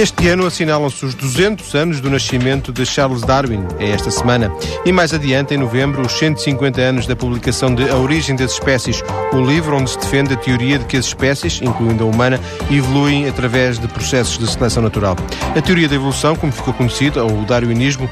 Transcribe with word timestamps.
Este 0.00 0.28
ano 0.28 0.46
assinalam-se 0.46 1.04
os 1.04 1.14
200 1.14 1.74
anos 1.74 2.00
do 2.00 2.08
nascimento 2.08 2.72
de 2.72 2.86
Charles 2.86 3.20
Darwin, 3.20 3.66
é 3.78 3.90
esta 3.90 4.10
semana. 4.10 4.50
E 4.82 4.90
mais 4.90 5.12
adiante, 5.12 5.52
em 5.52 5.58
novembro, 5.58 6.00
os 6.00 6.12
150 6.12 6.80
anos 6.80 7.06
da 7.06 7.14
publicação 7.14 7.74
de 7.74 7.86
A 7.86 7.96
Origem 7.98 8.34
das 8.34 8.52
Espécies, 8.52 9.02
o 9.30 9.44
livro 9.44 9.76
onde 9.76 9.90
se 9.90 9.98
defende 9.98 10.32
a 10.32 10.38
teoria 10.38 10.78
de 10.78 10.86
que 10.86 10.96
as 10.96 11.04
espécies, 11.04 11.60
incluindo 11.60 12.02
a 12.02 12.06
humana, 12.06 12.40
evoluem 12.70 13.28
através 13.28 13.78
de 13.78 13.86
processos 13.88 14.38
de 14.38 14.50
seleção 14.50 14.82
natural. 14.82 15.16
A 15.54 15.60
teoria 15.60 15.86
da 15.86 15.96
evolução, 15.96 16.34
como 16.34 16.50
ficou 16.50 16.72
conhecida, 16.72 17.22
ou 17.22 17.42
o 17.42 17.44
darwinismo, 17.44 18.08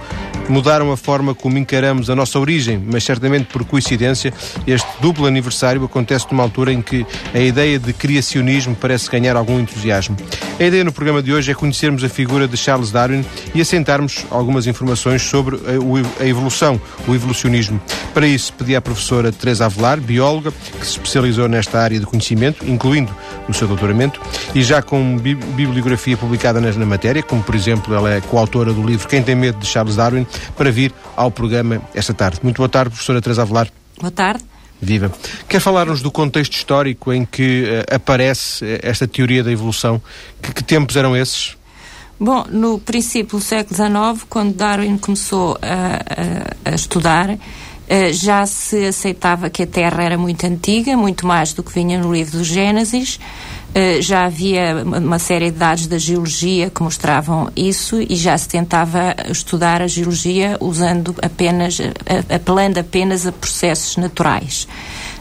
mudaram 0.49 0.93
a 0.93 0.97
forma 0.97 1.35
como 1.35 1.59
encaramos 1.59 2.11
a 2.11 2.17
nossa 2.17 2.39
origem, 2.39 2.83
mas 2.85 3.05
certamente 3.05 3.47
por 3.47 3.65
coincidência, 3.65 4.33
este 4.67 4.89
duplo 5.01 5.27
aniversário 5.27 5.83
acontece 5.85 6.27
numa 6.31 6.43
altura 6.43 6.73
em 6.73 6.83
que 6.83 7.07
a 7.35 7.39
ideia 7.39 7.79
de 7.79 7.93
criacionismo 7.93 8.75
parece 8.75 9.11
ganhar 9.11 9.37
algum 9.37 9.59
entusiasmo. 9.59 10.17
A 10.59 10.65
ideia 10.65 10.83
no 10.83 10.93
programa 10.93 11.23
de 11.23 11.33
hoje 11.33 11.51
é 11.51 11.55
conhecermos 11.79 12.03
a 12.03 12.09
figura 12.09 12.49
de 12.49 12.57
Charles 12.57 12.91
Darwin 12.91 13.25
e 13.55 13.61
assentarmos 13.61 14.27
algumas 14.31 14.67
informações 14.67 15.23
sobre 15.23 15.59
a 16.19 16.27
evolução, 16.27 16.81
o 17.07 17.15
evolucionismo. 17.15 17.81
Para 18.13 18.27
isso, 18.27 18.53
pedi 18.55 18.75
à 18.75 18.81
professora 18.81 19.31
Teresa 19.31 19.67
Avelar, 19.67 20.01
bióloga, 20.01 20.51
que 20.51 20.85
se 20.85 20.93
especializou 20.93 21.49
nesta 21.49 21.79
área 21.79 22.01
de 22.01 22.05
conhecimento, 22.05 22.69
incluindo 22.69 23.15
no 23.47 23.55
seu 23.55 23.69
doutoramento, 23.69 24.21
e 24.55 24.63
já 24.63 24.83
com 24.83 25.17
bibliografia 25.19 26.17
publicada 26.17 26.61
na 26.61 26.87
matéria, 26.87 27.23
como 27.23 27.45
por 27.45 27.55
exemplo 27.55 27.95
ela 27.95 28.13
é 28.13 28.21
coautora 28.21 28.73
do 28.73 28.83
livro 28.83 29.07
Quem 29.07 29.23
tem 29.23 29.37
Medo 29.37 29.59
de 29.59 29.67
Charles 29.67 29.95
Darwin, 29.95 30.27
para 30.57 30.73
vir 30.73 30.93
ao 31.17 31.31
programa 31.31 31.81
esta 31.95 32.13
tarde. 32.13 32.41
Muito 32.43 32.57
boa 32.57 32.69
tarde, 32.69 32.91
professora 32.91 33.23
Teresa 33.23 33.43
Avelar. 33.43 33.69
Boa 34.01 34.11
tarde. 34.11 34.43
Viva. 34.81 35.11
Quer 35.49 35.61
falar-nos 35.61 36.01
do 36.03 36.11
contexto 36.11 36.53
histórico 36.53 37.13
em 37.13 37.25
que 37.25 37.65
uh, 37.65 37.95
aparece 37.95 38.65
uh, 38.65 38.79
esta 38.83 39.09
teoria 39.09 39.43
da 39.43 39.51
evolução? 39.51 40.01
Que, 40.41 40.55
que, 40.55 40.63
tempos 40.63 40.97
eram 40.97 41.17
esses? 41.17 41.58
Bom, 42.21 42.45
no 42.51 42.81
princípio 42.81 43.39
do 43.39 43.45
século 43.45 43.77
XIX, 43.77 44.27
quando 44.29 44.55
Darwin 44.55 44.99
começou 44.99 45.57
a, 45.63 46.67
a, 46.67 46.73
a 46.73 46.75
estudar, 46.75 47.31
uh, 47.31 47.39
já 48.13 48.45
se 48.45 48.87
aceitava 48.87 49.49
que 49.49 49.63
a 49.63 49.67
Terra 49.67 50.03
era 50.03 50.19
muito 50.19 50.45
antiga, 50.45 50.97
muito 50.97 51.25
mais 51.25 51.53
do 51.53 51.63
que 51.63 51.73
vinha 51.73 51.97
no 51.97 52.13
livro 52.13 52.39
do 52.39 52.45
Gênesis. 52.45 53.21
Eh, 53.75 54.01
já 54.01 54.25
havia 54.25 54.83
uma 54.83 55.19
série 55.19 55.51
de 55.51 55.59
dados 55.59 55.87
da 55.87 55.99
geologia 55.99 56.71
que 56.71 56.83
mostravam 56.83 57.51
isso 57.55 58.01
e 58.01 58.17
já 58.17 58.37
se 58.37 58.49
tentava 58.49 59.15
estudar 59.31 59.83
a 59.83 59.87
geologia 59.87 60.57
usando 60.59 61.15
apenas, 61.21 61.79
apelando 62.35 62.81
apenas 62.81 63.27
a 63.27 63.33
processos 63.33 63.99
naturais 63.99 64.67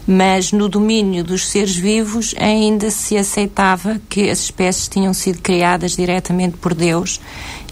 mas 0.07 0.53
no 0.53 0.69
domínio 0.69 1.21
dos 1.21 1.49
seres 1.49 1.75
vivos 1.75 2.33
ainda 2.39 2.89
se 2.89 3.17
aceitava 3.17 3.99
que 4.07 4.29
as 4.29 4.39
espécies 4.39 4.87
tinham 4.87 5.13
sido 5.13 5.41
criadas 5.41 5.97
diretamente 5.97 6.55
por 6.57 6.73
Deus, 6.73 7.19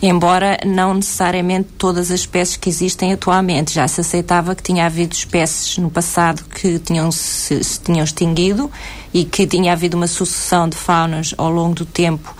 embora 0.02 0.60
não 0.66 0.94
necessariamente 0.94 1.70
todas 1.78 2.12
as 2.12 2.20
espécies 2.20 2.58
que 2.58 2.68
existem 2.68 3.14
atualmente. 3.14 3.74
Já 3.74 3.88
se 3.88 4.02
aceitava 4.02 4.54
que 4.54 4.62
tinha 4.62 4.86
havido 4.86 5.14
espécies 5.14 5.78
no 5.78 5.90
passado 5.90 6.44
que 6.44 6.78
tinham 6.80 7.10
se, 7.10 7.64
se 7.64 7.80
tinham 7.80 8.04
extinguido 8.04 8.70
e 9.14 9.24
que 9.24 9.48
tinha 9.48 9.72
havido 9.72 9.96
uma 9.96 10.08
sucessão 10.08 10.68
de 10.68 10.76
faunas 10.76 11.34
ao 11.38 11.50
longo 11.50 11.74
do 11.74 11.86
tempo 11.86 12.36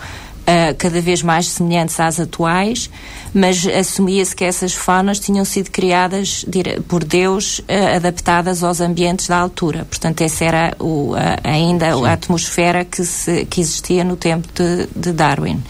uh, 0.46 0.74
cada 0.78 1.00
vez 1.00 1.22
mais 1.22 1.48
semelhantes 1.48 1.98
às 1.98 2.20
atuais, 2.20 2.88
mas 3.34 3.66
assumia-se 3.66 4.34
que 4.34 4.44
essas 4.44 4.72
faunas 4.72 5.18
tinham 5.18 5.44
sido 5.44 5.70
criadas 5.70 6.44
por 6.88 7.04
Deus, 7.04 7.58
uh, 7.58 7.96
adaptadas 7.96 8.62
aos 8.62 8.80
ambientes 8.80 9.28
da 9.28 9.36
altura. 9.36 9.84
Portanto, 9.84 10.20
essa 10.22 10.44
era 10.44 10.76
o, 10.78 11.14
ainda 11.42 11.94
Sim. 11.94 12.06
a 12.06 12.12
atmosfera 12.12 12.84
que, 12.84 13.04
se, 13.04 13.44
que 13.46 13.60
existia 13.60 14.04
no 14.04 14.16
tempo 14.16 14.48
de, 14.54 14.88
de 14.94 15.12
Darwin. 15.12 15.62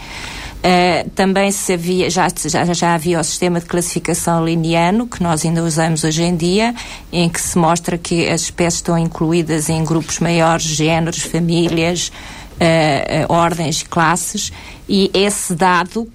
Uh, 0.57 1.09
também 1.11 1.51
se 1.51 1.73
havia, 1.73 2.09
já, 2.09 2.27
já, 2.45 2.65
já 2.73 2.93
havia 2.95 3.19
o 3.19 3.23
sistema 3.23 3.59
de 3.59 3.67
classificação 3.67 4.43
lineano, 4.43 5.07
que 5.07 5.21
nós 5.21 5.45
ainda 5.45 5.63
usamos 5.63 6.03
hoje 6.03 6.23
em 6.23 6.35
dia, 6.35 6.73
em 7.11 7.29
que 7.29 7.39
se 7.39 7.57
mostra 7.57 7.97
que 7.97 8.27
as 8.27 8.41
espécies 8.41 8.79
estão 8.79 8.97
incluídas 8.97 9.69
em 9.69 9.83
grupos 9.85 10.19
maiores, 10.19 10.65
géneros, 10.65 11.21
famílias, 11.21 12.11
uh, 12.57 13.31
ordens, 13.31 13.83
classes, 13.83 14.51
e 14.89 15.11
esse 15.13 15.53
dado, 15.53 16.07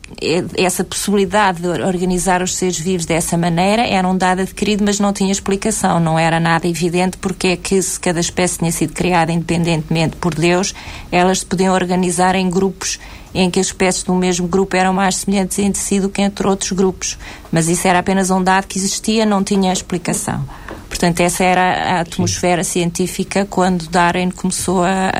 essa 0.56 0.82
possibilidade 0.82 1.60
de 1.60 1.68
organizar 1.68 2.42
os 2.42 2.54
seres 2.54 2.78
vivos 2.78 3.04
dessa 3.04 3.36
maneira 3.36 3.82
era 3.82 4.08
um 4.08 4.16
dado 4.16 4.40
adquirido, 4.40 4.82
mas 4.82 4.98
não 4.98 5.12
tinha 5.12 5.30
explicação, 5.30 6.00
não 6.00 6.18
era 6.18 6.40
nada 6.40 6.66
evidente 6.66 7.18
porque 7.18 7.48
é 7.48 7.56
que 7.56 7.80
se 7.82 8.00
cada 8.00 8.18
espécie 8.18 8.58
tinha 8.58 8.72
sido 8.72 8.94
criada 8.94 9.30
independentemente 9.30 10.16
por 10.16 10.34
Deus, 10.34 10.74
elas 11.10 11.40
se 11.40 11.46
podiam 11.46 11.74
organizar 11.74 12.34
em 12.34 12.48
grupos 12.48 12.98
em 13.34 13.50
que 13.50 13.60
as 13.60 13.66
espécies 13.66 14.02
do 14.02 14.14
mesmo 14.14 14.46
grupo 14.46 14.76
eram 14.76 14.92
mais 14.92 15.16
semelhantes 15.16 15.58
entre 15.58 15.80
si 15.80 16.00
do 16.00 16.08
que 16.08 16.22
entre 16.22 16.46
outros 16.46 16.72
grupos. 16.72 17.18
Mas 17.50 17.68
isso 17.68 17.86
era 17.86 17.98
apenas 17.98 18.30
um 18.30 18.42
dado 18.42 18.66
que 18.66 18.78
existia, 18.78 19.24
não 19.24 19.42
tinha 19.42 19.72
explicação. 19.72 20.44
Portanto, 20.88 21.20
essa 21.20 21.42
era 21.42 21.96
a 21.96 22.00
atmosfera 22.00 22.62
Sim. 22.62 22.72
científica 22.72 23.46
quando 23.48 23.88
Darwin 23.88 24.30
começou 24.30 24.82
a, 24.82 25.10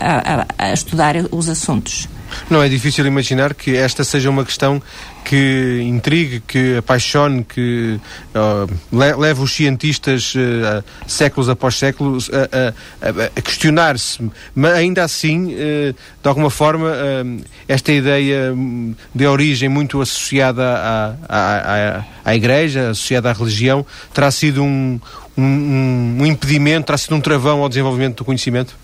a, 0.00 0.40
a, 0.40 0.46
a 0.58 0.72
estudar 0.72 1.14
os 1.30 1.48
assuntos. 1.48 2.08
Não 2.48 2.62
é 2.62 2.68
difícil 2.68 3.06
imaginar 3.06 3.54
que 3.54 3.76
esta 3.76 4.04
seja 4.04 4.30
uma 4.30 4.44
questão 4.44 4.80
que 5.24 5.80
intrigue, 5.82 6.40
que 6.40 6.76
apaixone, 6.76 7.42
que 7.42 7.98
uh, 8.32 9.16
leve 9.18 9.42
os 9.42 9.52
cientistas 9.52 10.32
uh, 10.36 10.84
séculos 11.06 11.48
após 11.48 11.74
séculos 11.74 12.30
a, 12.32 12.72
a, 13.36 13.40
questionar-se. 13.40 14.30
Mas 14.54 14.74
ainda 14.74 15.02
assim, 15.02 15.52
uh, 15.54 15.92
de 16.22 16.28
alguma 16.28 16.48
forma, 16.48 16.92
esta 17.66 17.92
ideia 17.92 18.54
de 19.14 19.26
origem 19.26 19.68
muito 19.68 20.00
associada 20.00 20.62
à, 20.62 21.14
à, 21.28 21.98
à, 21.98 22.04
à 22.24 22.36
Igreja, 22.36 22.90
associada 22.90 23.30
à 23.30 23.32
religião, 23.32 23.84
terá 24.14 24.30
sido 24.30 24.62
um, 24.62 25.00
um, 25.36 26.18
um 26.20 26.26
impedimento, 26.26 26.86
terá 26.86 26.98
sido 26.98 27.16
um 27.16 27.20
travão 27.20 27.62
ao 27.62 27.68
desenvolvimento 27.68 28.18
do 28.18 28.24
conhecimento? 28.24 28.76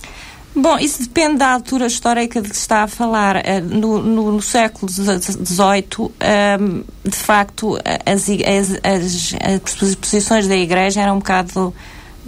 Bom, 0.54 0.78
isso 0.78 1.02
depende 1.02 1.38
da 1.38 1.50
altura 1.50 1.86
histórica 1.86 2.42
de 2.42 2.50
que 2.50 2.54
se 2.54 2.62
está 2.62 2.82
a 2.82 2.86
falar. 2.86 3.36
Eh, 3.36 3.60
no, 3.60 4.02
no, 4.02 4.32
no 4.32 4.42
século 4.42 4.90
XVIII, 4.90 6.10
ehm, 6.20 6.82
de 7.02 7.16
facto, 7.16 7.78
as, 8.04 8.28
as, 8.28 9.34
as, 9.82 9.94
posições 9.94 10.46
da 10.46 10.56
Igreja 10.56 11.00
eram 11.00 11.16
um 11.16 11.18
bocado 11.20 11.74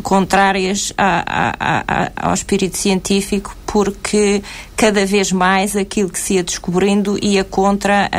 contrárias 0.03 0.93
a, 0.97 1.23
a, 1.27 1.85
a, 1.87 2.29
ao 2.29 2.35
espírito 2.35 2.79
científico, 2.79 3.55
porque 3.67 4.43
cada 4.75 5.05
vez 5.05 5.31
mais 5.31 5.77
aquilo 5.77 6.09
que 6.09 6.19
se 6.19 6.35
ia 6.35 6.43
descobrindo 6.43 7.19
ia 7.23 7.45
contra 7.45 8.11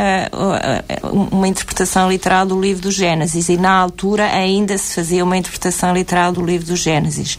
uma 1.03 1.47
interpretação 1.47 2.09
literal 2.09 2.45
do 2.45 2.59
livro 2.61 2.83
do 2.83 2.91
Gênesis, 2.91 3.49
e 3.49 3.57
na 3.57 3.71
altura 3.71 4.25
ainda 4.27 4.77
se 4.77 4.95
fazia 4.95 5.23
uma 5.23 5.35
interpretação 5.35 5.93
literal 5.93 6.31
do 6.31 6.45
livro 6.45 6.67
do 6.67 6.75
Gênesis. 6.75 7.37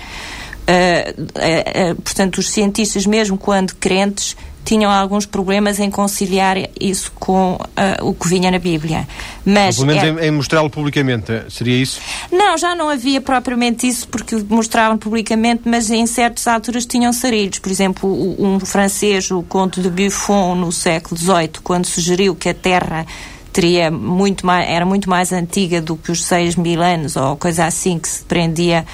Uh, 0.66 1.22
uh, 1.22 1.92
uh, 1.92 2.02
portanto, 2.02 2.38
os 2.38 2.50
cientistas, 2.50 3.06
mesmo 3.06 3.38
quando 3.38 3.74
crentes, 3.76 4.36
tinham 4.64 4.90
alguns 4.90 5.24
problemas 5.24 5.78
em 5.78 5.88
conciliar 5.88 6.56
isso 6.80 7.12
com 7.14 7.56
o 8.02 8.12
que 8.12 8.28
vinha 8.28 8.50
na 8.50 8.58
Bíblia. 8.58 9.06
Mas 9.44 9.76
Pelo 9.76 9.86
menos 9.86 10.02
é... 10.02 10.08
em, 10.08 10.26
em 10.26 10.30
mostrá-lo 10.32 10.68
publicamente, 10.68 11.44
seria 11.50 11.80
isso? 11.80 12.00
Não, 12.32 12.58
já 12.58 12.74
não 12.74 12.88
havia 12.88 13.20
propriamente 13.20 13.86
isso, 13.86 14.08
porque 14.08 14.34
mostravam 14.48 14.98
publicamente, 14.98 15.62
mas 15.66 15.88
em 15.88 16.04
certas 16.04 16.48
alturas 16.48 16.84
tinham 16.84 17.12
sarilhos. 17.12 17.60
Por 17.60 17.70
exemplo, 17.70 18.10
um 18.42 18.58
francês, 18.58 19.30
o 19.30 19.40
Conde 19.44 19.80
de 19.80 19.88
Buffon, 19.88 20.56
no 20.56 20.72
século 20.72 21.16
XVIII, 21.16 21.50
quando 21.62 21.86
sugeriu 21.86 22.34
que 22.34 22.48
a 22.48 22.54
Terra 22.54 23.06
teria 23.52 23.88
muito 23.88 24.44
mais, 24.44 24.68
era 24.68 24.84
muito 24.84 25.08
mais 25.08 25.32
antiga 25.32 25.80
do 25.80 25.96
que 25.96 26.10
os 26.10 26.24
seis 26.24 26.56
mil 26.56 26.82
anos, 26.82 27.14
ou 27.14 27.36
coisa 27.36 27.64
assim, 27.64 27.98
que 27.98 28.08
se 28.08 28.22
prendia 28.24 28.84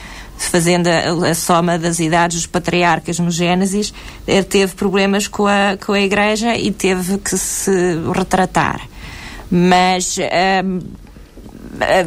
fazendo 0.49 0.89
a, 0.89 1.31
a, 1.31 1.35
soma 1.35 1.79
das 1.79 1.99
idades 1.99 2.39
dos 2.39 2.47
patriarcas 2.47 3.19
no 3.19 3.31
Gênesis, 3.31 3.93
ele 4.27 4.45
teve 4.45 4.75
problemas 4.75 5.29
com 5.29 5.47
a, 5.47 5.77
com 5.85 5.93
a 5.93 6.01
Igreja 6.01 6.57
e 6.57 6.71
teve 6.71 7.19
que 7.19 7.37
se 7.37 7.71
retratar. 8.15 8.81
Mas 9.51 10.17
um, 10.67 10.81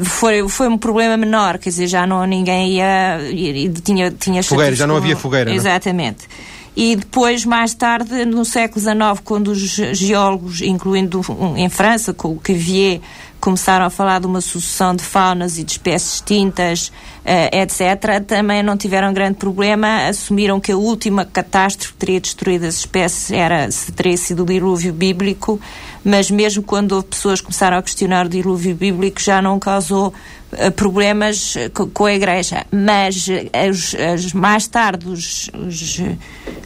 foi, 0.04 0.48
foi 0.48 0.68
um 0.68 0.78
problema 0.78 1.18
menor, 1.18 1.58
quer 1.58 1.70
dizer, 1.70 1.88
já 1.88 2.06
não 2.06 2.26
ninguém 2.26 2.74
ia. 2.74 3.20
ia 3.32 3.70
tinha, 3.72 4.12
tinha 4.12 4.44
fogueira, 4.44 4.76
já 4.76 4.88
não 4.88 4.96
havia 4.96 5.16
fogueira. 5.16 5.52
É? 5.52 5.56
Exatamente. 5.56 6.28
Não? 6.28 6.56
E 6.76 6.96
depois, 6.98 7.46
mais 7.46 7.74
tarde, 7.74 8.26
no 8.26 8.44
século 8.44 8.82
XIX, 8.82 8.98
quando 9.24 9.48
os 9.48 9.60
geólogos, 9.60 10.62
incluindo 10.62 11.22
em 11.56 11.70
França, 11.70 12.14
com 12.14 12.34
o 12.34 12.36
Cuvier, 12.36 13.00
começaram 13.40 13.86
a 13.86 13.90
falar 13.90 14.20
de 14.20 14.26
uma 14.26 14.42
sucessão 14.42 14.96
de 14.96 15.04
faunas 15.04 15.58
e 15.58 15.64
de 15.64 15.74
espécies 15.74 16.16
extintas, 16.16 16.88
uh, 16.88 17.56
etc., 17.56 18.24
também 18.26 18.64
não 18.64 18.76
tiveram 18.76 19.14
grande 19.14 19.38
problema, 19.38 20.08
assumiram 20.08 20.60
que 20.60 20.72
a 20.72 20.78
última 20.78 21.26
catástrofe 21.26 21.94
que 21.94 22.00
teria 22.00 22.20
destruído 22.20 22.66
as 22.66 22.76
espécies 22.76 23.32
era, 23.32 23.70
se 23.70 23.92
teria 23.92 24.18
sido 24.18 24.44
o 24.44 24.46
dilúvio 24.46 24.92
bíblico, 24.92 25.60
mas 26.04 26.32
mesmo 26.32 26.64
quando 26.64 26.94
houve 26.94 27.08
pessoas 27.08 27.40
que 27.40 27.46
começaram 27.46 27.78
a 27.78 27.84
questionar 27.84 28.26
o 28.26 28.30
dilúvio 28.30 28.76
bíblico, 28.76 29.22
já 29.22 29.42
não 29.42 29.60
causou 29.60 30.14
uh, 30.54 30.72
problemas 30.72 31.56
com 31.94 32.06
a 32.06 32.14
Igreja. 32.14 32.66
Mas 32.72 33.28
as, 33.54 33.96
as 33.96 34.34
mais 34.34 34.68
tarde, 34.68 35.08
os, 35.08 35.50
os, 35.54 36.02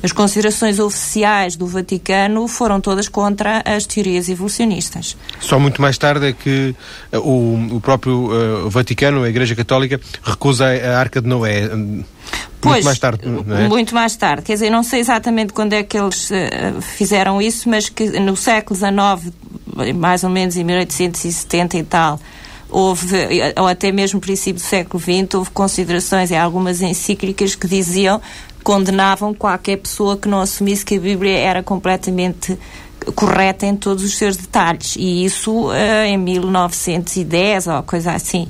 as 0.02 0.12
considerações 0.12 0.80
oficiais 0.80 1.56
do 1.56 1.68
Vaticano 1.68 2.48
foram 2.48 2.80
todas 2.80 3.08
contra 3.08 3.62
as 3.66 3.86
teorias 3.86 4.30
evolucionistas. 4.30 5.18
Só 5.40 5.60
muito 5.60 5.82
mais 5.82 5.98
tarde 5.98 6.28
é 6.28 6.34
que 6.34 6.76
o, 7.14 7.76
o 7.76 7.82
próprio 7.82 8.32
uh, 8.32 8.70
Vaticano, 8.70 9.24
a 9.24 9.30
Igreja 9.30 9.56
Católica, 9.56 10.00
recusa 10.24 10.66
a 10.66 11.00
Arca 11.00 11.22
de 11.22 11.28
Noé. 11.28 11.70
Pois, 12.62 12.74
muito 12.74 12.86
mais 12.86 13.00
tarde, 13.00 13.22
é? 13.26 13.68
Muito 13.68 13.96
mais 13.96 14.16
tarde. 14.16 14.44
Quer 14.44 14.54
dizer, 14.54 14.70
não 14.70 14.84
sei 14.84 15.00
exatamente 15.00 15.54
quando 15.54 15.74
é 15.74 15.84
que 15.84 15.98
eles 15.98 16.30
uh, 16.30 16.82
fizeram 16.82 17.42
isso, 17.42 17.70
mas 17.70 17.90
que 17.90 18.20
no 18.20 18.36
século 18.36 18.78
XIX, 18.78 19.34
mais 19.96 20.24
ou 20.24 20.30
menos 20.30 20.58
em 20.58 20.64
1870 20.64 21.78
e 21.78 21.84
tal, 21.84 22.20
houve, 22.70 23.16
ou 23.58 23.68
até 23.68 23.92
mesmo 23.92 24.18
no 24.18 24.22
princípio 24.22 24.62
do 24.62 24.66
século 24.66 25.02
XX, 25.02 25.34
houve 25.36 25.50
considerações 25.52 26.32
em 26.32 26.38
algumas 26.38 26.82
encíclicas 26.82 27.56
que 27.56 27.68
diziam, 27.68 28.22
condenavam 28.64 29.34
qualquer 29.34 29.78
pessoa 29.78 30.18
que 30.18 30.28
não 30.28 30.42
assumisse 30.42 30.86
que 30.86 30.96
a 30.96 31.00
Bíblia 31.00 31.38
era 31.38 31.64
completamente 31.64 32.58
correta 33.16 33.66
em 33.66 33.76
todos 33.76 34.04
os 34.04 34.18
seus 34.18 34.38
detalhes. 34.38 34.96
E 34.96 35.26
isso 35.26 35.70
uh, 35.70 36.04
em 36.06 36.18
1910 36.18 37.68
ou 37.68 37.84
coisa 37.84 38.12
assim. 38.12 38.44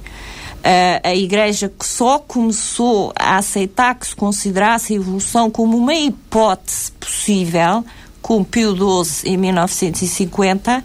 Uh, 0.60 1.00
a 1.04 1.16
Igreja 1.16 1.70
que 1.70 1.86
só 1.86 2.20
começou 2.20 3.14
a 3.18 3.38
aceitar 3.38 3.96
que 3.96 4.08
se 4.08 4.16
considerasse 4.16 4.94
a 4.94 4.96
evolução 4.98 5.50
como 5.50 5.78
uma 5.78 5.94
hipótese 5.94 6.92
possível 7.00 7.86
com 8.22 8.44
Pio 8.44 8.76
XII 8.76 9.32
em 9.32 9.38
1950 9.38 10.84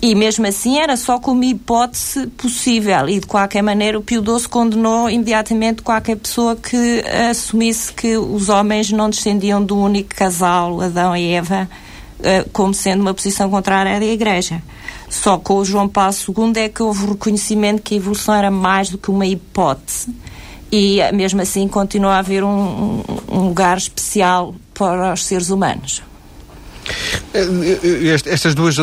e 0.00 0.14
mesmo 0.14 0.46
assim 0.46 0.78
era 0.78 0.96
só 0.96 1.18
como 1.18 1.42
hipótese 1.42 2.26
possível 2.28 3.08
e 3.08 3.18
de 3.18 3.26
qualquer 3.26 3.62
maneira 3.62 3.98
o 3.98 4.02
Pio 4.02 4.22
XII 4.22 4.48
condenou 4.48 5.08
imediatamente 5.08 5.82
qualquer 5.82 6.16
pessoa 6.16 6.54
que 6.54 7.02
assumisse 7.30 7.92
que 7.92 8.16
os 8.16 8.48
homens 8.48 8.90
não 8.90 9.08
descendiam 9.08 9.64
do 9.64 9.76
único 9.76 10.14
casal, 10.14 10.80
Adão 10.80 11.16
e 11.16 11.32
Eva, 11.32 11.68
uh, 12.20 12.50
como 12.52 12.74
sendo 12.74 13.00
uma 13.00 13.14
posição 13.14 13.48
contrária 13.48 13.98
da 13.98 14.06
Igreja. 14.06 14.62
Só 15.08 15.38
com 15.38 15.54
o 15.54 15.64
João 15.64 15.88
Paulo 15.88 16.12
II 16.12 16.62
é 16.62 16.68
que 16.68 16.82
houve 16.82 17.06
reconhecimento 17.06 17.80
que 17.80 17.94
a 17.94 17.96
evolução 17.96 18.34
era 18.34 18.50
mais 18.50 18.90
do 18.90 18.98
que 18.98 19.10
uma 19.10 19.26
hipótese 19.26 20.14
e 20.70 20.98
mesmo 21.14 21.40
assim 21.40 21.66
continua 21.68 22.14
a 22.14 22.18
haver 22.18 22.44
um, 22.44 23.02
um 23.30 23.48
lugar 23.48 23.78
especial 23.78 24.54
para 24.74 25.14
os 25.14 25.24
seres 25.24 25.48
humanos. 25.48 26.02
Eh, 27.34 27.78
eh, 27.82 28.16
estas 28.26 28.54
duas 28.54 28.78
eh, 28.78 28.82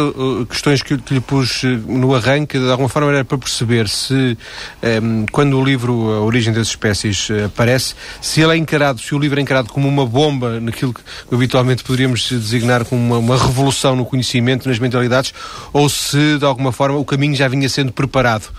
questões 0.49 0.81
que 0.81 0.99
lhe 1.09 1.21
pus 1.21 1.63
no 1.87 2.13
arranque, 2.13 2.59
de 2.59 2.69
alguma 2.69 2.89
forma 2.89 3.11
era 3.11 3.25
para 3.25 3.37
perceber 3.37 3.87
se, 3.87 4.37
ehm, 4.81 5.25
quando 5.31 5.57
o 5.57 5.63
livro 5.63 6.11
A 6.11 6.21
Origem 6.21 6.53
das 6.53 6.67
Espécies 6.67 7.29
aparece, 7.45 7.95
se 8.21 8.41
ele 8.41 8.53
é 8.53 8.57
encarado, 8.57 8.99
se 8.99 9.15
o 9.15 9.19
livro 9.19 9.39
é 9.39 9.41
encarado 9.41 9.69
como 9.69 9.87
uma 9.87 10.05
bomba 10.05 10.59
naquilo 10.59 10.93
que 10.93 11.01
habitualmente 11.31 11.83
poderíamos 11.83 12.29
designar 12.29 12.85
como 12.85 13.01
uma, 13.01 13.17
uma 13.17 13.37
revolução 13.37 13.95
no 13.95 14.05
conhecimento, 14.05 14.67
nas 14.67 14.79
mentalidades, 14.79 15.33
ou 15.71 15.89
se, 15.89 16.37
de 16.37 16.45
alguma 16.45 16.71
forma, 16.71 16.97
o 16.97 17.05
caminho 17.05 17.35
já 17.35 17.47
vinha 17.47 17.69
sendo 17.69 17.91
preparado 17.91 18.49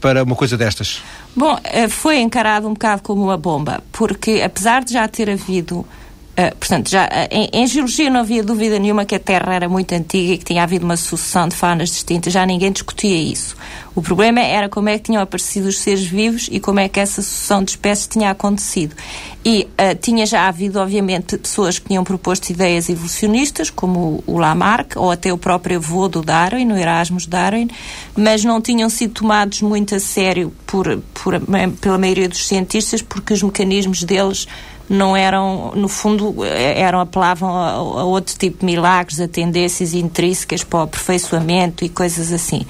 para 0.00 0.22
uma 0.22 0.36
coisa 0.36 0.56
destas. 0.56 1.02
Bom, 1.34 1.58
foi 1.88 2.18
encarado 2.18 2.68
um 2.68 2.74
bocado 2.74 3.02
como 3.02 3.22
uma 3.22 3.36
bomba, 3.36 3.82
porque 3.90 4.42
apesar 4.44 4.84
de 4.84 4.92
já 4.92 5.08
ter 5.08 5.30
havido 5.30 5.84
Uh, 6.32 6.56
portanto, 6.56 6.88
já, 6.88 7.04
uh, 7.04 7.28
em, 7.30 7.50
em, 7.52 7.66
geologia 7.66 8.08
não 8.08 8.20
havia 8.20 8.42
dúvida 8.42 8.78
nenhuma 8.78 9.04
que 9.04 9.14
a 9.14 9.18
Terra 9.18 9.54
era 9.54 9.68
muito 9.68 9.94
antiga 9.94 10.32
e 10.32 10.38
que 10.38 10.44
tinha 10.46 10.62
havido 10.62 10.82
uma 10.82 10.96
sucessão 10.96 11.46
de 11.46 11.54
faunas 11.54 11.90
distintas, 11.90 12.32
já 12.32 12.46
ninguém 12.46 12.72
discutia 12.72 13.14
isso. 13.14 13.54
O 13.94 14.00
problema 14.00 14.40
era 14.40 14.66
como 14.66 14.88
é 14.88 14.96
que 14.96 15.04
tinham 15.04 15.22
aparecido 15.22 15.68
os 15.68 15.78
seres 15.78 16.04
vivos 16.04 16.48
e 16.50 16.58
como 16.58 16.80
é 16.80 16.88
que 16.88 16.98
essa 16.98 17.20
sucessão 17.20 17.62
de 17.62 17.72
espécies 17.72 18.06
tinha 18.06 18.30
acontecido. 18.30 18.96
E 19.44 19.68
uh, 19.72 19.94
tinha 20.00 20.24
já 20.24 20.48
havido, 20.48 20.78
obviamente, 20.80 21.36
pessoas 21.36 21.78
que 21.78 21.88
tinham 21.88 22.02
proposto 22.02 22.48
ideias 22.48 22.88
evolucionistas, 22.88 23.68
como 23.68 24.22
o, 24.26 24.34
o 24.34 24.38
Lamarck, 24.38 24.96
ou 24.96 25.10
até 25.10 25.30
o 25.30 25.36
próprio 25.36 25.76
avô 25.76 26.08
do 26.08 26.22
Darwin, 26.22 26.72
o 26.72 26.76
Erasmus 26.78 27.26
Darwin, 27.26 27.68
mas 28.16 28.42
não 28.42 28.62
tinham 28.62 28.88
sido 28.88 29.12
tomados 29.12 29.60
muito 29.60 29.94
a 29.94 30.00
sério 30.00 30.50
por, 30.66 31.02
por, 31.12 31.34
pela 31.78 31.98
maioria 31.98 32.28
dos 32.28 32.46
cientistas, 32.46 33.02
porque 33.02 33.34
os 33.34 33.42
mecanismos 33.42 34.02
deles 34.02 34.48
não 34.88 35.16
eram, 35.16 35.72
no 35.74 35.88
fundo, 35.88 36.44
eram 36.44 37.00
apelavam 37.00 37.50
a, 37.56 37.70
a, 37.70 38.04
outro 38.04 38.36
tipo 38.36 38.60
de 38.60 38.66
milagres, 38.66 39.20
a 39.20 39.28
tendências 39.28 39.94
intrínsecas 39.94 40.64
para 40.64 40.80
o 40.80 40.82
aperfeiçoamento 40.82 41.84
e 41.84 41.88
coisas 41.88 42.32
assim. 42.32 42.66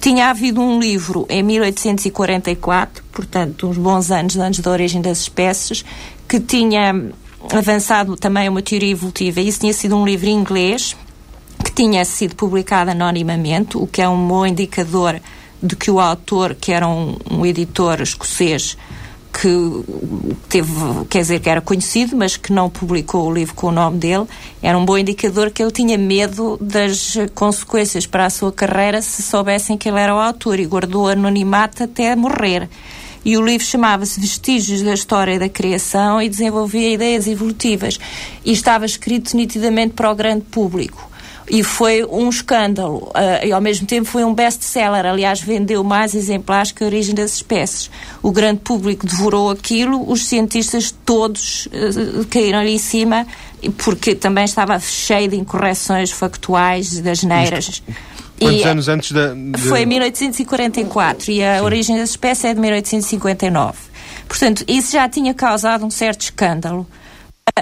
Tinha 0.00 0.30
havido 0.30 0.60
um 0.60 0.78
livro 0.78 1.26
em 1.28 1.42
1844, 1.42 3.02
portanto, 3.12 3.66
uns 3.66 3.78
bons 3.78 4.10
anos 4.10 4.36
antes 4.36 4.60
da 4.60 4.70
origem 4.70 5.00
das 5.00 5.20
espécies, 5.20 5.84
que 6.28 6.38
tinha 6.40 7.10
avançado 7.52 8.16
também 8.16 8.48
uma 8.48 8.62
teoria 8.62 8.90
evolutiva. 8.90 9.40
Isso 9.40 9.60
tinha 9.60 9.72
sido 9.72 9.96
um 9.96 10.04
livro 10.04 10.28
em 10.28 10.34
inglês 10.34 10.96
que 11.64 11.72
tinha 11.72 12.04
sido 12.04 12.34
publicado 12.36 12.90
anonimamente, 12.90 13.76
o 13.76 13.86
que 13.86 14.02
é 14.02 14.08
um 14.08 14.28
bom 14.28 14.46
indicador 14.46 15.20
de 15.62 15.74
que 15.74 15.90
o 15.90 15.98
autor, 15.98 16.54
que 16.54 16.70
era 16.70 16.86
um, 16.86 17.16
um 17.30 17.46
editor 17.46 18.00
escocês, 18.00 18.76
que 19.40 19.84
teve, 20.48 20.70
quer 21.10 21.20
dizer, 21.20 21.40
que 21.40 21.50
era 21.50 21.60
conhecido, 21.60 22.16
mas 22.16 22.36
que 22.36 22.52
não 22.52 22.70
publicou 22.70 23.26
o 23.28 23.32
livro 23.32 23.54
com 23.54 23.66
o 23.66 23.72
nome 23.72 23.98
dele, 23.98 24.24
era 24.62 24.78
um 24.78 24.84
bom 24.84 24.96
indicador 24.96 25.50
que 25.50 25.62
ele 25.62 25.70
tinha 25.70 25.98
medo 25.98 26.56
das 26.58 27.16
consequências 27.34 28.06
para 28.06 28.24
a 28.24 28.30
sua 28.30 28.50
carreira 28.50 29.02
se 29.02 29.22
soubessem 29.22 29.76
que 29.76 29.88
ele 29.88 30.00
era 30.00 30.14
o 30.14 30.18
autor 30.18 30.58
e 30.58 30.64
guardou 30.64 31.08
anonimato 31.08 31.84
até 31.84 32.16
morrer. 32.16 32.68
E 33.24 33.36
o 33.36 33.44
livro 33.44 33.66
chamava-se 33.66 34.20
Vestígios 34.20 34.82
da 34.82 34.94
História 34.94 35.38
da 35.38 35.48
Criação 35.48 36.22
e 36.22 36.28
desenvolvia 36.28 36.94
ideias 36.94 37.26
evolutivas. 37.26 37.98
E 38.44 38.52
estava 38.52 38.86
escrito 38.86 39.36
nitidamente 39.36 39.94
para 39.94 40.10
o 40.10 40.14
grande 40.14 40.44
público 40.44 41.10
e 41.48 41.62
foi 41.62 42.04
um 42.04 42.28
escândalo. 42.28 43.10
Uh, 43.14 43.46
e 43.46 43.52
ao 43.52 43.60
mesmo 43.60 43.86
tempo 43.86 44.08
foi 44.08 44.24
um 44.24 44.34
best-seller. 44.34 45.06
Aliás, 45.06 45.40
vendeu 45.40 45.82
mais 45.84 46.14
exemplares 46.14 46.72
que 46.72 46.82
a 46.82 46.86
origem 46.86 47.14
das 47.14 47.34
espécies. 47.36 47.90
O 48.22 48.30
grande 48.30 48.60
público 48.60 49.06
devorou 49.06 49.50
aquilo, 49.50 50.10
os 50.10 50.26
cientistas 50.26 50.94
todos 51.04 51.66
uh, 51.66 52.24
caíram 52.26 52.58
ali 52.58 52.74
em 52.74 52.78
cima, 52.78 53.26
porque 53.78 54.14
também 54.14 54.44
estava 54.44 54.78
cheio 54.80 55.28
de 55.28 55.36
incorreções 55.36 56.10
factuais, 56.10 57.00
das 57.00 57.22
neiras. 57.22 57.82
Quantos 58.38 58.60
e, 58.60 58.64
anos 58.64 58.88
antes 58.88 59.12
da. 59.12 59.32
De... 59.32 59.58
Foi 59.58 59.82
em 59.82 59.86
1844 59.86 61.30
e 61.30 61.42
a 61.42 61.58
Sim. 61.58 61.64
origem 61.64 61.96
das 61.96 62.10
espécies 62.10 62.44
é 62.44 62.54
de 62.54 62.60
1859. 62.60 63.78
Portanto, 64.28 64.64
isso 64.68 64.92
já 64.92 65.08
tinha 65.08 65.32
causado 65.32 65.86
um 65.86 65.90
certo 65.90 66.22
escândalo 66.22 66.86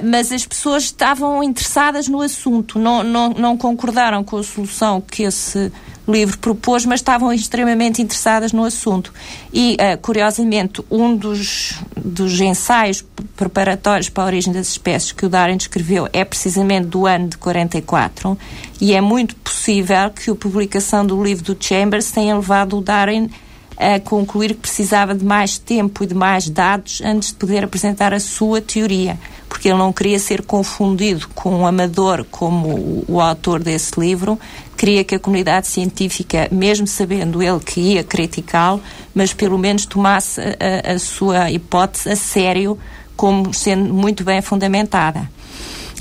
mas 0.02 0.32
as 0.32 0.44
pessoas 0.44 0.84
estavam 0.84 1.42
interessadas 1.42 2.08
no 2.08 2.20
assunto, 2.20 2.78
não, 2.78 3.02
não, 3.04 3.30
não 3.30 3.56
concordaram 3.56 4.24
com 4.24 4.38
a 4.38 4.42
solução 4.42 5.00
que 5.00 5.22
esse 5.22 5.70
livro 6.06 6.36
propôs, 6.38 6.84
mas 6.84 7.00
estavam 7.00 7.32
extremamente 7.32 8.02
interessadas 8.02 8.52
no 8.52 8.64
assunto. 8.64 9.12
E, 9.52 9.74
uh, 9.74 9.98
curiosamente, 10.02 10.82
um 10.90 11.16
dos, 11.16 11.80
dos 11.96 12.40
ensaios 12.40 13.04
preparatórios 13.36 14.08
para 14.08 14.24
a 14.24 14.26
origem 14.26 14.52
das 14.52 14.68
espécies 14.68 15.12
que 15.12 15.24
o 15.24 15.28
Darwin 15.28 15.56
escreveu 15.56 16.08
é 16.12 16.24
precisamente 16.24 16.88
do 16.88 17.06
ano 17.06 17.28
de 17.28 17.38
44, 17.38 18.36
e 18.80 18.92
é 18.92 19.00
muito 19.00 19.36
possível 19.36 20.10
que 20.10 20.28
a 20.28 20.34
publicação 20.34 21.06
do 21.06 21.22
livro 21.22 21.54
do 21.54 21.56
Chambers 21.58 22.10
tenha 22.10 22.34
levado 22.34 22.78
o 22.78 22.82
Darwin 22.82 23.30
a 23.76 23.98
concluir 23.98 24.54
que 24.54 24.60
precisava 24.60 25.14
de 25.14 25.24
mais 25.24 25.58
tempo 25.58 26.04
e 26.04 26.06
de 26.06 26.14
mais 26.14 26.48
dados 26.48 27.00
antes 27.04 27.30
de 27.30 27.34
poder 27.34 27.64
apresentar 27.64 28.12
a 28.12 28.20
sua 28.20 28.60
teoria 28.60 29.18
porque 29.54 29.68
ele 29.68 29.78
não 29.78 29.92
queria 29.92 30.18
ser 30.18 30.42
confundido 30.42 31.28
com 31.32 31.60
um 31.60 31.64
amador 31.64 32.26
como 32.28 32.70
o, 32.70 33.04
o 33.06 33.20
autor 33.20 33.62
desse 33.62 33.98
livro, 34.00 34.36
queria 34.76 35.04
que 35.04 35.14
a 35.14 35.18
comunidade 35.18 35.68
científica, 35.68 36.48
mesmo 36.50 36.88
sabendo 36.88 37.40
ele 37.40 37.60
que 37.60 37.80
ia 37.80 38.02
criticá-lo, 38.02 38.82
mas 39.14 39.32
pelo 39.32 39.56
menos 39.56 39.86
tomasse 39.86 40.40
a, 40.40 40.94
a, 40.94 40.98
sua 40.98 41.52
hipótese 41.52 42.10
a 42.10 42.16
sério 42.16 42.76
como 43.16 43.54
sendo 43.54 43.94
muito 43.94 44.24
bem 44.24 44.42
fundamentada. 44.42 45.30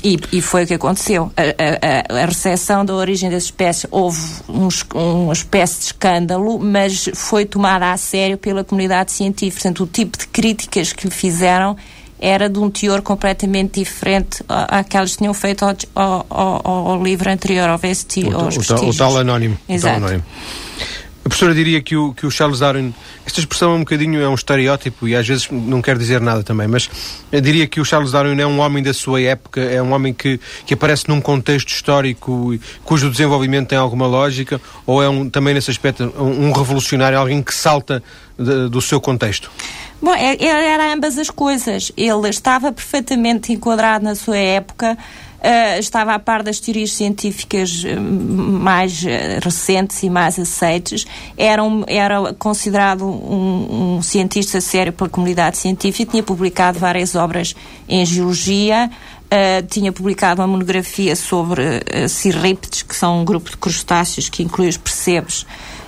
E, 0.02 0.18
e, 0.32 0.42
foi 0.42 0.64
o 0.64 0.66
que 0.66 0.74
aconteceu. 0.74 1.30
A, 1.36 2.16
a, 2.16 2.22
a, 2.22 2.26
recepção 2.26 2.84
da 2.84 2.92
origem 2.92 3.30
das 3.30 3.44
espécies 3.44 3.86
houve 3.88 4.20
uns, 4.48 4.84
uma 4.92 5.32
espécie 5.32 5.78
de 5.78 5.84
escândalo, 5.86 6.58
mas 6.58 7.08
foi 7.14 7.46
tomada 7.46 7.92
a 7.92 7.96
sério 7.96 8.36
pela 8.36 8.64
comunidade 8.64 9.12
científica. 9.12 9.62
Portanto, 9.62 9.84
o 9.84 9.86
tipo 9.86 10.18
de 10.18 10.26
críticas 10.26 10.92
que 10.92 11.06
lhe 11.06 11.14
fizeram 11.14 11.76
era 12.24 12.48
de 12.48 12.58
um 12.58 12.70
teor 12.70 13.02
completamente 13.02 13.80
diferente 13.80 14.42
àquelas 14.48 15.12
que 15.12 15.18
tinham 15.18 15.34
feito 15.34 15.62
ao, 15.94 16.26
ao, 16.30 16.88
ao, 16.90 17.02
livro 17.02 17.30
anterior, 17.30 17.68
ao 17.68 17.76
Vesti, 17.76 18.24
o, 18.24 18.34
aos 18.34 18.56
o, 18.56 18.74
o, 18.88 18.96
tal 18.96 19.18
anónimo. 19.18 19.58
Exato. 19.68 19.96
O 19.96 20.00
tal 20.00 20.08
anónimo. 20.08 20.24
A 21.24 21.28
professora 21.28 21.54
diria 21.54 21.80
que 21.80 21.96
o, 21.96 22.12
que 22.12 22.26
o 22.26 22.30
Charles 22.30 22.58
Darwin, 22.58 22.94
esta 23.26 23.40
expressão 23.40 23.72
é 23.72 23.74
um 23.76 23.78
bocadinho, 23.80 24.20
é 24.20 24.28
um 24.28 24.34
estereótipo 24.34 25.08
e 25.08 25.16
às 25.16 25.26
vezes 25.26 25.48
não 25.50 25.80
quer 25.80 25.96
dizer 25.96 26.20
nada 26.20 26.42
também, 26.42 26.68
mas 26.68 26.88
diria 27.42 27.66
que 27.66 27.80
o 27.80 27.84
Charles 27.84 28.12
Darwin 28.12 28.38
é 28.38 28.46
um 28.46 28.60
homem 28.60 28.82
da 28.82 28.92
sua 28.92 29.22
época, 29.22 29.60
é 29.60 29.82
um 29.82 29.92
homem 29.92 30.12
que, 30.12 30.38
que 30.66 30.74
aparece 30.74 31.08
num 31.08 31.22
contexto 31.22 31.68
histórico 31.68 32.54
cujo 32.84 33.10
desenvolvimento 33.10 33.68
tem 33.68 33.78
alguma 33.78 34.06
lógica, 34.06 34.60
ou 34.86 35.02
é 35.02 35.08
um, 35.08 35.28
também 35.28 35.54
nesse 35.54 35.70
aspecto 35.70 36.12
um, 36.18 36.48
um 36.48 36.52
revolucionário, 36.52 37.18
alguém 37.18 37.42
que 37.42 37.54
salta 37.54 38.02
de, 38.38 38.68
do 38.68 38.80
seu 38.80 39.00
contexto? 39.00 39.50
Bom, 40.00 40.14
é, 40.14 40.36
era 40.44 40.92
ambas 40.92 41.16
as 41.16 41.30
coisas. 41.30 41.90
Ele 41.96 42.28
estava 42.28 42.70
perfeitamente 42.72 43.52
enquadrado 43.52 44.04
na 44.04 44.14
sua 44.14 44.36
época, 44.36 44.98
uh, 45.44 45.78
estava 45.78 46.14
a 46.14 46.18
par 46.18 46.42
das 46.42 46.58
teorias 46.58 46.92
científicas 46.92 47.84
uh, 47.84 48.00
mais 48.00 49.02
uh, 49.02 49.06
recentes 49.42 50.02
e 50.02 50.10
mais 50.10 50.38
aceites, 50.38 51.06
era, 51.36 51.62
um, 51.62 51.84
era 51.86 52.34
considerado 52.34 53.06
um, 53.06 53.96
um, 53.96 54.02
cientista 54.02 54.60
sério 54.60 54.92
pela 54.92 55.08
comunidade 55.10 55.58
científica, 55.58 56.10
tinha 56.10 56.22
publicado 56.22 56.78
várias 56.78 57.14
obras 57.14 57.54
em 57.88 58.04
geologia, 58.04 58.90
tinha 59.68 59.90
publicado 59.90 60.40
uma 60.40 60.46
monografia 60.46 61.16
sobre 61.16 61.62
uh, 61.62 62.86
que 62.86 62.94
são 62.94 63.22
um 63.22 63.24
grupo 63.24 63.50
de 63.50 63.56
crustáceos 63.56 64.28
que 64.28 64.44
inclui 64.44 64.68
os 64.68 64.76
percebes, 64.76 65.44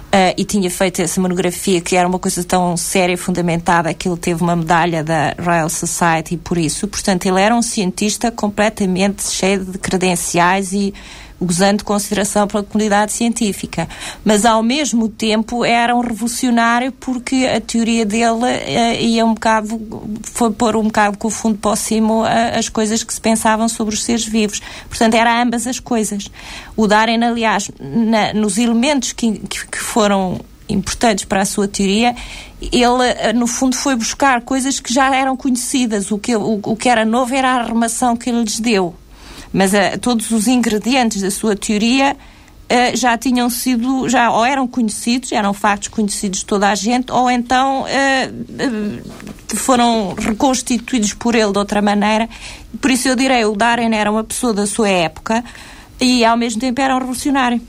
Uh, 0.06 0.32
e 0.38 0.44
tinha 0.44 0.70
feito 0.70 1.02
essa 1.02 1.20
monografia 1.20 1.80
que 1.80 1.96
era 1.96 2.08
uma 2.08 2.18
coisa 2.18 2.42
tão 2.44 2.76
séria 2.76 3.14
e 3.14 3.16
fundamentada 3.16 3.92
que 3.92 4.08
ele 4.08 4.16
teve 4.16 4.42
uma 4.42 4.56
medalha 4.56 5.02
da 5.04 5.34
Royal 5.38 5.68
Society 5.68 6.36
por 6.36 6.56
isso. 6.56 6.86
Portanto, 6.88 7.26
ele 7.26 7.40
era 7.40 7.54
um 7.54 7.60
cientista 7.60 8.30
completamente 8.30 9.24
cheio 9.24 9.64
de 9.64 9.78
credenciais 9.78 10.72
e 10.72 10.94
gozando 11.40 11.78
de 11.78 11.84
consideração 11.84 12.46
pela 12.46 12.62
comunidade 12.62 13.12
científica. 13.12 13.88
Mas, 14.24 14.44
ao 14.44 14.62
mesmo 14.62 15.08
tempo, 15.08 15.64
era 15.64 15.94
um 15.94 16.00
revolucionário 16.00 16.92
porque 16.92 17.46
a 17.46 17.60
teoria 17.60 18.04
dele 18.06 18.44
uh, 18.44 19.00
ia 19.00 19.24
um 19.24 19.34
bocado, 19.34 19.80
foi 20.22 20.50
pôr 20.52 20.76
um 20.76 20.84
bocado 20.84 21.18
com 21.18 21.28
o 21.28 21.30
fundo 21.30 21.58
para 21.58 21.76
cima 21.76 22.14
uh, 22.14 22.58
as 22.58 22.68
coisas 22.68 23.02
que 23.02 23.12
se 23.12 23.20
pensavam 23.20 23.68
sobre 23.68 23.94
os 23.94 24.02
seres 24.02 24.24
vivos. 24.24 24.60
Portanto, 24.88 25.14
era 25.14 25.42
ambas 25.42 25.66
as 25.66 25.78
coisas. 25.78 26.30
O 26.76 26.86
Darwin, 26.86 27.22
aliás, 27.22 27.70
na, 27.78 28.32
nos 28.32 28.58
elementos 28.58 29.12
que, 29.12 29.38
que, 29.40 29.66
que 29.66 29.78
foram 29.78 30.40
importantes 30.68 31.24
para 31.24 31.42
a 31.42 31.44
sua 31.44 31.68
teoria, 31.68 32.14
ele, 32.60 33.08
eh, 33.18 33.32
no 33.32 33.46
fundo, 33.46 33.76
foi 33.76 33.94
buscar 33.94 34.40
coisas 34.40 34.80
que 34.80 34.92
já 34.92 35.14
eram 35.14 35.36
conhecidas. 35.36 36.10
O 36.10 36.18
que, 36.18 36.34
o, 36.34 36.60
o 36.62 36.76
que 36.76 36.88
era 36.88 37.04
novo 37.04 37.34
era 37.34 37.50
a 37.52 37.62
armação 37.62 38.16
que 38.16 38.30
ele 38.30 38.42
lhes 38.42 38.58
deu. 38.58 38.94
Mas 39.52 39.72
uh, 39.72 39.98
todos 40.00 40.30
os 40.30 40.46
ingredientes 40.46 41.22
da 41.22 41.30
sua 41.30 41.56
teoria 41.56 42.16
uh, 42.16 42.96
já 42.96 43.16
tinham 43.16 43.48
sido, 43.48 44.08
já 44.08 44.30
ou 44.30 44.44
eram 44.44 44.66
conhecidos, 44.66 45.32
eram 45.32 45.52
factos 45.52 45.88
conhecidos 45.88 46.40
de 46.40 46.46
toda 46.46 46.68
a 46.68 46.74
gente, 46.74 47.10
ou 47.12 47.30
então 47.30 47.82
uh, 47.82 49.56
foram 49.56 50.14
reconstituídos 50.14 51.14
por 51.14 51.34
ele 51.34 51.52
de 51.52 51.58
outra 51.58 51.80
maneira. 51.80 52.28
Por 52.80 52.90
isso 52.90 53.08
eu 53.08 53.16
direi, 53.16 53.44
o 53.44 53.54
Darwin 53.54 53.94
era 53.94 54.10
uma 54.10 54.24
pessoa 54.24 54.52
da 54.52 54.66
sua 54.66 54.88
época 54.88 55.44
e 56.00 56.24
ao 56.24 56.36
mesmo 56.36 56.60
tempo 56.60 56.80
era 56.80 56.94
um 56.94 56.98
revolucionário. 56.98 57.60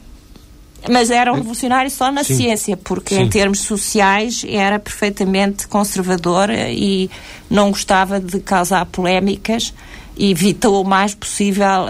Mas 0.90 1.10
era 1.10 1.32
um 1.32 1.36
revolucionário 1.36 1.90
só 1.90 2.12
na 2.12 2.24
Sim. 2.24 2.36
ciência, 2.36 2.78
porque 2.78 3.16
Sim. 3.16 3.22
em 3.22 3.30
termos 3.30 3.60
sociais 3.60 4.46
era 4.48 4.80
perfeitamente 4.80 5.68
conservador 5.68 6.50
e 6.50 7.10
não 7.50 7.72
gostava 7.72 8.20
de 8.20 8.40
causar 8.40 8.86
polémicas 8.86 9.74
evitou 10.20 10.82
o 10.82 10.88
mais 10.88 11.14
possível 11.14 11.86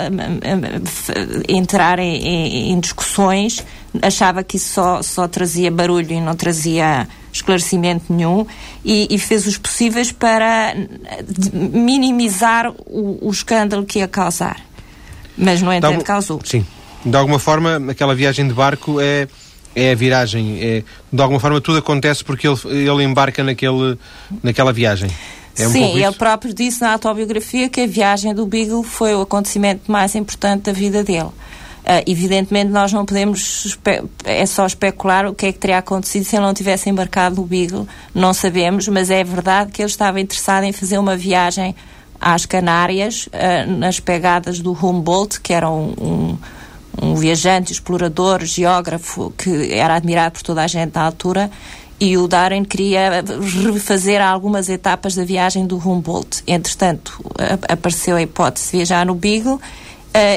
entrar 1.48 1.98
em, 2.00 2.18
em, 2.18 2.72
em, 2.72 2.80
discussões, 2.80 3.64
achava 4.02 4.44
que 4.44 4.58
isso 4.58 4.74
só, 4.74 5.02
só 5.02 5.28
trazia 5.28 5.72
barulho 5.72 6.12
e 6.12 6.20
não 6.20 6.36
trazia 6.36 7.08
esclarecimento 7.32 8.12
nenhum 8.12 8.46
e, 8.84 9.08
e 9.10 9.18
fez 9.18 9.48
os 9.48 9.58
possíveis 9.58 10.12
para 10.12 10.76
minimizar 11.54 12.72
o, 12.86 13.20
o, 13.22 13.32
escândalo 13.32 13.86
que 13.86 14.00
ia 14.00 14.08
causar. 14.08 14.60
Mas, 15.38 15.62
no 15.62 15.72
entanto, 15.72 16.04
causou. 16.04 16.42
Sim. 16.44 16.66
De 17.06 17.16
alguma 17.16 17.40
forma, 17.40 17.82
aquela 17.90 18.14
viagem 18.14 18.48
de 18.48 18.54
barco 18.54 19.00
é 19.00 19.28
é 19.78 19.92
a 19.92 19.96
viragem. 19.96 20.58
É, 20.60 20.84
de 21.14 21.22
alguma 21.22 21.40
forma, 21.40 21.62
tudo 21.62 21.78
acontece 21.78 22.24
porque 22.24 22.48
ele, 22.48 22.58
ele 22.66 23.04
embarca 23.04 23.44
naquele, 23.44 23.98
naquela 24.42 24.74
viagem. 24.74 25.08
É 25.56 25.68
um 25.68 25.72
Sim, 25.72 25.98
ele 25.98 26.12
próprio 26.14 26.54
disse 26.54 26.82
na 26.82 26.94
autobiografia 26.94 27.70
que 27.70 27.82
a 27.82 27.88
viagem 27.88 28.34
do 28.34 28.46
Beagle 28.46 28.84
foi 28.84 29.16
o 29.16 29.22
acontecimento 29.22 29.92
mais 29.92 30.16
importante 30.16 30.64
da 30.64 30.72
vida 30.72 31.04
dele. 31.04 31.30
Uh, 31.88 32.04
evidentemente, 32.06 32.70
nós 32.70 32.92
não 32.92 33.06
podemos, 33.06 33.78
é 34.26 34.46
só 34.46 34.66
especular 34.66 35.26
o 35.26 35.34
que 35.34 35.46
é 35.46 35.54
que 35.54 35.60
teria 35.60 35.78
acontecido 35.78 36.26
se 36.26 36.36
ele 36.36 36.46
não 36.46 36.54
tivesse 36.54 36.90
embarcado 36.90 37.38
no 37.38 37.44
Beagle, 37.44 37.88
não 38.14 38.34
sabemos, 38.34 38.88
mas 38.90 39.10
é 39.10 39.24
verdade 39.24 39.72
que 39.72 39.82
ele 39.82 39.90
estava 39.90 40.20
interessado 40.20 40.66
em 40.66 40.74
fazer 40.74 40.98
uma 40.98 41.16
viagem 41.16 41.74
às 42.20 42.46
Canárias, 42.46 43.28
uh, 43.28 43.72
nas 43.78 44.00
pegadas 44.00 44.60
do 44.60 44.74
Humboldt, 44.74 45.40
que 45.40 45.54
era 45.54 45.70
um, 45.70 45.94
um, 45.98 46.38
um 47.02 47.16
viajante, 47.16 47.72
explorador, 47.72 48.44
geógrafo, 48.46 49.34
que 49.38 49.74
era 49.74 49.96
admirado 49.96 50.34
por 50.34 50.42
toda 50.42 50.64
a 50.64 50.68
gente 50.68 50.96
na 50.96 51.04
altura, 51.04 51.50
e 52.00 52.18
o 52.18 52.28
Darwin 52.28 52.64
queria 52.64 53.24
refazer 53.74 54.22
algumas 54.22 54.70
etapas 54.70 55.16
da 55.16 55.24
viagem 55.24 55.66
do 55.66 55.78
Humboldt. 55.78 56.44
Entretanto, 56.46 57.20
apareceu 57.68 58.16
a 58.16 58.22
hipótese 58.22 58.66
de 58.68 58.78
viajar 58.78 59.06
no 59.06 59.16
Beagle 59.16 59.56
uh, 59.56 59.60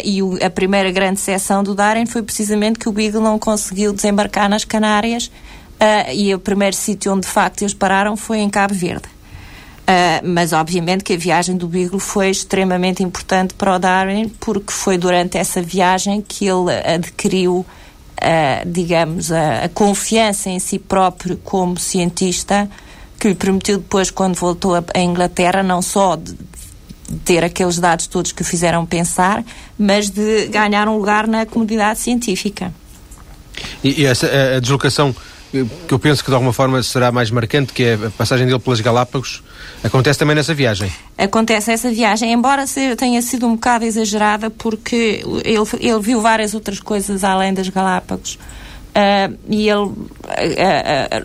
e 0.02 0.22
o, 0.22 0.38
a 0.42 0.48
primeira 0.48 0.90
grande 0.90 1.20
seção 1.20 1.62
do 1.62 1.74
Darwin 1.74 2.06
foi 2.06 2.22
precisamente 2.22 2.78
que 2.78 2.88
o 2.88 2.92
Beagle 2.92 3.20
não 3.20 3.38
conseguiu 3.38 3.92
desembarcar 3.92 4.48
nas 4.48 4.64
Canárias 4.64 5.26
uh, 5.26 6.12
e 6.14 6.34
o 6.34 6.38
primeiro 6.38 6.74
sítio 6.74 7.12
onde 7.12 7.26
de 7.26 7.32
facto 7.32 7.60
eles 7.62 7.74
pararam 7.74 8.16
foi 8.16 8.38
em 8.38 8.48
Cabo 8.48 8.74
Verde. 8.74 9.19
Uh, 9.90 10.22
mas 10.22 10.52
obviamente 10.52 11.02
que 11.02 11.14
a 11.14 11.16
viagem 11.16 11.56
do 11.56 11.66
Beagle 11.66 11.98
foi 11.98 12.30
extremamente 12.30 13.02
importante 13.02 13.54
para 13.54 13.74
o 13.74 13.78
Darwin 13.78 14.28
porque 14.38 14.72
foi 14.72 14.96
durante 14.96 15.36
essa 15.36 15.60
viagem 15.60 16.22
que 16.22 16.46
ele 16.46 16.70
adquiriu 16.84 17.66
a, 18.20 18.62
digamos, 18.64 19.32
a, 19.32 19.64
a 19.64 19.68
confiança 19.68 20.48
em 20.48 20.60
si 20.60 20.78
próprio 20.78 21.36
como 21.38 21.76
cientista 21.78 22.70
que 23.20 23.28
lhe 23.28 23.34
permitiu 23.34 23.78
depois, 23.78 24.10
quando 24.10 24.34
voltou 24.34 24.74
à 24.74 25.00
Inglaterra, 25.00 25.62
não 25.62 25.82
só 25.82 26.16
de 26.16 26.34
ter 27.22 27.44
aqueles 27.44 27.78
dados 27.78 28.06
todos 28.06 28.32
que 28.32 28.40
o 28.40 28.44
fizeram 28.44 28.86
pensar, 28.86 29.44
mas 29.78 30.08
de 30.08 30.46
ganhar 30.46 30.88
um 30.88 30.96
lugar 30.96 31.26
na 31.26 31.44
comunidade 31.44 31.98
científica. 31.98 32.72
E, 33.84 34.02
e 34.02 34.06
essa 34.06 34.26
a 34.56 34.60
deslocação 34.60 35.14
que 35.50 35.92
eu 35.92 35.98
penso 35.98 36.22
que 36.22 36.30
de 36.30 36.34
alguma 36.34 36.52
forma 36.52 36.82
será 36.82 37.10
mais 37.10 37.30
marcante, 37.30 37.72
que 37.72 37.82
é 37.82 37.94
a 37.94 38.10
passagem 38.10 38.46
dele 38.46 38.58
pelas 38.58 38.80
Galápagos, 38.80 39.42
acontece 39.82 40.18
também 40.18 40.36
nessa 40.36 40.54
viagem. 40.54 40.90
Acontece 41.18 41.72
essa 41.72 41.90
viagem, 41.90 42.32
embora 42.32 42.64
tenha 42.96 43.20
sido 43.20 43.46
um 43.46 43.54
bocado 43.54 43.84
exagerada, 43.84 44.50
porque 44.50 45.22
ele, 45.44 45.64
ele 45.80 46.00
viu 46.00 46.20
várias 46.20 46.54
outras 46.54 46.78
coisas 46.80 47.24
além 47.24 47.52
das 47.52 47.68
Galápagos. 47.68 48.38
Uh, 48.90 49.38
e 49.48 49.68
ele 49.68 49.82
uh, 49.82 49.94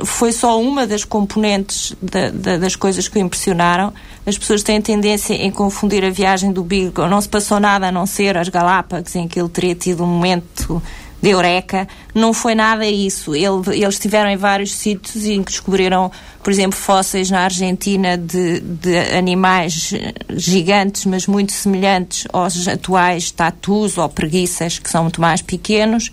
uh, 0.01 0.05
foi 0.05 0.31
só 0.31 0.61
uma 0.61 0.85
das 0.85 1.03
componentes 1.03 1.95
das 1.99 2.75
coisas 2.75 3.07
que 3.07 3.17
o 3.17 3.21
impressionaram. 3.21 3.91
As 4.23 4.37
pessoas 4.37 4.61
têm 4.61 4.79
tendência 4.79 5.33
em 5.33 5.49
confundir 5.49 6.05
a 6.05 6.11
viagem 6.11 6.51
do 6.51 6.63
Beagle. 6.63 7.07
Não 7.07 7.19
se 7.19 7.27
passou 7.27 7.59
nada 7.59 7.87
a 7.87 7.91
não 7.91 8.05
ser 8.05 8.37
as 8.37 8.49
Galápagos, 8.49 9.15
em 9.15 9.27
que 9.27 9.39
ele 9.39 9.49
teria 9.49 9.73
tido 9.73 10.03
um 10.03 10.07
momento 10.07 10.81
de 11.25 11.31
Eureka, 11.31 11.87
não 12.13 12.33
foi 12.33 12.53
nada 12.53 12.85
isso. 12.85 13.33
Ele, 13.33 13.81
eles 13.81 13.95
estiveram 13.95 14.29
em 14.29 14.37
vários 14.37 14.75
sítios 14.75 15.25
em 15.25 15.41
que 15.41 15.51
descobriram, 15.51 16.11
por 16.43 16.53
exemplo, 16.53 16.77
fósseis 16.77 17.31
na 17.31 17.41
Argentina 17.41 18.15
de, 18.15 18.59
de 18.59 18.95
animais 19.17 19.91
gigantes, 20.29 21.05
mas 21.05 21.25
muito 21.25 21.51
semelhantes 21.51 22.25
aos 22.31 22.67
atuais 22.67 23.31
tatus 23.31 23.97
ou 23.97 24.07
preguiças, 24.07 24.77
que 24.77 24.87
são 24.87 25.01
muito 25.03 25.19
mais 25.19 25.41
pequenos. 25.41 26.11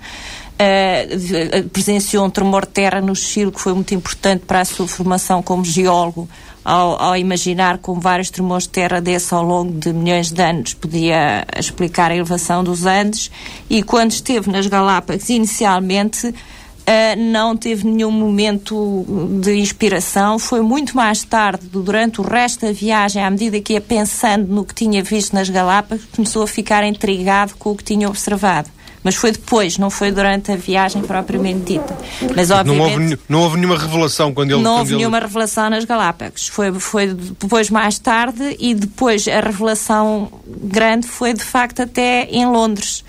Uh, 0.55 1.69
presenciou 1.71 2.25
um 2.25 2.31
tremor 2.31 2.65
de 2.65 2.73
terra 2.73 3.01
no 3.01 3.17
Chile 3.17 3.51
que 3.51 3.61
foi 3.61 3.75
muito 3.75 3.93
importante 3.95 4.45
para 4.47 4.61
a 4.61 4.65
sua 4.65 4.87
formação 4.87 5.43
como 5.43 5.65
geólogo 5.65 6.29
ao, 6.65 7.01
ao, 7.01 7.17
imaginar 7.17 7.79
como 7.79 8.01
vários 8.01 8.31
tremores 8.31 8.65
de 8.65 8.71
terra 8.71 9.01
desse 9.01 9.35
ao 9.35 9.43
longo 9.43 9.73
de 9.73 9.93
milhões 9.93 10.31
de 10.31 10.43
anos 10.43 10.75
podia 10.75 11.47
explicar 11.59 12.11
a 12.11 12.15
elevação 12.15 12.63
dos 12.63 12.87
Andes 12.87 13.31
e 13.69 13.83
quando 13.83 14.13
esteve 14.13 14.51
nas 14.51 14.67
Galápagos 14.67 15.29
inicialmente 15.29 16.35
Uh, 16.83 17.15
não 17.17 17.57
teve 17.57 17.87
nenhum 17.87 18.11
momento 18.11 19.07
de 19.41 19.55
inspiração. 19.55 20.37
Foi 20.37 20.61
muito 20.61 20.97
mais 20.97 21.23
tarde, 21.23 21.65
durante 21.69 22.21
o 22.21 22.25
resto 22.25 22.67
da 22.67 22.73
viagem, 22.73 23.23
à 23.23 23.31
medida 23.31 23.61
que 23.61 23.75
ia 23.75 23.81
pensando 23.81 24.53
no 24.53 24.65
que 24.65 24.75
tinha 24.75 25.01
visto 25.01 25.33
nas 25.33 25.49
Galápagos, 25.49 26.05
começou 26.07 26.43
a 26.43 26.47
ficar 26.47 26.83
intrigado 26.83 27.55
com 27.57 27.71
o 27.71 27.77
que 27.77 27.85
tinha 27.85 28.09
observado. 28.09 28.69
Mas 29.05 29.17
foi 29.17 29.33
depois, 29.33 29.79
não 29.79 29.91
foi 29.91 30.13
durante 30.13 30.53
a 30.53 30.57
viagem 30.57 31.03
propriamente 31.03 31.61
dita. 31.61 31.97
Mas, 32.37 32.51
obviamente, 32.51 32.97
não, 32.97 33.03
houve, 33.03 33.19
não 33.29 33.41
houve 33.41 33.57
nenhuma 33.57 33.79
revelação 33.79 34.33
quando 34.33 34.53
ele... 34.53 34.63
Não 34.63 34.79
houve 34.79 34.91
ele... 34.91 34.99
nenhuma 34.99 35.19
revelação 35.19 35.69
nas 35.69 35.85
Galápagos. 35.85 36.49
Foi, 36.49 36.73
foi 36.79 37.09
depois 37.13 37.69
mais 37.69 37.99
tarde 37.99 38.57
e 38.61 38.75
depois 38.75 39.27
a 39.27 39.41
revelação 39.41 40.31
grande 40.47 41.07
foi, 41.07 41.33
de 41.33 41.43
facto, 41.43 41.83
até 41.83 42.29
em 42.31 42.47
Londres 42.47 43.05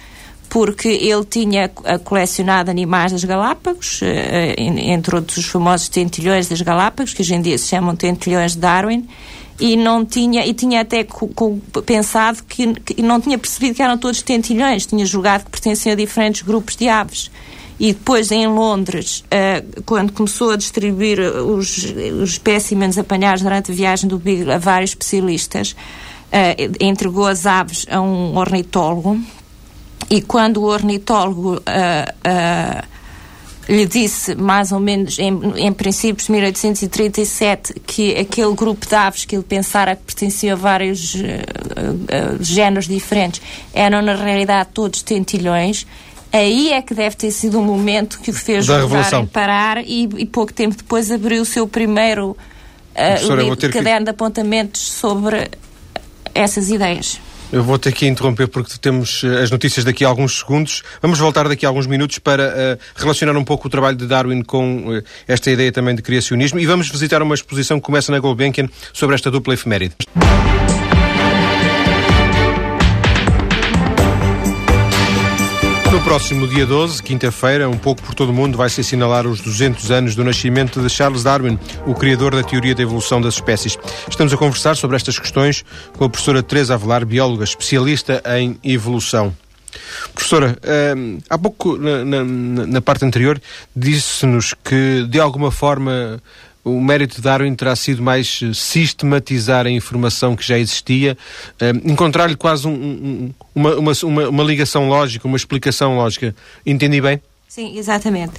porque 0.49 0.87
ele 0.87 1.25
tinha 1.25 1.67
colecionado 2.03 2.69
animais 2.69 3.11
das 3.11 3.23
Galápagos, 3.23 4.01
entre 4.55 5.15
outros 5.15 5.37
os 5.37 5.45
famosos 5.47 5.89
tentilhões 5.89 6.47
das 6.47 6.61
Galápagos, 6.61 7.11
que 7.11 7.23
hoje 7.23 7.33
em 7.33 7.41
dia 7.41 7.57
se 7.57 7.69
chamam 7.69 7.95
tentilhões 7.95 8.51
de 8.51 8.59
Darwin, 8.59 9.09
e 9.63 9.77
não 9.77 10.03
tinha 10.03 10.45
e 10.45 10.53
tinha 10.53 10.81
até 10.81 11.07
pensado 11.85 12.43
que, 12.43 12.73
que, 12.73 13.01
não 13.01 13.21
tinha 13.21 13.37
percebido 13.37 13.75
que 13.75 13.81
eram 13.81 13.97
todos 13.97 14.21
tentilhões, 14.21 14.85
tinha 14.85 15.05
julgado 15.05 15.45
que 15.45 15.51
pertenciam 15.51 15.93
a 15.93 15.95
diferentes 15.95 16.41
grupos 16.41 16.75
de 16.75 16.89
aves. 16.89 17.31
E 17.79 17.93
depois 17.93 18.29
em 18.29 18.45
Londres, 18.45 19.23
uh, 19.27 19.81
quando 19.83 20.11
começou 20.11 20.51
a 20.51 20.57
distribuir 20.57 21.21
os, 21.21 21.77
os 22.21 22.31
espécimens 22.31 22.97
apanhados 22.97 23.41
durante 23.41 23.71
a 23.71 23.73
viagem 23.73 24.09
do 24.09 24.19
Beagle 24.19 24.51
a 24.51 24.57
vários 24.57 24.91
especialistas, 24.91 25.71
uh, 25.71 26.75
entregou 26.81 27.25
as 27.25 27.45
aves 27.45 27.85
a 27.89 28.01
um 28.01 28.35
ornitólogo 28.35 29.17
e 30.09 30.21
quando 30.21 30.57
o 30.57 30.65
ornitólogo 30.65 31.55
uh, 31.55 32.92
lhe 33.67 33.85
disse, 33.85 34.35
mais 34.35 34.71
ou 34.71 34.79
menos, 34.79 35.17
em, 35.19 35.39
em 35.57 35.71
princípios 35.71 36.27
de 36.27 36.31
1837, 36.33 37.73
que 37.85 38.15
aquele 38.17 38.53
grupo 38.53 38.85
de 38.85 38.95
aves 38.95 39.25
que 39.25 39.35
ele 39.35 39.43
pensara 39.43 39.95
que 39.95 40.03
pertencia 40.03 40.53
a 40.53 40.55
vários 40.55 41.15
uh, 41.15 41.19
uh, 41.19 42.43
géneros 42.43 42.87
diferentes 42.87 43.41
eram, 43.73 44.01
na 44.01 44.15
realidade, 44.15 44.69
todos 44.73 45.01
tentilhões. 45.01 45.87
Aí 46.31 46.73
é 46.73 46.81
que 46.81 46.93
deve 46.93 47.15
ter 47.15 47.31
sido 47.31 47.59
o 47.59 47.63
momento 47.63 48.19
que 48.19 48.31
o 48.31 48.33
fez 48.33 48.65
parar 49.31 49.83
e, 49.85 50.09
e, 50.17 50.25
pouco 50.25 50.51
tempo 50.51 50.75
depois 50.75 51.11
abriu 51.11 51.43
o 51.43 51.45
seu 51.45 51.67
primeiro 51.67 52.31
uh, 52.31 53.35
livro, 53.35 53.55
caderno 53.55 53.99
que... 53.99 54.03
de 54.05 54.09
apontamentos 54.09 54.81
sobre 54.81 55.51
essas 56.33 56.69
ideias. 56.69 57.19
Eu 57.53 57.63
vou 57.63 57.77
ter 57.77 57.91
que 57.91 58.07
interromper 58.07 58.47
porque 58.47 58.79
temos 58.81 59.23
eh, 59.23 59.43
as 59.43 59.51
notícias 59.51 59.85
daqui 59.85 60.03
a 60.03 60.07
alguns 60.07 60.39
segundos. 60.39 60.81
Vamos 60.99 61.19
voltar 61.19 61.47
daqui 61.47 61.67
a 61.67 61.69
alguns 61.69 61.85
minutos 61.85 62.17
para 62.17 62.47
uh, 62.47 62.79
relacionar 62.95 63.37
um 63.37 63.43
pouco 63.43 63.67
o 63.67 63.69
trabalho 63.69 63.95
de 63.95 64.07
Darwin 64.07 64.41
com 64.41 64.89
uh, 64.89 65.03
esta 65.27 65.51
ideia 65.51 65.71
também 65.71 65.93
de 65.93 66.01
criacionismo 66.01 66.59
e 66.59 66.65
vamos 66.65 66.89
visitar 66.89 67.21
uma 67.21 67.35
exposição 67.35 67.79
que 67.79 67.85
começa 67.85 68.11
na 68.11 68.17
Gulbenkian 68.17 68.67
sobre 68.91 69.13
esta 69.13 69.29
dupla 69.29 69.53
efeméride. 69.53 69.93
Próximo 76.03 76.45
dia 76.47 76.65
12, 76.65 77.01
quinta-feira, 77.01 77.69
um 77.69 77.77
pouco 77.77 78.01
por 78.01 78.13
todo 78.13 78.29
o 78.29 78.33
mundo, 78.33 78.57
vai-se 78.57 78.81
assinalar 78.81 79.25
os 79.25 79.39
200 79.39 79.89
anos 79.89 80.15
do 80.15 80.23
nascimento 80.23 80.81
de 80.81 80.89
Charles 80.89 81.23
Darwin, 81.23 81.57
o 81.87 81.95
criador 81.95 82.35
da 82.35 82.43
teoria 82.43 82.75
da 82.75 82.83
evolução 82.83 83.21
das 83.21 83.35
espécies. 83.35 83.77
Estamos 84.09 84.33
a 84.33 84.37
conversar 84.37 84.75
sobre 84.75 84.97
estas 84.97 85.17
questões 85.17 85.63
com 85.97 86.03
a 86.03 86.09
professora 86.09 86.43
Teresa 86.43 86.73
Avelar, 86.73 87.05
bióloga 87.05 87.45
especialista 87.45 88.21
em 88.37 88.59
evolução. 88.63 89.33
Professora, 90.13 90.57
hum, 90.95 91.19
há 91.29 91.37
pouco, 91.37 91.77
na, 91.77 92.03
na, 92.03 92.23
na 92.23 92.81
parte 92.81 93.05
anterior, 93.05 93.41
disse-nos 93.73 94.53
que, 94.63 95.05
de 95.09 95.19
alguma 95.19 95.51
forma, 95.51 96.21
o 96.63 96.79
mérito 96.79 97.17
de 97.17 97.21
Darwin 97.21 97.53
terá 97.55 97.75
sido 97.75 98.01
mais 98.01 98.39
eh, 98.41 98.51
sistematizar 98.53 99.65
a 99.65 99.69
informação 99.69 100.35
que 100.35 100.47
já 100.47 100.57
existia, 100.57 101.17
eh, 101.59 101.71
encontrar-lhe 101.83 102.35
quase 102.35 102.67
um, 102.67 102.71
um, 102.73 103.33
uma, 103.53 103.75
uma, 103.75 104.29
uma 104.29 104.43
ligação 104.43 104.87
lógica, 104.87 105.27
uma 105.27 105.37
explicação 105.37 105.97
lógica. 105.97 106.35
Entendi 106.65 107.01
bem? 107.01 107.21
Sim, 107.53 107.77
exatamente. 107.77 108.33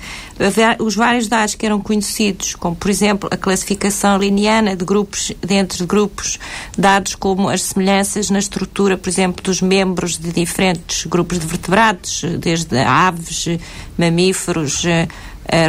Os 0.81 0.97
vários 0.97 1.29
dados 1.29 1.55
que 1.55 1.65
eram 1.65 1.81
conhecidos, 1.81 2.57
como 2.57 2.75
por 2.75 2.91
exemplo 2.91 3.29
a 3.33 3.37
classificação 3.37 4.19
lineana 4.19 4.75
de 4.75 4.85
grupos, 4.85 5.31
dentro 5.41 5.79
de 5.79 5.87
grupos, 5.87 6.37
dados 6.77 7.15
como 7.15 7.49
as 7.49 7.63
semelhanças 7.63 8.29
na 8.29 8.41
estrutura, 8.41 8.99
por 8.99 9.09
exemplo, 9.09 9.41
dos 9.41 9.63
membros 9.63 10.19
de 10.19 10.33
diferentes 10.33 11.07
grupos 11.07 11.39
de 11.39 11.47
vertebrados, 11.47 12.25
desde 12.41 12.77
aves, 12.79 13.47
mamíferos, 13.97 14.83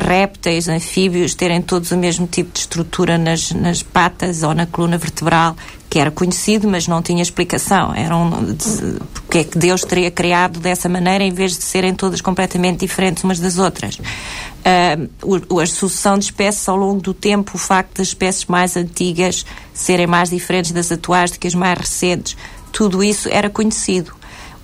répteis, 0.02 0.68
anfíbios, 0.68 1.36
terem 1.36 1.62
todos 1.62 1.92
o 1.92 1.98
mesmo 1.98 2.28
tipo 2.28 2.52
de 2.52 2.60
estrutura 2.60 3.18
nas, 3.18 3.52
nas 3.52 3.84
patas 3.84 4.42
ou 4.44 4.54
na 4.54 4.66
coluna 4.66 4.98
vertebral, 4.98 5.56
que 5.90 6.00
era 6.00 6.10
conhecido, 6.10 6.68
mas 6.68 6.88
não 6.88 7.02
tinha 7.02 7.22
explicação. 7.22 7.94
Era 7.94 8.16
um, 8.16 8.54
de, 8.54 9.00
porque 9.14 9.40
é 9.40 9.44
que 9.44 9.58
Deus 9.58 9.82
teria 9.82 10.10
criado 10.10 10.60
dessa 10.60 10.90
maneira 10.90 11.24
em 11.24 11.32
vez 11.32 11.58
de 11.58 11.64
serem 11.64 11.94
todas 11.94 12.22
completamente 12.22 12.80
diferentes 12.80 13.24
umas 13.24 13.40
das 13.40 13.58
outras. 13.58 13.98
Uh, 13.98 15.60
a 15.60 15.66
sucessão 15.66 16.18
de 16.18 16.26
espécies 16.26 16.68
ao 16.68 16.76
longo 16.76 17.02
do 17.02 17.14
tempo, 17.14 17.52
o 17.56 17.58
facto 17.58 17.98
das 17.98 18.08
espécies 18.08 18.46
mais 18.46 18.76
antigas 18.76 19.46
serem 19.74 20.08
mais 20.08 20.30
diferentes 20.30 20.72
das 20.72 20.92
atuais 20.92 21.32
do 21.32 21.40
que 21.40 21.48
as 21.48 21.56
mais 21.56 21.78
recentes, 21.78 22.36
tudo 22.72 23.04
isso 23.04 23.30
era 23.30 23.50
conhecido. 23.50 24.14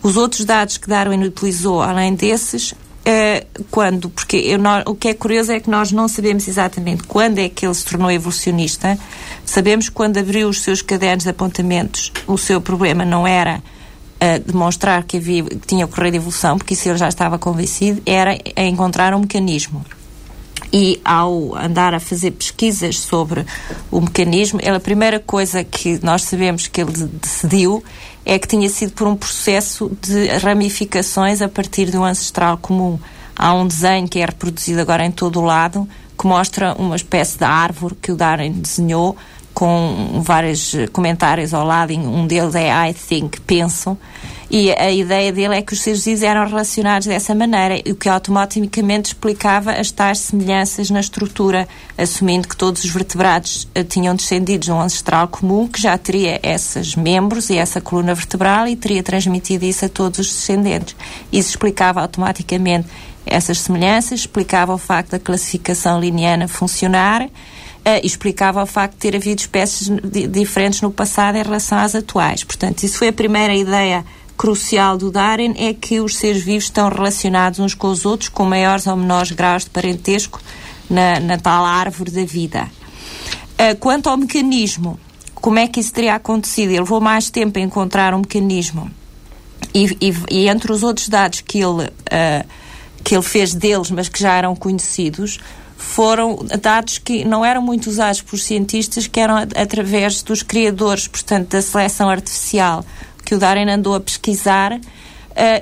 Os 0.03 0.17
outros 0.17 0.43
dados 0.43 0.77
que 0.77 0.89
Darwin 0.89 1.23
utilizou, 1.23 1.81
além 1.81 2.15
desses, 2.15 2.73
Uh, 3.01 3.63
quando, 3.71 4.11
porque 4.11 4.37
eu, 4.37 4.59
o 4.85 4.93
que 4.93 5.07
é 5.07 5.13
curioso 5.15 5.51
é 5.51 5.59
que 5.59 5.69
nós 5.69 5.91
não 5.91 6.07
sabemos 6.07 6.47
exatamente 6.47 7.01
quando 7.03 7.39
é 7.39 7.49
que 7.49 7.65
ele 7.65 7.73
se 7.73 7.83
tornou 7.83 8.11
evolucionista. 8.11 8.97
Sabemos 9.43 9.89
quando 9.89 10.17
abriu 10.17 10.47
os 10.47 10.61
seus 10.61 10.83
cadernos 10.83 11.23
de 11.23 11.29
apontamentos, 11.31 12.13
o 12.27 12.37
seu 12.37 12.61
problema 12.61 13.03
não 13.03 13.25
era 13.25 13.57
uh, 13.57 14.39
demonstrar 14.45 15.03
que, 15.03 15.17
havia, 15.17 15.43
que 15.43 15.65
tinha 15.65 15.85
ocorrido 15.85 16.17
evolução, 16.17 16.59
porque 16.59 16.75
isso 16.75 16.87
ele 16.89 16.97
já 16.97 17.09
estava 17.09 17.39
convencido, 17.39 18.03
era 18.05 18.37
encontrar 18.55 19.15
um 19.15 19.21
mecanismo. 19.21 19.83
E 20.71 21.01
ao 21.03 21.55
andar 21.57 21.93
a 21.93 21.99
fazer 21.99 22.31
pesquisas 22.31 22.99
sobre 22.99 23.45
o 23.89 23.99
mecanismo, 23.99 24.59
a 24.63 24.79
primeira 24.79 25.19
coisa 25.19 25.63
que 25.63 25.99
nós 26.03 26.21
sabemos 26.21 26.67
que 26.67 26.79
ele 26.79 26.91
decidiu 26.91 27.83
é 28.25 28.37
que 28.37 28.47
tinha 28.47 28.69
sido 28.69 28.93
por 28.93 29.07
um 29.07 29.15
processo 29.15 29.91
de 30.01 30.27
ramificações 30.37 31.41
a 31.41 31.49
partir 31.49 31.89
de 31.89 31.97
um 31.97 32.03
ancestral 32.03 32.57
comum. 32.57 32.99
Há 33.35 33.53
um 33.53 33.67
desenho 33.67 34.07
que 34.07 34.19
é 34.19 34.25
reproduzido 34.25 34.79
agora 34.79 35.05
em 35.05 35.11
todo 35.11 35.39
o 35.39 35.43
lado 35.43 35.87
que 36.21 36.27
mostra 36.27 36.75
uma 36.77 36.95
espécie 36.95 37.37
de 37.39 37.43
árvore 37.43 37.95
que 37.99 38.11
o 38.11 38.15
Darwin 38.15 38.51
desenhou 38.51 39.17
com 39.61 40.23
vários 40.23 40.73
comentários 40.91 41.53
ao 41.53 41.63
lado, 41.63 41.93
um 41.93 42.25
deles 42.25 42.55
é 42.55 42.89
I 42.89 42.95
think, 42.95 43.39
penso, 43.41 43.95
e 44.49 44.71
a 44.71 44.91
ideia 44.91 45.31
dele 45.31 45.55
é 45.55 45.61
que 45.61 45.73
os 45.73 45.81
seres 45.83 46.03
vivos 46.03 46.23
eram 46.23 46.47
relacionados 46.47 47.07
dessa 47.07 47.35
maneira, 47.35 47.75
o 47.87 47.93
que 47.93 48.09
automaticamente 48.09 49.09
explicava 49.09 49.73
as 49.73 49.91
tais 49.91 50.17
semelhanças 50.17 50.89
na 50.89 50.99
estrutura, 50.99 51.67
assumindo 51.95 52.47
que 52.47 52.57
todos 52.57 52.83
os 52.83 52.89
vertebrados 52.89 53.67
eh, 53.75 53.83
tinham 53.83 54.15
descendido 54.15 54.65
de 54.65 54.71
um 54.71 54.81
ancestral 54.81 55.27
comum 55.27 55.67
que 55.67 55.79
já 55.79 55.95
teria 55.95 56.39
esses 56.41 56.95
membros 56.95 57.51
e 57.51 57.57
essa 57.59 57.79
coluna 57.79 58.15
vertebral 58.15 58.67
e 58.67 58.75
teria 58.75 59.03
transmitido 59.03 59.63
isso 59.63 59.85
a 59.85 59.89
todos 59.89 60.17
os 60.17 60.25
descendentes. 60.25 60.95
Isso 61.31 61.51
explicava 61.51 62.01
automaticamente 62.01 62.87
essas 63.27 63.59
semelhanças, 63.59 64.21
explicava 64.21 64.73
o 64.73 64.79
facto 64.79 65.11
da 65.11 65.19
classificação 65.19 65.99
lineana 65.99 66.47
funcionar. 66.47 67.29
Uh, 67.83 68.05
explicava 68.05 68.61
o 68.61 68.65
facto 68.67 68.93
de 68.93 68.99
ter 68.99 69.15
havido 69.15 69.41
espécies 69.41 69.89
diferentes 70.29 70.81
no 70.81 70.91
passado 70.91 71.35
em 71.35 71.41
relação 71.41 71.79
às 71.79 71.95
atuais. 71.95 72.43
Portanto, 72.43 72.83
isso 72.83 72.99
foi 72.99 73.07
a 73.07 73.13
primeira 73.13 73.55
ideia 73.55 74.05
crucial 74.41 74.97
do 74.97 75.11
Darwin 75.11 75.53
é 75.55 75.71
que 75.71 75.99
os 75.99 76.17
seres 76.17 76.43
vivos 76.43 76.63
estão 76.63 76.89
relacionados 76.89 77.59
uns 77.59 77.75
com 77.75 77.87
os 77.87 78.05
outros 78.05 78.27
com 78.27 78.43
maiores 78.43 78.87
ou 78.87 78.95
menores 78.95 79.31
graus 79.31 79.65
de 79.65 79.69
parentesco 79.69 80.41
na, 80.89 81.19
na 81.19 81.37
tal 81.37 81.63
árvore 81.63 82.09
da 82.09 82.25
vida. 82.25 82.67
Uh, 83.53 83.75
quanto 83.79 84.09
ao 84.09 84.17
mecanismo, 84.17 84.99
como 85.35 85.59
é 85.59 85.67
que 85.67 85.79
isso 85.79 85.93
teria 85.93 86.15
acontecido? 86.15 86.71
Ele 86.71 86.79
levou 86.79 86.99
mais 86.99 87.29
tempo 87.29 87.59
a 87.59 87.61
encontrar 87.61 88.15
um 88.15 88.19
mecanismo. 88.19 88.89
E, 89.75 89.95
e, 90.01 90.13
e 90.31 90.49
entre 90.49 90.71
os 90.71 90.81
outros 90.81 91.07
dados 91.07 91.41
que 91.41 91.59
ele, 91.59 91.83
uh, 91.85 92.47
que 93.03 93.15
ele 93.15 93.23
fez 93.23 93.53
deles, 93.53 93.91
mas 93.91 94.09
que 94.09 94.19
já 94.19 94.33
eram 94.33 94.55
conhecidos, 94.55 95.39
foram 95.81 96.37
dados 96.61 96.99
que 96.99 97.25
não 97.25 97.43
eram 97.43 97.61
muito 97.61 97.89
usados 97.89 98.21
por 98.21 98.37
cientistas, 98.37 99.07
que 99.07 99.19
eram 99.19 99.35
através 99.37 100.21
dos 100.21 100.43
criadores, 100.43 101.07
portanto, 101.07 101.49
da 101.49 101.61
seleção 101.61 102.07
artificial 102.09 102.85
que 103.25 103.35
o 103.35 103.39
Darwin 103.39 103.69
andou 103.69 103.95
a 103.95 103.99
pesquisar 103.99 104.73
uh, 104.73 104.79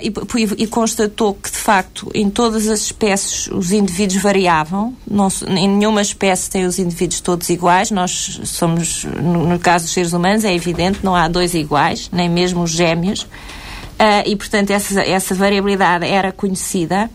e, 0.01 0.63
e, 0.63 0.67
constatou 0.67 1.33
que, 1.33 1.49
de 1.49 1.57
facto, 1.57 2.11
em 2.13 2.29
todas 2.29 2.67
as 2.67 2.81
espécies 2.81 3.47
os 3.47 3.71
indivíduos 3.71 4.21
variavam. 4.21 4.93
Não, 5.09 5.29
em 5.47 5.67
nenhuma 5.67 6.01
espécie 6.01 6.49
tem 6.49 6.65
os 6.65 6.79
indivíduos 6.79 7.21
todos 7.21 7.49
iguais. 7.49 7.89
Nós 7.89 8.41
somos, 8.43 9.05
no, 9.05 9.47
no 9.47 9.59
caso 9.59 9.85
dos 9.85 9.93
seres 9.93 10.13
humanos, 10.13 10.43
é 10.43 10.53
evidente, 10.53 10.99
não 11.01 11.15
há 11.15 11.27
dois 11.27 11.53
iguais, 11.53 12.09
nem 12.11 12.29
mesmo 12.29 12.63
os 12.63 12.71
gêmeos. 12.71 13.21
Uh, 13.21 14.23
e, 14.25 14.35
portanto, 14.35 14.71
essa, 14.71 15.01
essa 15.01 15.33
variabilidade 15.33 16.05
era 16.05 16.31
conhecida. 16.31 17.09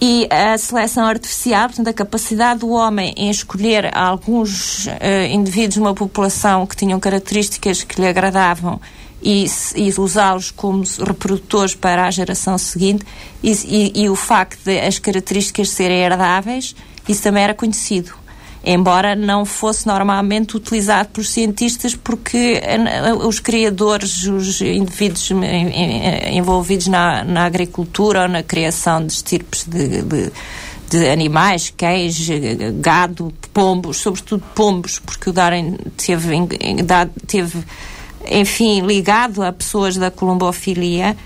E 0.00 0.26
a 0.30 0.56
seleção 0.56 1.04
artificial, 1.04 1.68
portanto, 1.68 1.88
a 1.88 1.92
capacidade 1.92 2.60
do 2.60 2.70
homem 2.70 3.12
em 3.18 3.28
escolher 3.28 3.94
alguns 3.94 4.86
uh, 4.86 4.90
indivíduos 5.30 5.74
de 5.74 5.80
uma 5.80 5.94
população 5.94 6.66
que 6.66 6.74
tinham 6.74 6.98
características 6.98 7.82
que 7.82 8.00
lhe 8.00 8.06
agradavam 8.06 8.80
e, 9.22 9.44
e 9.76 9.92
usá-los 10.00 10.50
como 10.50 10.82
reprodutores 11.06 11.74
para 11.74 12.06
a 12.06 12.10
geração 12.10 12.56
seguinte 12.56 13.04
e, 13.42 13.50
e, 13.50 14.04
e, 14.04 14.08
o 14.08 14.16
facto 14.16 14.64
de 14.64 14.80
as 14.80 14.98
características 14.98 15.68
serem 15.68 15.98
herdáveis, 15.98 16.74
isso 17.06 17.22
também 17.22 17.42
era 17.42 17.52
conhecido. 17.52 18.12
Embora 18.64 19.16
não 19.16 19.44
fosse 19.44 19.86
normalmente 19.86 20.56
utilizado 20.56 21.08
por 21.10 21.24
cientistas 21.24 21.94
porque 21.94 22.60
os 23.24 23.38
criadores, 23.38 24.26
os 24.26 24.60
indivíduos 24.60 25.30
envolvidos 26.30 26.86
na, 26.86 27.24
na 27.24 27.44
agricultura 27.44 28.22
ou 28.22 28.28
na 28.28 28.42
criação 28.42 29.04
de 29.04 29.12
estirpes 29.12 29.64
de, 29.64 30.02
de 30.02 30.32
de 30.90 31.08
animais, 31.08 31.72
cães, 31.76 32.28
gado, 32.80 33.32
pombos, 33.52 33.98
sobretudo 33.98 34.42
pombos, 34.56 34.98
porque 34.98 35.30
o 35.30 35.32
Darwin 35.32 35.76
teve, 35.96 36.28
teve 37.28 37.64
enfim, 38.28 38.80
ligado 38.80 39.40
a 39.42 39.52
pessoas 39.52 39.96
da 39.96 40.10
colombofilia. 40.10 41.16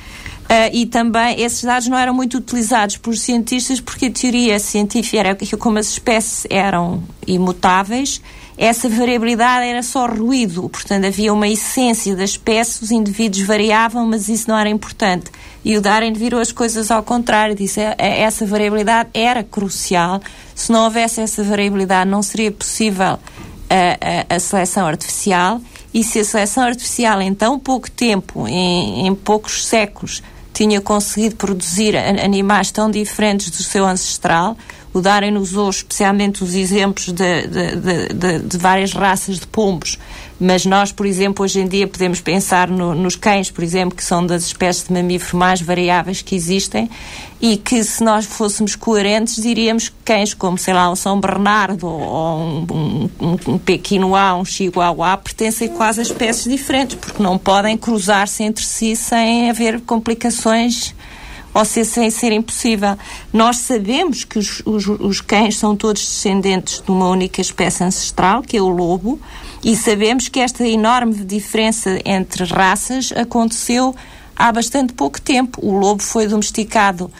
Uh, 0.45 0.69
e 0.75 0.87
também 0.87 1.41
esses 1.41 1.63
dados 1.63 1.89
não 1.89 1.97
eram 1.97 2.13
muito 2.13 2.37
utilizados 2.37 2.99
por 2.99 3.17
cientistas 3.17 3.81
porque 3.81 4.07
a 4.07 4.11
teoria 4.11 4.59
científica 4.59 5.19
era 5.19 5.35
que 5.35 5.57
como 5.57 5.79
as 5.79 5.89
espécies 5.89 6.47
eram 6.51 7.03
imutáveis, 7.27 8.21
essa 8.57 8.89
variabilidade 8.89 9.67
era 9.67 9.83
só 9.83 10.07
ruído, 10.07 10.69
portanto 10.69 11.07
havia 11.07 11.33
uma 11.33 11.49
essência 11.49 12.15
da 12.15 12.23
espécie, 12.23 12.85
os 12.85 12.91
indivíduos 12.93 13.43
variavam, 13.43 14.07
mas 14.07 14.29
isso 14.29 14.49
não 14.49 14.57
era 14.57 14.69
importante. 14.69 15.31
E 15.65 15.77
o 15.77 15.81
Darwin 15.81 16.13
virou 16.13 16.41
as 16.41 16.53
coisas 16.53 16.91
ao 16.91 17.03
contrário, 17.03 17.55
disse 17.55 17.81
é, 17.81 17.95
é, 17.99 18.21
essa 18.21 18.47
variabilidade 18.47 19.09
era 19.13 19.43
crucial. 19.43 20.21
Se 20.55 20.71
não 20.71 20.85
houvesse 20.85 21.21
essa 21.21 21.43
variabilidade, 21.43 22.09
não 22.09 22.23
seria 22.23 22.53
possível 22.53 23.07
a, 23.07 24.29
a, 24.31 24.37
a 24.37 24.39
seleção 24.39 24.87
artificial. 24.87 25.61
E 25.93 26.05
se 26.05 26.21
a 26.21 26.25
seleção 26.25 26.65
artificial, 26.65 27.21
em 27.23 27.33
tão 27.35 27.59
pouco 27.59 27.91
tempo, 27.91 28.47
em, 28.47 29.07
em 29.07 29.15
poucos 29.15 29.67
séculos, 29.67 30.23
tinha 30.55 30.81
conseguido 30.81 31.35
produzir 31.35 31.97
animais 31.97 32.71
tão 32.71 32.91
diferentes 32.91 33.51
do 33.51 33.63
seu 33.63 33.85
ancestral, 33.85 34.57
o 34.95 35.01
Darwin 35.01 35.37
usou 35.37 35.69
especialmente 35.69 36.45
os 36.45 36.55
exemplos 36.55 37.07
de, 37.07 37.47
de, 37.49 38.15
de, 38.15 38.39
de, 38.39 38.59
várias 38.59 38.93
raças 38.93 39.41
de 39.41 39.47
pombos, 39.47 39.99
mas 40.39 40.65
nós, 40.65 40.93
por 40.93 41.05
exemplo, 41.05 41.45
hoje 41.45 41.59
em 41.59 41.67
dia 41.67 41.89
podemos 41.89 42.21
pensar 42.21 42.69
no, 42.69 42.95
nos 42.95 43.17
cães, 43.17 43.51
por 43.51 43.65
exemplo, 43.65 43.97
que 43.97 44.05
são 44.05 44.25
das 44.25 44.45
espécies 44.45 44.87
de 44.87 44.93
mamífero 44.93 45.37
mais 45.37 45.61
variáveis 45.61 46.23
que 46.23 46.37
existem 46.37 46.89
e 47.41 47.57
que 47.57 47.83
se 47.83 48.05
nós 48.05 48.25
fôssemos 48.25 48.77
coerentes 48.77 49.43
diríamos 49.43 49.89
que 49.89 49.97
cães 50.05 50.33
como, 50.33 50.57
sei 50.57 50.73
lá, 50.73 50.89
um 50.89 50.95
São 50.95 51.21
Bernardo 51.21 51.89
ou 51.89 52.39
um, 52.39 52.67
um, 52.71 53.11
um, 53.21 53.53
um 53.55 53.59
Pequinoá, 53.59 54.37
um 54.37 54.45
Chihuahua 54.45 55.17
pertencem 55.17 55.69
quase 55.71 56.01
a 56.01 56.03
espécies 56.05 56.45
diferentes, 56.45 56.97
porque 56.97 57.21
não 57.21 57.37
podem 57.37 57.77
cruzar-se 57.77 58.45
entre 58.45 58.65
si 58.65 58.95
sem 58.95 59.51
haver 59.51 59.81
complicações 59.81 60.94
ou 61.55 61.65
se 61.65 61.85
sem 61.85 62.11
ser 62.11 62.33
impossível. 62.33 62.99
Nós 63.33 63.59
sabemos 63.59 64.25
que 64.25 64.39
os, 64.39 64.61
os, 64.67 64.87
os 64.89 65.21
cães 65.21 65.57
são 65.57 65.77
todos 65.77 66.03
descendentes 66.03 66.83
de 66.85 66.91
uma 66.91 67.09
única 67.09 67.41
espécie 67.41 67.85
ancestral, 67.85 68.43
que 68.43 68.57
é 68.57 68.61
o 68.61 68.69
lobo, 68.69 69.21
e 69.63 69.77
sabemos 69.77 70.29
que 70.29 70.41
esta 70.41 70.67
enorme 70.67 71.15
diferença 71.25 72.01
entre 72.05 72.45
raças 72.45 73.13
aconteceu 73.13 73.95
há 74.37 74.51
bastante 74.53 74.93
pouco 74.93 75.21
tempo. 75.21 75.65
O 75.65 75.79
lobo 75.79 76.03
foi 76.03 76.27
domesticado 76.27 77.11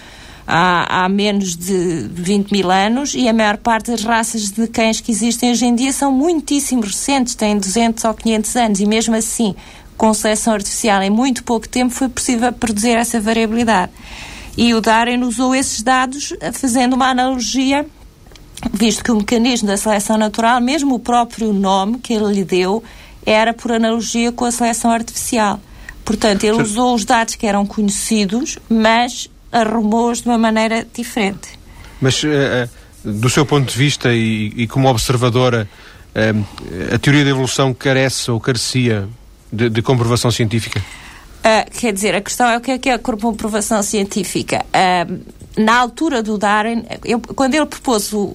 há, 0.47 1.05
há, 1.05 1.09
menos 1.09 1.57
de 1.57 2.09
20 2.13 2.51
mil 2.51 2.71
anos 2.71 3.15
e 3.15 3.29
a 3.29 3.33
maior 3.33 3.57
parte 3.57 3.91
das 3.91 4.03
raças 4.03 4.51
de 4.51 4.67
cães 4.67 5.01
que 5.01 5.11
existem 5.11 5.53
hoje 5.53 5.65
em 5.65 5.75
dia 5.75 5.93
são 5.93 6.13
muitíssimo 6.13 6.83
recentes, 6.83 7.35
têm 7.35 7.57
200 7.57 8.05
ou 8.05 8.15
500 8.15 8.57
anos 8.57 8.81
e 8.81 8.87
mesmo 8.87 9.15
assim 9.15 9.55
com 9.97 10.13
seleção 10.13 10.55
artificial 10.55 11.03
em 11.03 11.11
muito 11.11 11.45
pouco 11.45 11.69
tempo 11.69 11.93
foi 11.93 12.09
possível 12.09 12.53
produzir 12.53 12.91
essa 12.93 13.21
variabilidade. 13.21 13.93
E 14.57 14.75
o 14.75 14.81
Darwin 14.81 15.23
usou 15.23 15.55
esses 15.55 15.83
dados 15.83 16.33
eh, 16.41 16.53
fazendo 16.53 16.95
uma 16.95 17.09
analogia, 17.09 17.87
visto 18.73 19.03
que 19.03 19.11
o 19.11 19.17
mecanismo 19.17 19.69
da 19.69 19.77
seleção 19.77 20.17
natural, 20.17 20.61
mesmo 20.61 20.95
o 20.95 20.99
próprio 20.99 21.53
nome 21.53 21.99
que 21.99 22.13
ele 22.13 22.33
lhe 22.33 22.45
deu, 22.45 22.83
era 23.27 23.53
por 23.53 23.73
analogia 23.73 24.31
com 24.31 24.45
a 24.45 24.53
seleção 24.53 24.91
artificial. 24.91 25.61
Portanto, 26.05 26.45
ele 26.45 26.63
usou 26.63 26.95
os 26.95 27.05
dados 27.05 27.35
que 27.35 27.47
eram 27.47 27.67
conhecidos, 27.67 28.59
mas 28.69 29.29
arrumou-os 29.51 30.21
de 30.21 30.29
uma 30.29 30.39
maneira 30.39 30.87
diferente. 30.95 31.59
Mas, 32.01 32.23
uh, 32.23 32.69
do 33.03 33.31
seu 33.31 33.47
ponto 33.47 33.71
de 33.71 33.77
vista 33.77 34.13
e, 34.13 34.67
como 34.69 34.89
observadora, 34.89 35.69
a 36.93 36.99
teoria 36.99 37.25
da 37.25 37.31
evolução 37.31 37.75
carece 37.75 38.31
ou 38.31 38.39
carecia 38.39 39.09
de, 39.55 39.71
de 39.71 39.83
comprovação 39.83 40.31
científica? 40.31 40.83
Uh, 41.45 41.71
quer 41.71 41.93
dizer, 41.93 42.15
a 42.15 42.21
questão 42.21 42.49
é 42.49 42.57
o 42.57 42.61
que 42.61 42.71
é 42.71 42.79
que 42.79 42.89
é 42.89 42.95
a 42.95 42.99
comprovação 42.99 43.83
científica. 43.83 44.65
Uh, 44.69 45.21
na 45.57 45.77
altura 45.77 46.23
do 46.23 46.39
Darwin, 46.39 46.85
eu, 47.05 47.21
quando 47.21 47.55
ele 47.55 47.67
propôs 47.67 48.13
o, 48.13 48.35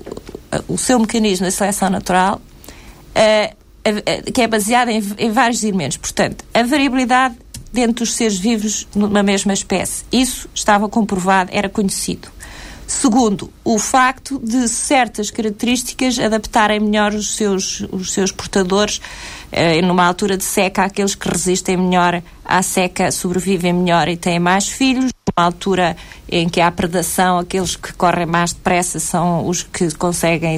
o 0.68 0.78
seu 0.78 1.00
mecanismo 1.00 1.46
de 1.46 1.52
seleção 1.52 1.90
natural, 1.90 2.40
uh, 3.10 4.32
que 4.32 4.42
é 4.42 4.48
baseado 4.48 4.90
em, 4.90 5.04
em, 5.18 5.32
vários 5.32 5.64
elementos, 5.64 5.98
portanto, 5.98 6.46
a 6.54 6.64
variabilidade 6.64 7.36
dentro 7.74 8.06
dos 8.06 8.14
seres 8.14 8.38
vivos 8.38 8.88
numa 8.96 9.24
mesma 9.24 9.54
espécie, 9.54 10.04
isso 10.12 10.48
estava 10.54 10.88
comprovado, 10.88 11.50
era 11.54 11.68
conhecido. 11.68 12.30
Segundo, 12.90 13.54
o 13.64 13.78
facto 13.78 14.40
de 14.40 14.68
certas 14.68 15.30
características 15.30 16.18
adaptarem 16.18 16.80
melhor 16.80 17.14
os 17.14 17.36
seus, 17.36 17.82
os 17.92 18.12
seus 18.12 18.32
portadores 18.32 19.00
numa 19.84 20.06
altura 20.06 20.38
de 20.38 20.44
seca, 20.44 20.84
aqueles 20.84 21.16
que 21.16 21.28
resistem 21.28 21.78
melhor 21.78 22.22
à 22.46 22.62
seca 22.62 23.12
sobrevivem 23.12 23.74
melhor 23.74 24.08
e 24.08 24.18
têm 24.18 24.40
mais 24.40 24.68
filhos. 24.68 25.12
Numa 25.38 25.46
altura 25.46 25.96
em 26.32 26.50
que 26.50 26.60
há 26.60 26.72
predação, 26.72 27.40
aqueles 27.40 27.76
que 27.76 27.94
correm 27.94 28.26
mais 28.26 28.54
depressa 28.54 29.00
são 29.00 29.48
os 29.48 29.64
que 29.64 29.94
conseguem 29.96 30.58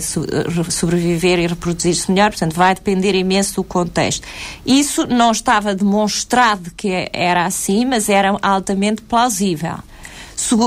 sobreviver 0.70 1.40
e 1.40 1.48
reproduzir-se 1.48 2.12
melhor. 2.12 2.32
Portanto, 2.32 2.56
vai 2.56 2.76
depender 2.76 3.16
imenso 3.16 3.56
do 3.56 3.64
contexto. 3.64 4.28
Isso 4.66 5.06
não 5.08 5.32
estava 5.32 5.76
demonstrado 5.76 6.72
que 6.76 7.10
era 7.14 7.46
assim, 7.46 7.86
mas 7.86 8.10
era 8.10 8.38
altamente 8.42 9.02
plausível. 9.02 9.78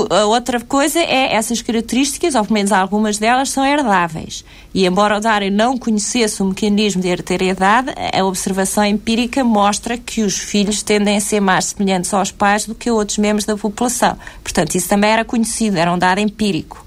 A 0.09 0.25
outra 0.25 0.59
coisa 0.61 0.99
é 0.99 1.35
essas 1.35 1.61
características, 1.61 2.33
ou 2.35 2.43
pelo 2.43 2.53
menos 2.53 2.71
algumas 2.71 3.17
delas, 3.17 3.49
são 3.49 3.65
herdáveis. 3.65 4.43
E 4.73 4.85
embora 4.85 5.17
o 5.17 5.19
Darwin 5.19 5.49
não 5.49 5.77
conhecesse 5.77 6.41
o 6.41 6.45
mecanismo 6.45 7.01
de 7.01 7.07
hereditariedade, 7.07 7.93
a 8.13 8.23
observação 8.23 8.85
empírica 8.85 9.43
mostra 9.43 9.97
que 9.97 10.21
os 10.21 10.37
filhos 10.37 10.81
tendem 10.81 11.17
a 11.17 11.21
ser 11.21 11.39
mais 11.39 11.65
semelhantes 11.65 12.13
aos 12.13 12.31
pais 12.31 12.65
do 12.65 12.73
que 12.73 12.89
outros 12.89 13.17
membros 13.17 13.45
da 13.45 13.55
população. 13.57 14.17
Portanto, 14.43 14.75
isso 14.75 14.89
também 14.89 15.11
era 15.11 15.25
conhecido, 15.25 15.77
era 15.77 15.91
um 15.93 15.97
dado 15.97 16.19
empírico. 16.19 16.85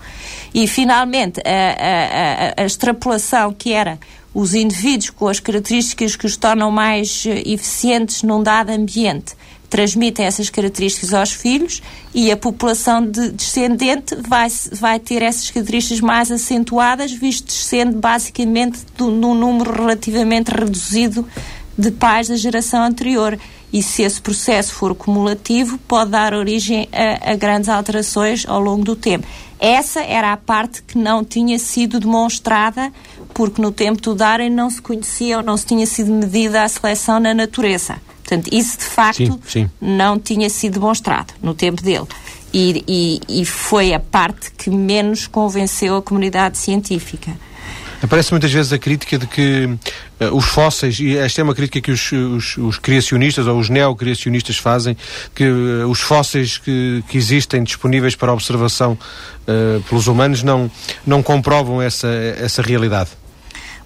E, 0.55 0.67
finalmente, 0.67 1.41
a, 1.45 1.51
a, 1.51 2.63
a, 2.63 2.63
a 2.63 2.67
extrapolação 2.67 3.53
que 3.53 3.73
era 3.73 3.99
os 4.35 4.55
indivíduos 4.55 5.11
com 5.11 5.29
as 5.29 5.41
características 5.41 6.17
que 6.17 6.27
os 6.27 6.37
tornam 6.37 6.71
mais 6.71 7.25
eh, 7.27 7.43
eficientes 7.47 8.23
num 8.23 8.43
dado 8.43 8.71
ambiente 8.71 9.35
transmitem 9.69 10.25
essas 10.25 10.49
características 10.51 11.13
aos 11.13 11.33
filhos 11.33 11.83
e 12.15 12.31
a 12.31 12.37
população 12.37 13.05
de 13.05 13.31
descendente 13.31 14.17
vai, 14.27 14.49
vai 14.73 14.99
ter 14.99 15.23
essas 15.23 15.51
características 15.51 16.01
mais 16.01 16.31
acentuadas, 16.31 17.13
visto 17.13 17.47
descende 17.47 17.97
basicamente 17.97 18.79
do, 18.97 19.11
num 19.11 19.35
número 19.35 19.73
relativamente 19.73 20.49
reduzido 20.49 21.27
de 21.77 21.91
pais 21.91 22.29
da 22.29 22.37
geração 22.37 22.83
anterior. 22.83 23.39
E 23.71 23.83
se 23.83 24.03
esse 24.03 24.21
processo 24.21 24.73
for 24.73 24.95
cumulativo, 24.95 25.77
pode 25.87 26.11
dar 26.11 26.33
origem 26.33 26.89
a, 26.91 27.33
a 27.33 27.37
grandes 27.37 27.69
alterações 27.69 28.47
ao 28.49 28.59
longo 28.59 28.83
do 28.83 28.97
tempo. 28.97 29.27
Essa 29.61 30.01
era 30.01 30.33
a 30.33 30.37
parte 30.37 30.83
que 30.83 30.97
não 30.97 31.23
tinha 31.23 31.59
sido 31.59 32.01
demonstrada, 32.01 32.91
porque 33.35 33.61
no 33.61 33.71
tempo 33.71 34.01
do 34.01 34.15
Darwin 34.15 34.51
não 34.51 34.71
se 34.71 34.81
conhecia 34.81 35.37
ou 35.37 35.43
não 35.43 35.57
se 35.57 35.67
tinha 35.67 35.85
sido 35.85 36.11
medida 36.11 36.63
a 36.63 36.69
seleção 36.69 37.21
na 37.21 37.35
natureza. 37.35 38.01
Portanto, 38.29 38.51
isso 38.53 38.79
de 38.79 38.85
facto 38.85 39.17
sim, 39.17 39.41
sim. 39.47 39.71
não 39.81 40.19
tinha 40.19 40.51
sido 40.51 40.75
demonstrado 40.75 41.33
no 41.43 41.55
tempo 41.55 41.83
dele. 41.83 42.07
E, 42.53 42.85
e, 42.87 43.41
e, 43.41 43.45
foi 43.45 43.95
a 43.95 44.01
parte 44.01 44.51
que 44.53 44.69
menos 44.71 45.27
convenceu 45.27 45.97
a 45.97 46.03
comunidade 46.03 46.59
científica. 46.59 47.33
Aparece 48.03 48.31
muitas 48.31 48.53
vezes 48.53 48.73
a 48.73 48.79
crítica 48.79 49.19
de 49.19 49.27
que 49.27 49.65
uh, 49.65 50.35
os 50.35 50.45
fósseis, 50.47 51.01
e 51.01 51.17
esta 51.17 51.41
é 51.41 51.45
uma 51.45 51.55
crítica 51.55 51.81
que 51.81 51.91
os, 51.91 52.13
os, 52.13 52.57
os 52.57 52.79
criacionistas 52.79 53.47
ou 53.47 53.59
os 53.59 53.69
neocriacionistas 53.69 54.57
fazem, 54.57 54.97
que 55.35 55.45
uh, 55.45 55.89
os 55.89 56.01
fósseis 56.01 56.59
que, 56.59 57.03
que, 57.09 57.19
existem 57.19 57.63
disponíveis 57.63 58.15
para 58.15 58.33
observação 58.33 58.93
uh, 58.93 59.83
pelos 59.89 60.07
humanos 60.07 60.43
não, 60.43 60.71
não 61.07 61.23
comprovam 61.23 61.83
essa, 61.83 62.09
essa 62.09 62.63
realidade. 62.63 63.11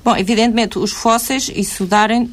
Bom, 0.05 0.17
evidentemente, 0.17 0.81
os 0.81 0.91
fósseis, 0.91 1.49
isso 1.55 1.87
darem, 1.87 2.29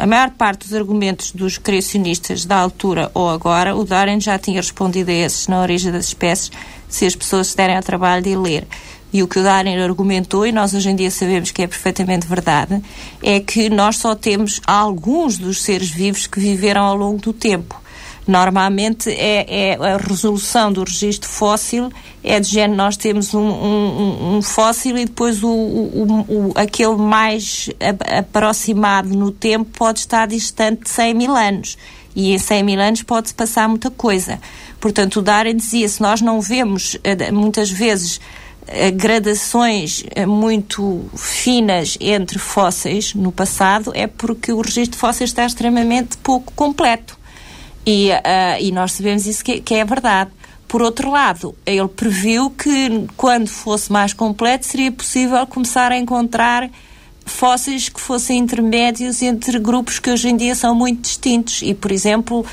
a 0.00 0.06
maior 0.06 0.30
parte 0.30 0.60
dos 0.60 0.72
argumentos 0.72 1.32
dos 1.32 1.58
criacionistas 1.58 2.44
da 2.44 2.56
altura 2.56 3.10
ou 3.12 3.28
agora, 3.28 3.74
o 3.74 3.84
Darwin 3.84 4.20
já 4.20 4.38
tinha 4.38 4.60
respondido 4.60 5.10
a 5.10 5.14
esses 5.14 5.48
na 5.48 5.60
origem 5.60 5.90
das 5.90 6.06
espécies, 6.06 6.52
se 6.88 7.04
as 7.04 7.16
pessoas 7.16 7.48
se 7.48 7.56
derem 7.56 7.74
ao 7.74 7.82
trabalho 7.82 8.22
de 8.22 8.36
ler. 8.36 8.68
E 9.12 9.20
o 9.20 9.26
que 9.26 9.40
o 9.40 9.42
Darwin 9.42 9.76
argumentou, 9.78 10.46
e 10.46 10.52
nós 10.52 10.74
hoje 10.74 10.90
em 10.90 10.96
dia 10.96 11.10
sabemos 11.10 11.50
que 11.50 11.62
é 11.62 11.66
perfeitamente 11.66 12.26
verdade, 12.26 12.80
é 13.20 13.40
que 13.40 13.68
nós 13.68 13.96
só 13.96 14.14
temos 14.14 14.60
alguns 14.64 15.36
dos 15.38 15.60
seres 15.60 15.90
vivos 15.90 16.28
que 16.28 16.38
viveram 16.38 16.82
ao 16.82 16.96
longo 16.96 17.18
do 17.18 17.32
tempo. 17.32 17.81
Normalmente 18.26 19.10
é, 19.10 19.72
é 19.72 19.74
a 19.74 19.96
resolução 19.96 20.72
do 20.72 20.84
registro 20.84 21.28
fóssil 21.28 21.90
é 22.24 22.38
de 22.38 22.48
género, 22.48 22.76
nós 22.76 22.96
temos 22.96 23.34
um, 23.34 23.40
um, 23.40 24.36
um 24.36 24.42
fóssil 24.42 24.96
e 24.96 25.04
depois 25.04 25.42
o, 25.42 25.48
o, 25.48 26.24
o, 26.28 26.52
aquele 26.54 26.96
mais 26.96 27.68
aproximado 28.16 29.08
no 29.08 29.32
tempo 29.32 29.68
pode 29.76 30.00
estar 30.00 30.28
distante 30.28 30.84
de 30.84 30.90
100 30.90 31.14
mil 31.14 31.34
anos. 31.34 31.76
E 32.14 32.32
em 32.32 32.38
100 32.38 32.62
mil 32.62 32.80
anos 32.80 33.02
pode-se 33.02 33.34
passar 33.34 33.68
muita 33.68 33.90
coisa. 33.90 34.38
Portanto, 34.78 35.16
o 35.16 35.22
Darwin 35.22 35.56
dizia, 35.56 35.88
se 35.88 36.00
nós 36.00 36.20
não 36.20 36.40
vemos 36.40 36.96
eh, 37.02 37.32
muitas 37.32 37.70
vezes 37.70 38.20
eh, 38.68 38.90
gradações 38.90 40.04
eh, 40.14 40.26
muito 40.26 41.04
finas 41.16 41.96
entre 42.00 42.38
fósseis 42.38 43.14
no 43.14 43.32
passado, 43.32 43.90
é 43.94 44.06
porque 44.06 44.52
o 44.52 44.60
registro 44.60 44.92
de 44.92 44.98
fósseis 44.98 45.30
está 45.30 45.44
extremamente 45.44 46.16
pouco 46.18 46.52
completo. 46.52 47.18
E, 47.84 48.10
uh, 48.10 48.60
e 48.60 48.70
nós 48.72 48.92
sabemos 48.92 49.26
isso 49.26 49.44
que, 49.44 49.60
que 49.60 49.74
é 49.74 49.84
verdade. 49.84 50.30
Por 50.68 50.80
outro 50.80 51.10
lado, 51.10 51.54
ele 51.66 51.86
previu 51.88 52.48
que 52.48 53.06
quando 53.16 53.48
fosse 53.48 53.92
mais 53.92 54.14
completo 54.14 54.64
seria 54.64 54.90
possível 54.90 55.46
começar 55.46 55.92
a 55.92 55.98
encontrar 55.98 56.70
fósseis 57.26 57.88
que 57.88 58.00
fossem 58.00 58.38
intermédios 58.38 59.20
entre 59.22 59.58
grupos 59.58 59.98
que 59.98 60.10
hoje 60.10 60.28
em 60.28 60.36
dia 60.36 60.54
são 60.54 60.74
muito 60.74 61.02
distintos. 61.02 61.60
E, 61.62 61.74
por 61.74 61.92
exemplo, 61.92 62.46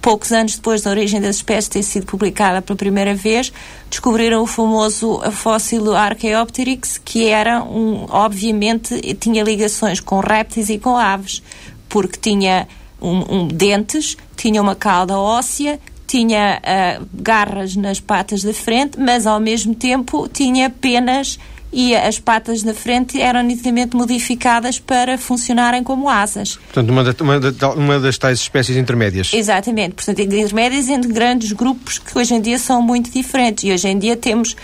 poucos 0.00 0.32
anos 0.32 0.56
depois 0.56 0.82
da 0.82 0.90
origem 0.90 1.20
das 1.20 1.36
espécies 1.36 1.68
ter 1.68 1.82
sido 1.82 2.06
publicada 2.06 2.60
pela 2.60 2.76
primeira 2.76 3.14
vez, 3.14 3.52
descobriram 3.88 4.42
o 4.42 4.46
famoso 4.46 5.20
fóssil 5.30 5.94
Archaeopteryx, 5.94 6.98
que 6.98 7.28
era 7.28 7.62
um, 7.62 8.06
obviamente, 8.10 9.00
tinha 9.14 9.42
ligações 9.42 10.00
com 10.00 10.20
répteis 10.20 10.70
e 10.70 10.78
com 10.78 10.96
aves, 10.96 11.42
porque 11.88 12.18
tinha 12.18 12.66
um, 13.00 13.34
um, 13.34 13.48
dentes, 13.48 14.16
tinha 14.36 14.60
uma 14.60 14.74
cauda 14.74 15.18
óssea, 15.18 15.78
tinha 16.06 16.60
uh, 16.60 17.06
garras 17.14 17.76
nas 17.76 18.00
patas 18.00 18.42
da 18.42 18.52
frente, 18.52 18.98
mas 18.98 19.26
ao 19.26 19.38
mesmo 19.38 19.74
tempo 19.74 20.28
tinha 20.28 20.68
penas 20.68 21.38
e 21.72 21.94
as 21.94 22.18
patas 22.18 22.62
da 22.62 22.74
frente 22.74 23.20
eram 23.20 23.42
nitidamente 23.42 23.96
modificadas 23.96 24.78
para 24.78 25.16
funcionarem 25.16 25.84
como 25.84 26.08
asas. 26.08 26.56
Portanto, 26.56 26.90
uma, 26.90 27.04
da, 27.04 27.14
uma, 27.22 27.40
da, 27.40 27.70
uma 27.70 28.00
das 28.00 28.18
tais 28.18 28.40
espécies 28.40 28.76
intermédias. 28.76 29.32
Exatamente. 29.32 29.94
Portanto, 29.94 30.20
intermédias 30.20 30.88
entre 30.88 31.12
grandes 31.12 31.52
grupos 31.52 31.98
que 31.98 32.18
hoje 32.18 32.34
em 32.34 32.40
dia 32.40 32.58
são 32.58 32.82
muito 32.82 33.10
diferentes. 33.10 33.64
E 33.64 33.72
hoje 33.72 33.88
em 33.88 33.98
dia 33.98 34.16
temos 34.16 34.56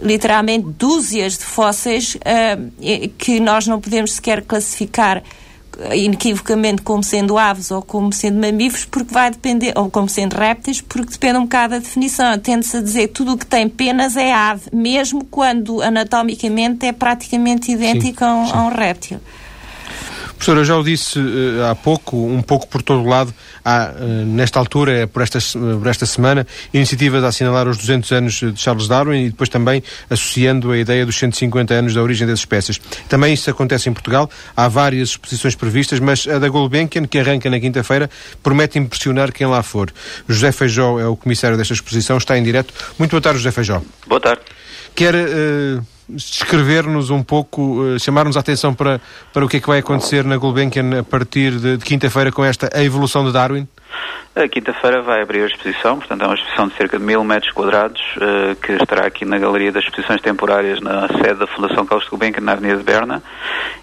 literalmente 0.00 0.66
dúzias 0.78 1.38
de 1.38 1.44
fósseis 1.44 2.14
uh, 2.16 3.08
que 3.18 3.40
nós 3.40 3.66
não 3.66 3.80
podemos 3.80 4.12
sequer 4.12 4.42
classificar 4.42 5.22
inequivocamente 5.94 6.82
como 6.82 7.02
sendo 7.02 7.38
aves 7.38 7.70
ou 7.70 7.82
como 7.82 8.12
sendo 8.12 8.40
mamíferos, 8.40 8.84
porque 8.84 9.12
vai 9.12 9.30
depender, 9.30 9.72
ou 9.76 9.90
como 9.90 10.08
sendo 10.08 10.34
répteis, 10.34 10.80
porque 10.80 11.12
depende 11.12 11.38
um 11.38 11.42
bocado 11.42 11.74
da 11.74 11.78
definição. 11.78 12.38
Tende-se 12.38 12.76
a 12.76 12.80
dizer 12.80 13.08
que 13.08 13.14
tudo 13.14 13.32
o 13.32 13.38
que 13.38 13.46
tem 13.46 13.68
penas 13.68 14.16
é 14.16 14.32
ave, 14.32 14.62
mesmo 14.72 15.24
quando 15.24 15.82
anatomicamente 15.82 16.86
é 16.86 16.92
praticamente 16.92 17.72
idêntico 17.72 18.18
sim, 18.18 18.24
a, 18.24 18.34
um, 18.34 18.54
a 18.54 18.66
um 18.66 18.68
réptil. 18.68 19.18
Professor, 20.42 20.58
eu 20.58 20.64
já 20.64 20.76
o 20.76 20.82
disse 20.82 21.20
uh, 21.20 21.66
há 21.70 21.74
pouco, 21.76 22.16
um 22.16 22.42
pouco 22.42 22.66
por 22.66 22.82
todo 22.82 23.00
o 23.00 23.08
lado, 23.08 23.32
há, 23.64 23.92
uh, 23.94 24.04
nesta 24.26 24.58
altura, 24.58 25.06
por 25.06 25.22
esta, 25.22 25.38
por 25.38 25.86
esta 25.86 26.04
semana, 26.04 26.44
iniciativas 26.74 27.22
a 27.22 27.28
assinalar 27.28 27.68
os 27.68 27.78
200 27.78 28.10
anos 28.10 28.34
de 28.40 28.60
Charles 28.60 28.88
Darwin 28.88 29.26
e 29.26 29.30
depois 29.30 29.48
também 29.48 29.84
associando 30.10 30.72
a 30.72 30.78
ideia 30.78 31.06
dos 31.06 31.16
150 31.16 31.72
anos 31.72 31.94
da 31.94 32.02
origem 32.02 32.26
das 32.26 32.40
espécies. 32.40 32.80
Também 33.08 33.32
isso 33.34 33.48
acontece 33.50 33.88
em 33.88 33.92
Portugal, 33.92 34.28
há 34.56 34.66
várias 34.66 35.10
exposições 35.10 35.54
previstas, 35.54 36.00
mas 36.00 36.26
a 36.26 36.40
da 36.40 36.48
Gulbenkian, 36.48 37.06
que 37.06 37.20
arranca 37.20 37.48
na 37.48 37.60
quinta-feira, 37.60 38.10
promete 38.42 38.80
impressionar 38.80 39.30
quem 39.30 39.46
lá 39.46 39.62
for. 39.62 39.92
José 40.28 40.50
Feijó 40.50 40.98
é 40.98 41.06
o 41.06 41.14
comissário 41.14 41.56
desta 41.56 41.72
exposição, 41.72 42.16
está 42.16 42.36
em 42.36 42.42
direto. 42.42 42.74
Muito 42.98 43.12
boa 43.12 43.20
tarde, 43.20 43.38
José 43.38 43.52
Feijó. 43.52 43.80
Boa 44.08 44.20
tarde. 44.20 44.42
Quer... 44.92 45.14
Uh, 45.14 45.91
descrever-nos 46.08 47.10
um 47.10 47.22
pouco, 47.22 47.82
uh, 47.82 47.98
chamar-nos 47.98 48.36
a 48.36 48.40
atenção 48.40 48.74
para, 48.74 49.00
para 49.32 49.44
o 49.44 49.48
que 49.48 49.58
é 49.58 49.60
que 49.60 49.66
vai 49.66 49.78
acontecer 49.78 50.24
na 50.24 50.36
Gulbenkian 50.36 51.00
a 51.00 51.02
partir 51.02 51.52
de, 51.58 51.76
de 51.76 51.84
quinta-feira 51.84 52.30
com 52.30 52.44
esta 52.44 52.70
A 52.72 52.82
Evolução 52.82 53.24
de 53.24 53.32
Darwin? 53.32 53.66
A 54.34 54.48
quinta-feira 54.48 55.02
vai 55.02 55.20
abrir 55.20 55.42
a 55.42 55.46
exposição, 55.46 55.98
portanto 55.98 56.22
é 56.22 56.26
uma 56.26 56.34
exposição 56.34 56.66
de 56.66 56.74
cerca 56.76 56.98
de 56.98 57.04
mil 57.04 57.22
metros 57.22 57.52
quadrados 57.52 58.00
uh, 58.16 58.56
que 58.56 58.72
estará 58.72 59.06
aqui 59.06 59.26
na 59.26 59.38
Galeria 59.38 59.70
das 59.70 59.84
Exposições 59.84 60.22
Temporárias 60.22 60.80
na 60.80 61.06
sede 61.08 61.34
da 61.34 61.46
Fundação 61.46 61.84
Carlos 61.84 62.08
Gulbenkian 62.08 62.42
na 62.42 62.52
Avenida 62.52 62.78
de 62.78 62.82
Berna 62.82 63.22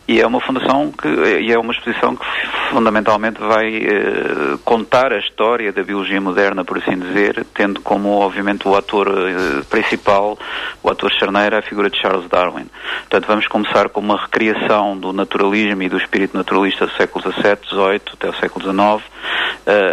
e 0.08 0.20
é 0.20 0.26
uma 0.26 0.42
fundação 0.42 0.92
que 0.92 1.08
e 1.08 1.54
é 1.54 1.60
uma 1.60 1.72
exposição 1.72 2.16
que 2.16 2.26
fundamentalmente 2.72 3.40
vai 3.40 3.78
uh, 3.78 4.58
contar 4.66 5.14
a 5.14 5.20
história 5.20 5.72
da 5.72 5.84
biologia 5.84 6.20
moderna, 6.20 6.66
por 6.66 6.80
assim 6.80 6.98
dizer, 6.98 7.46
tendo 7.54 7.80
como 7.82 8.10
obviamente 8.20 8.68
o 8.68 8.76
ator 8.76 9.08
uh, 9.08 9.64
principal, 9.66 10.36
o 10.82 10.90
ator 10.90 11.12
charneira, 11.12 11.60
a 11.60 11.62
figura 11.62 11.92
de 11.92 12.02
Charles 12.02 12.28
Darwin. 12.28 12.66
Portanto 13.02 13.28
vamos 13.28 13.46
começar 13.46 13.88
com 13.90 14.00
uma 14.00 14.20
recriação 14.20 14.98
do 14.98 15.14
naturalismo 15.14 15.84
e 15.84 15.90
do 15.90 15.98
espírito 15.98 16.36
naturalista 16.36 16.88
do 16.88 16.94
século 16.94 17.32
XVII, 17.32 17.58
XVIII 17.70 18.02
até 18.14 18.30
o 18.30 18.34
século 18.34 18.66
XIX 18.66 19.20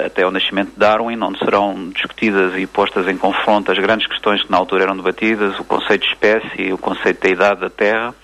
até 0.07 0.23
ao 0.23 0.31
nascimento 0.47 0.73
de 0.73 0.79
Darwin, 0.79 1.21
onde 1.23 1.39
serão 1.39 1.91
discutidas 1.91 2.57
e 2.57 2.67
postas 2.67 3.09
em 3.09 3.17
confronto 3.17 3.73
as 3.73 3.79
grandes 3.79 4.07
questões 4.07 4.43
que 4.43 4.51
na 4.51 4.57
altura 4.57 4.85
eram 4.85 4.97
debatidas, 4.97 5.59
o 5.59 5.65
conceito 5.65 6.03
de 6.03 6.13
espécie 6.13 6.73
o 6.73 6.79
conceito 6.79 7.23
da 7.23 7.29
idade 7.29 7.61
da 7.61 7.71
Terra. 7.71 8.15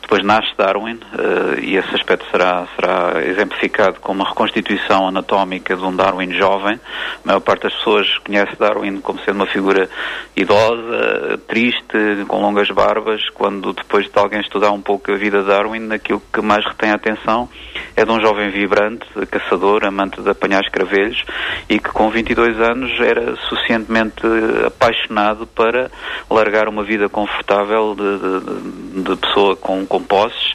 Depois 0.00 0.22
nasce 0.24 0.50
Darwin 0.56 0.94
uh, 0.94 1.60
e 1.60 1.76
esse 1.76 1.94
aspecto 1.94 2.26
será, 2.30 2.66
será 2.76 3.24
exemplificado 3.24 4.00
com 4.00 4.12
uma 4.12 4.28
reconstituição 4.28 5.08
anatómica 5.08 5.76
de 5.76 5.82
um 5.82 5.94
Darwin 5.94 6.32
jovem. 6.32 6.78
A 7.24 7.26
maior 7.26 7.40
parte 7.40 7.62
das 7.62 7.74
pessoas 7.74 8.18
conhece 8.18 8.56
Darwin 8.58 9.00
como 9.00 9.18
sendo 9.20 9.36
uma 9.36 9.46
figura 9.46 9.88
idosa, 10.36 11.38
triste, 11.48 12.24
com 12.28 12.40
longas 12.40 12.68
barbas, 12.70 13.22
quando 13.30 13.72
depois 13.72 14.06
de 14.06 14.18
alguém 14.18 14.40
estudar 14.40 14.70
um 14.70 14.80
pouco 14.80 15.12
a 15.12 15.16
vida 15.16 15.40
de 15.40 15.48
Darwin, 15.48 15.92
aquilo 15.92 16.22
que 16.32 16.40
mais 16.40 16.64
retém 16.64 16.90
a 16.90 16.94
atenção 16.94 17.48
é 17.96 18.04
de 18.04 18.10
um 18.10 18.20
jovem 18.20 18.50
vibrante, 18.50 19.06
caçador, 19.30 19.84
amante 19.84 20.20
de 20.20 20.30
apanhar 20.30 20.62
escravelhos 20.62 21.22
e 21.68 21.78
que 21.78 21.90
com 21.90 22.10
22 22.10 22.60
anos 22.60 22.90
era 23.00 23.36
suficientemente 23.36 24.22
apaixonado 24.66 25.46
para 25.46 25.90
largar 26.30 26.68
uma 26.68 26.82
vida 26.82 27.08
confortável 27.08 27.94
de, 27.94 29.02
de, 29.02 29.02
de 29.02 29.16
pessoa 29.16 29.51
com, 29.56 29.86
com 29.86 30.02
posses 30.02 30.54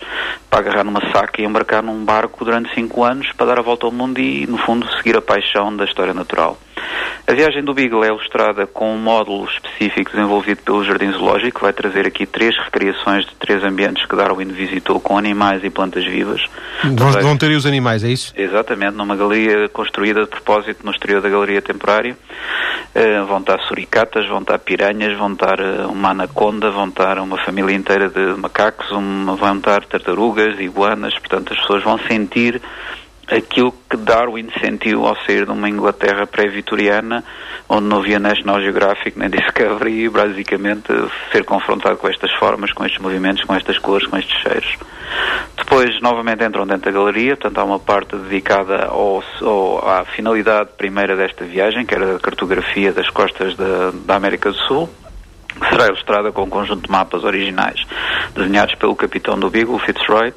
para 0.50 0.60
agarrar 0.60 0.84
numa 0.84 1.02
saca 1.12 1.42
e 1.42 1.46
embarcar 1.46 1.84
num 1.84 2.04
barco 2.04 2.44
durante 2.44 2.74
5 2.74 3.04
anos 3.04 3.32
para 3.34 3.48
dar 3.48 3.60
a 3.60 3.62
volta 3.62 3.86
ao 3.86 3.92
mundo 3.92 4.20
e, 4.20 4.46
no 4.48 4.58
fundo, 4.58 4.88
seguir 4.98 5.18
a 5.18 5.22
paixão 5.22 5.76
da 5.76 5.86
história 5.86 6.14
natural. 6.14 6.58
A 7.30 7.34
viagem 7.34 7.62
do 7.62 7.74
Beagle 7.74 8.06
é 8.06 8.08
ilustrada 8.08 8.66
com 8.66 8.94
um 8.96 8.98
módulo 8.98 9.46
específico 9.46 10.12
desenvolvido 10.12 10.62
pelo 10.64 10.84
Jardim 10.86 11.12
Zoológico, 11.12 11.60
que 11.60 11.62
vai 11.62 11.74
trazer 11.74 12.08
aqui 12.08 12.26
três 12.26 12.56
recriações 12.58 13.26
de 13.26 13.36
três 13.36 13.62
ambientes 13.66 14.06
que 14.06 14.16
Darwin 14.16 14.48
visitou 14.48 14.98
com 15.02 15.18
animais 15.18 15.62
e 15.62 15.70
plantas 15.70 16.06
vivas. 16.06 16.42
Vão, 16.84 17.12
vão 17.12 17.38
ter 17.38 17.52
os 17.52 17.66
animais, 17.66 18.06
é 18.06 18.10
isso? 18.10 18.34
Exatamente, 18.38 18.96
numa 18.96 19.16
galeria 19.18 19.68
construída 19.68 20.22
de 20.22 20.28
propósito 20.28 20.86
no 20.86 20.92
exterior 20.92 21.22
da 21.22 21.28
galeria 21.28 21.62
temporária. 21.62 22.16
Uh, 22.96 23.26
vão 23.26 23.40
estar 23.40 23.60
suricatas, 23.68 24.26
vão 24.28 24.40
estar 24.40 24.58
piranhas, 24.60 25.18
vão 25.18 25.34
estar 25.34 25.60
uh, 25.60 25.92
uma 25.92 26.12
anaconda, 26.12 26.72
vão 26.72 26.88
estar 26.88 27.20
uma 27.20 27.38
família 27.44 27.76
inteira 27.76 28.10
de 28.10 28.40
macacos, 28.40 28.90
uma, 28.92 29.36
vão 29.36 29.58
estar 29.58 29.84
tartarugas, 29.84 30.37
iguanas, 30.60 31.14
portanto 31.20 31.54
as 31.54 31.60
pessoas 31.60 31.84
vão 31.84 31.98
sentir 32.00 32.62
aquilo 33.30 33.74
que 33.90 33.98
Darwin 33.98 34.48
sentiu 34.62 35.06
ao 35.06 35.16
sair 35.26 35.46
de 35.46 35.52
uma 35.52 35.70
Inglaterra 35.70 36.26
pré-vitoriana, 36.26 37.24
onde 37.68 37.88
não 37.88 37.98
havia 37.98 38.20
National 38.20 38.62
Geographic 38.62 39.20
nem 39.20 39.30
Discovery, 39.32 40.06
e 40.06 40.10
basicamente 40.10 40.88
ser 41.32 41.44
confrontado 41.44 41.98
com 41.98 42.08
estas 42.08 42.32
formas, 42.34 42.72
com 42.72 42.86
estes 42.86 43.02
movimentos, 43.02 43.44
com 43.44 43.54
estas 43.54 43.78
cores, 43.78 44.08
com 44.08 44.18
estes 44.18 44.40
cheiros. 44.42 44.78
Depois, 45.58 46.00
novamente, 46.02 46.44
entram 46.44 46.66
dentro 46.66 46.92
da 46.92 46.98
galeria, 46.98 47.36
portanto, 47.36 47.58
há 47.58 47.64
uma 47.64 47.80
parte 47.80 48.16
dedicada 48.16 48.86
ao, 48.86 49.22
ao, 49.42 49.90
à 49.90 50.06
finalidade 50.06 50.70
primeira 50.78 51.16
desta 51.16 51.44
viagem, 51.44 51.86
que 51.86 51.94
era 51.94 52.16
a 52.16 52.20
cartografia 52.20 52.94
das 52.94 53.10
costas 53.10 53.56
da, 53.56 53.92
da 54.06 54.16
América 54.16 54.52
do 54.52 54.58
Sul, 54.58 54.90
que 55.60 55.70
será 55.70 55.88
ilustrada 55.88 56.32
com 56.32 56.44
um 56.44 56.50
conjunto 56.50 56.86
de 56.86 56.92
mapas 56.92 57.24
originais 57.24 57.86
desenhados 58.36 58.76
pelo 58.76 58.96
capitão 58.96 59.40
do 59.40 59.50
Beagle, 59.50 59.80
Fitzroy, 59.80 60.34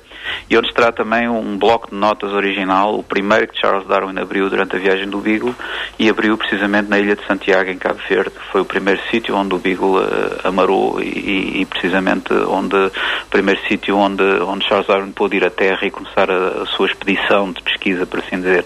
e 0.49 0.57
onde 0.57 0.69
está 0.69 0.93
também 0.93 1.29
um 1.29 1.57
bloco 1.57 1.91
de 1.91 1.97
notas 1.97 2.33
original, 2.33 2.99
o 2.99 3.03
primeiro 3.03 3.49
que 3.49 3.59
Charles 3.59 3.87
Darwin 3.87 4.19
abriu 4.19 4.49
durante 4.49 4.77
a 4.77 4.79
viagem 4.79 5.09
do 5.09 5.19
Beagle 5.19 5.55
e 5.99 6.09
abriu 6.09 6.37
precisamente 6.37 6.89
na 6.89 6.99
ilha 6.99 7.17
de 7.17 7.27
Santiago, 7.27 7.71
em 7.71 7.79
Cabo 7.79 8.01
Verde. 8.09 8.33
Foi 8.51 8.61
o 8.61 8.65
primeiro 8.65 9.01
sítio 9.11 9.37
onde 9.37 9.55
o 9.55 9.59
Beagle 9.59 9.99
uh, 9.99 10.41
amarou 10.45 11.01
e, 11.01 11.61
e, 11.61 11.67
precisamente 11.67 12.33
onde 12.33 12.77
o 12.77 12.91
primeiro 13.31 13.61
sítio 13.69 13.97
onde, 13.97 14.23
onde 14.23 14.67
Charles 14.67 14.87
Darwin 14.87 15.13
pôde 15.13 15.37
ir 15.37 15.45
à 15.45 15.51
Terra 15.51 15.87
e 15.87 15.91
começar 15.91 16.31
a, 16.31 16.63
a 16.63 16.67
sua 16.67 16.87
expedição 16.87 17.53
de 17.53 17.63
pesquisa, 17.63 18.07
por 18.07 18.21
assim 18.21 18.37
dizer. 18.37 18.65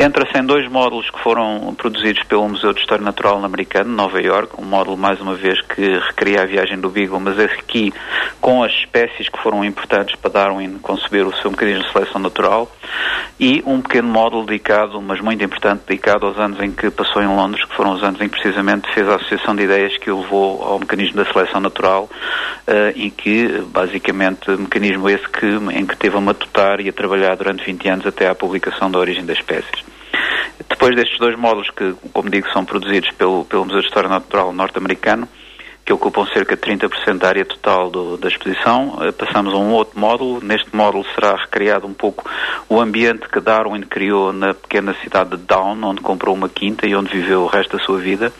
Entra-se 0.00 0.38
em 0.38 0.46
dois 0.46 0.66
módulos 0.66 1.10
que 1.10 1.20
foram 1.20 1.74
produzidos 1.76 2.22
pelo 2.22 2.48
Museu 2.48 2.72
de 2.72 2.80
História 2.80 3.04
Natural 3.04 3.44
Americano, 3.44 3.94
Nova 3.94 4.18
York, 4.18 4.54
um 4.58 4.64
módulo, 4.64 4.96
mais 4.96 5.20
uma 5.20 5.34
vez, 5.34 5.60
que 5.60 5.98
recria 5.98 6.40
a 6.40 6.46
viagem 6.46 6.80
do 6.80 6.88
Beagle, 6.88 7.20
mas 7.20 7.38
aqui 7.38 7.92
com 8.40 8.62
as 8.62 8.72
espécies 8.72 9.28
que 9.28 9.38
foram 9.42 9.62
importantes 9.62 10.16
para 10.16 10.30
Darwin 10.30 10.78
conceber 10.78 11.26
o 11.26 11.36
seu 11.36 11.50
mecanismo 11.50 11.84
de 11.84 11.92
seleção 11.92 12.18
natural. 12.18 12.72
e 13.38 13.62
um 13.66 13.82
pequeno 13.82 14.08
módulo 14.08 14.46
dedicado, 14.46 15.00
mas 15.02 15.20
muito 15.20 15.44
importante, 15.44 15.82
dedicado 15.86 16.26
aos 16.26 16.38
anos 16.38 16.58
em 16.62 16.72
que 16.72 16.90
passou 16.90 17.22
em 17.22 17.26
Londres, 17.26 17.62
que 17.66 17.74
foram 17.74 17.92
os 17.92 18.02
anos 18.02 18.22
em 18.22 18.28
que 18.28 18.40
precisamente 18.40 18.90
fez 18.94 19.06
a 19.06 19.16
associação 19.16 19.54
de 19.54 19.64
ideias 19.64 19.98
que 19.98 20.10
o 20.10 20.20
levou 20.20 20.62
ao 20.62 20.78
mecanismo 20.78 21.22
da 21.22 21.30
seleção 21.30 21.60
natural 21.60 22.08
uh, 22.66 22.92
e 22.94 23.10
que, 23.10 23.48
basicamente, 23.66 24.50
mecanismo 24.50 25.10
esse 25.10 25.28
que, 25.28 25.46
em 25.46 25.84
que 25.84 25.96
teve 25.96 26.16
a 26.16 26.20
matutar 26.22 26.80
e 26.80 26.88
a 26.88 26.92
trabalhar 26.92 27.36
durante 27.36 27.64
20 27.64 27.88
anos 27.88 28.06
até 28.06 28.28
à 28.28 28.34
publicação 28.34 28.90
da 28.90 28.98
origem 28.98 29.26
das 29.26 29.36
espécies. 29.36 29.89
Depois 30.68 30.94
destes 30.94 31.18
dois 31.18 31.36
módulos 31.36 31.70
que, 31.70 31.94
como 32.12 32.30
digo, 32.30 32.48
são 32.52 32.64
produzidos 32.64 33.10
pelo, 33.12 33.44
pelo 33.44 33.64
Museu 33.64 33.80
de 33.80 33.86
História 33.86 34.08
Natural 34.08 34.52
norte-americano, 34.52 35.28
que 35.90 35.94
ocupam 35.94 36.24
cerca 36.26 36.54
de 36.54 36.62
30% 36.62 37.18
da 37.18 37.26
área 37.26 37.44
total 37.44 37.90
do, 37.90 38.16
da 38.16 38.28
exposição. 38.28 38.94
Uh, 38.94 39.12
passamos 39.12 39.52
a 39.52 39.56
um 39.56 39.72
outro 39.72 39.98
módulo. 39.98 40.40
Neste 40.40 40.74
módulo 40.74 41.04
será 41.16 41.34
recriado 41.34 41.84
um 41.84 41.92
pouco 41.92 42.30
o 42.68 42.80
ambiente 42.80 43.28
que 43.28 43.40
Darwin 43.40 43.82
criou 43.82 44.32
na 44.32 44.54
pequena 44.54 44.94
cidade 45.02 45.30
de 45.30 45.38
Down, 45.38 45.82
onde 45.82 46.00
comprou 46.00 46.32
uma 46.32 46.48
quinta 46.48 46.86
e 46.86 46.94
onde 46.94 47.10
viveu 47.10 47.42
o 47.42 47.46
resto 47.48 47.76
da 47.76 47.82
sua 47.82 47.98
vida 47.98 48.32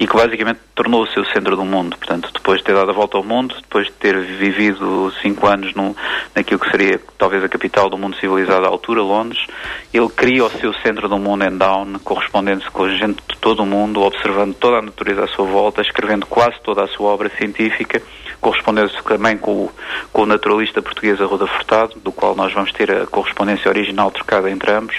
e 0.00 0.06
que 0.06 0.16
basicamente 0.16 0.60
tornou 0.74 1.02
o 1.02 1.24
centro 1.26 1.56
do 1.56 1.64
mundo. 1.64 1.96
Portanto, 1.96 2.30
depois 2.32 2.58
de 2.58 2.64
ter 2.64 2.74
dado 2.74 2.90
a 2.90 2.94
volta 2.94 3.16
ao 3.16 3.24
mundo, 3.24 3.54
depois 3.60 3.86
de 3.86 3.92
ter 3.92 4.16
vivido 4.20 5.12
cinco 5.20 5.46
anos 5.46 5.74
no, 5.74 5.96
naquilo 6.34 6.60
que 6.60 6.70
seria 6.70 7.00
talvez 7.16 7.42
a 7.42 7.48
capital 7.48 7.90
do 7.90 7.98
mundo 7.98 8.16
civilizado 8.16 8.64
à 8.64 8.68
altura, 8.68 9.02
Londres, 9.02 9.44
ele 9.92 10.08
cria 10.08 10.44
o 10.44 10.50
seu 10.50 10.72
centro 10.74 11.08
do 11.08 11.18
mundo 11.18 11.44
em 11.44 11.56
Down, 11.56 11.98
correspondendo-se 12.04 12.70
com 12.70 12.88
gente 12.90 13.20
de 13.28 13.36
todo 13.38 13.64
o 13.64 13.66
mundo, 13.66 14.02
observando 14.02 14.54
toda 14.54 14.78
a 14.78 14.82
natureza 14.82 15.24
à 15.24 15.28
sua 15.28 15.46
volta, 15.46 15.82
escrevendo 15.82 16.26
quase 16.26 16.60
toda 16.62 16.84
a 16.84 16.87
sua 16.88 17.10
obra 17.10 17.30
científica, 17.36 18.02
correspondendo-se 18.40 19.02
também 19.02 19.36
com 19.36 19.52
o, 19.52 19.72
com 20.12 20.22
o 20.22 20.26
naturalista 20.26 20.82
português 20.82 21.20
Arruda 21.20 21.46
Furtado, 21.46 21.98
do 22.00 22.12
qual 22.12 22.34
nós 22.34 22.52
vamos 22.52 22.72
ter 22.72 22.90
a 22.90 23.06
correspondência 23.06 23.68
original 23.68 24.10
trocada 24.10 24.50
entre 24.50 24.72
ambos, 24.72 24.96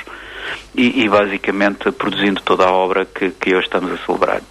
e, 0.75 1.03
e 1.03 1.09
basicamente 1.09 1.91
produzindo 1.91 2.41
toda 2.41 2.65
a 2.65 2.71
obra 2.71 3.05
que, 3.05 3.31
que 3.31 3.53
hoje 3.53 3.65
estamos 3.65 3.91
a 3.91 3.97
celebrar. 4.05 4.41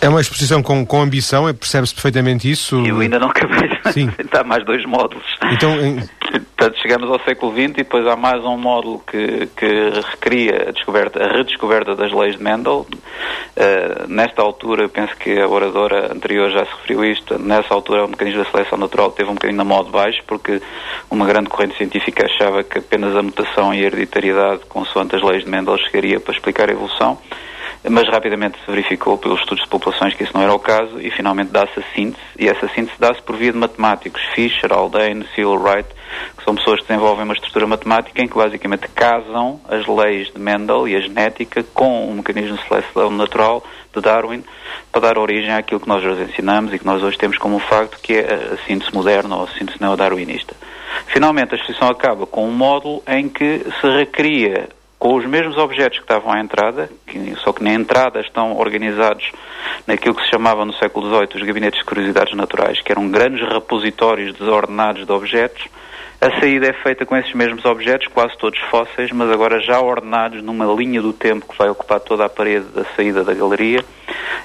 É 0.00 0.08
uma 0.08 0.20
exposição 0.20 0.62
com, 0.64 0.84
com 0.84 1.00
ambição, 1.00 1.48
é, 1.48 1.52
percebe-se 1.52 1.94
perfeitamente 1.94 2.50
isso? 2.50 2.84
Eu 2.84 2.98
ainda 2.98 3.20
não 3.20 3.28
acabei 3.28 3.68
de 3.68 3.76
apresentar 3.76 4.44
mais 4.44 4.64
dois 4.64 4.84
módulos. 4.84 5.24
Então, 5.52 5.80
em... 5.80 6.02
Portanto, 6.56 6.78
chegamos 6.80 7.10
ao 7.10 7.20
século 7.20 7.52
XX 7.52 7.64
e 7.64 7.68
depois 7.68 8.06
há 8.06 8.16
mais 8.16 8.42
um 8.44 8.56
módulo 8.56 9.02
que, 9.06 9.46
que 9.48 9.90
recria 10.10 10.68
a, 10.68 11.24
a 11.24 11.32
redescoberta 11.36 11.94
das 11.94 12.12
leis 12.12 12.36
de 12.36 12.42
Mendel. 12.42 12.86
Uh, 12.86 14.08
nesta 14.08 14.40
altura, 14.40 14.88
penso 14.88 15.14
que 15.16 15.38
a 15.38 15.46
oradora 15.46 16.12
anterior 16.12 16.50
já 16.50 16.64
se 16.64 16.72
referiu 16.72 17.04
isto, 17.04 17.38
nessa 17.38 17.74
altura 17.74 18.06
o 18.06 18.08
mecanismo 18.08 18.42
da 18.42 18.50
seleção 18.50 18.78
natural 18.78 19.10
teve 19.10 19.28
um 19.28 19.34
bocadinho 19.34 19.58
na 19.58 19.64
modo 19.64 19.90
baixo, 19.90 20.22
porque 20.26 20.62
uma 21.10 21.26
grande 21.26 21.50
corrente 21.50 21.76
científica 21.76 22.24
achava 22.24 22.62
que 22.62 22.78
apenas 22.78 23.14
a 23.14 23.22
mutação 23.22 23.74
e 23.74 23.82
a 23.82 23.86
hereditariedade, 23.86 24.62
consoante 24.68 25.14
as 25.16 25.22
leis 25.22 25.44
de 25.44 25.50
Mendel, 25.50 25.76
chegaria 25.78 26.18
para 26.18 26.32
explicar 26.32 26.70
a 26.70 26.72
evolução 26.72 27.18
mas 27.90 28.08
rapidamente 28.08 28.58
se 28.64 28.70
verificou 28.70 29.18
pelos 29.18 29.40
estudos 29.40 29.64
de 29.64 29.70
populações 29.70 30.14
que 30.14 30.22
isso 30.22 30.32
não 30.34 30.42
era 30.42 30.54
o 30.54 30.58
caso 30.58 31.00
e 31.00 31.10
finalmente 31.10 31.50
dá-se 31.50 31.80
a 31.80 31.82
síntese, 31.94 32.22
e 32.38 32.48
essa 32.48 32.68
síntese 32.68 32.98
dá-se 32.98 33.20
por 33.22 33.36
via 33.36 33.52
de 33.52 33.58
matemáticos, 33.58 34.22
Fisher, 34.34 34.72
Haldane, 34.72 35.26
Cecil 35.28 35.54
Wright, 35.54 35.88
que 36.36 36.44
são 36.44 36.54
pessoas 36.54 36.80
que 36.80 36.88
desenvolvem 36.88 37.24
uma 37.24 37.34
estrutura 37.34 37.66
matemática 37.66 38.22
em 38.22 38.28
que 38.28 38.36
basicamente 38.36 38.88
casam 38.88 39.60
as 39.68 39.86
leis 39.86 40.32
de 40.32 40.38
Mendel 40.38 40.86
e 40.86 40.96
a 40.96 41.00
genética 41.00 41.64
com 41.74 42.08
o 42.08 42.14
mecanismo 42.14 42.56
de 42.56 42.68
seleção 42.68 43.10
natural 43.10 43.64
de 43.94 44.00
Darwin 44.00 44.44
para 44.90 45.00
dar 45.00 45.18
origem 45.18 45.52
àquilo 45.52 45.80
que 45.80 45.88
nós 45.88 46.04
hoje 46.04 46.22
ensinamos 46.22 46.72
e 46.72 46.78
que 46.78 46.86
nós 46.86 47.02
hoje 47.02 47.18
temos 47.18 47.38
como 47.38 47.56
um 47.56 47.60
facto 47.60 47.98
que 48.00 48.14
é 48.14 48.52
a 48.52 48.66
síntese 48.66 48.94
moderna 48.94 49.36
ou 49.36 49.44
a 49.44 49.48
síntese 49.48 49.80
neodarwinista. 49.80 50.54
Finalmente, 51.06 51.54
a 51.54 51.58
exposição 51.58 51.88
acaba 51.88 52.26
com 52.26 52.46
um 52.46 52.52
módulo 52.52 53.02
em 53.06 53.28
que 53.28 53.64
se 53.80 53.88
recria 53.88 54.68
com 55.02 55.16
os 55.16 55.26
mesmos 55.26 55.58
objetos 55.58 55.98
que 55.98 56.04
estavam 56.04 56.32
à 56.32 56.38
entrada, 56.38 56.88
que, 57.08 57.34
só 57.42 57.52
que 57.52 57.60
na 57.60 57.72
entrada 57.72 58.20
estão 58.20 58.56
organizados 58.56 59.32
naquilo 59.84 60.14
que 60.14 60.22
se 60.22 60.30
chamava 60.30 60.64
no 60.64 60.72
século 60.74 61.08
XVIII 61.08 61.42
os 61.42 61.42
gabinetes 61.42 61.80
de 61.80 61.84
curiosidades 61.84 62.36
naturais, 62.36 62.80
que 62.80 62.92
eram 62.92 63.10
grandes 63.10 63.44
repositórios 63.48 64.32
desordenados 64.38 65.04
de 65.04 65.10
objetos. 65.10 65.66
A 66.20 66.38
saída 66.38 66.68
é 66.68 66.72
feita 66.84 67.04
com 67.04 67.16
esses 67.16 67.34
mesmos 67.34 67.64
objetos, 67.64 68.06
quase 68.14 68.38
todos 68.38 68.60
fósseis, 68.70 69.10
mas 69.10 69.28
agora 69.32 69.60
já 69.60 69.80
ordenados 69.80 70.40
numa 70.40 70.66
linha 70.66 71.02
do 71.02 71.12
tempo 71.12 71.48
que 71.48 71.58
vai 71.58 71.68
ocupar 71.68 71.98
toda 71.98 72.24
a 72.24 72.28
parede 72.28 72.66
da 72.66 72.84
saída 72.94 73.24
da 73.24 73.34
galeria, 73.34 73.84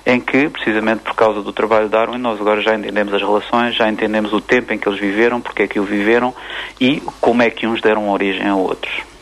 em 0.07 0.19
que, 0.19 0.49
precisamente 0.49 1.03
por 1.03 1.13
causa 1.13 1.43
do 1.43 1.53
trabalho 1.53 1.85
de 1.85 1.91
Darwin, 1.91 2.17
nós 2.17 2.41
agora 2.41 2.61
já 2.61 2.73
entendemos 2.73 3.13
as 3.13 3.21
relações, 3.21 3.75
já 3.75 3.87
entendemos 3.87 4.33
o 4.33 4.41
tempo 4.41 4.73
em 4.73 4.79
que 4.79 4.89
eles 4.89 4.99
viveram, 4.99 5.39
porque 5.39 5.61
é 5.61 5.67
que 5.67 5.79
o 5.79 5.83
viveram 5.83 6.33
e 6.81 6.99
como 7.21 7.43
é 7.43 7.51
que 7.51 7.67
uns 7.67 7.79
deram 7.79 8.09
origem 8.09 8.47
a 8.47 8.55
outros. 8.55 9.16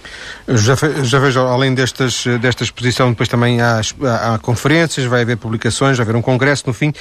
Já, 0.47 0.75
já 1.03 1.19
vejo, 1.19 1.39
além 1.41 1.73
destas, 1.73 2.23
desta 2.39 2.63
exposição, 2.63 3.09
depois 3.09 3.27
também 3.27 3.61
há, 3.61 3.81
há, 4.03 4.35
há, 4.35 4.39
conferências, 4.39 5.05
vai 5.05 5.23
haver 5.23 5.37
publicações, 5.37 5.97
vai 5.97 6.03
haver 6.03 6.15
um 6.15 6.21
congresso 6.21 6.63
no 6.67 6.73
fim. 6.73 6.93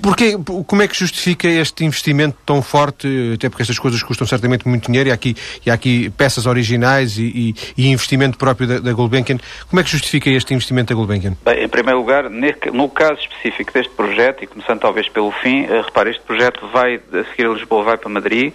Porque, 0.00 0.36
como 0.66 0.82
é 0.82 0.88
que 0.88 0.96
justifica 0.96 1.48
este 1.48 1.84
investimento 1.84 2.36
tão 2.44 2.62
forte, 2.62 3.06
até 3.34 3.48
porque 3.48 3.62
estas 3.62 3.78
coisas 3.78 4.02
custam 4.02 4.26
certamente 4.26 4.66
muito 4.68 4.86
dinheiro, 4.86 5.08
e 5.08 5.12
há 5.12 5.14
aqui, 5.14 5.36
e 5.64 5.70
há 5.70 5.74
aqui 5.74 6.10
peças 6.10 6.46
originais 6.46 7.18
e, 7.18 7.54
e, 7.76 7.82
e 7.82 7.88
investimento 7.88 8.38
próprio 8.38 8.66
da, 8.66 8.78
da, 8.78 8.92
Gulbenkian. 8.92 9.38
Como 9.68 9.80
é 9.80 9.84
que 9.84 9.90
justifica 9.90 10.30
este 10.30 10.54
investimento 10.54 10.92
da 10.92 10.94
Gulbenkian? 10.94 11.36
Bem, 11.44 11.64
em 11.64 11.68
primeiro 11.68 11.98
lugar, 11.98 12.30
no 12.30 12.88
caso 12.88 13.20
específico 13.20 13.72
deste 13.72 13.92
projeto, 13.92 14.44
e 14.44 14.46
começando 14.46 14.80
talvez 14.80 15.08
pelo 15.08 15.30
fim, 15.32 15.64
uh, 15.64 15.82
repare, 15.82 16.10
este 16.10 16.22
projeto 16.22 16.66
vai, 16.68 16.96
a 16.96 17.24
seguir 17.30 17.46
a 17.46 17.50
Lisboa, 17.50 17.84
vai 17.84 17.96
para 17.96 18.08
Madrid, 18.08 18.52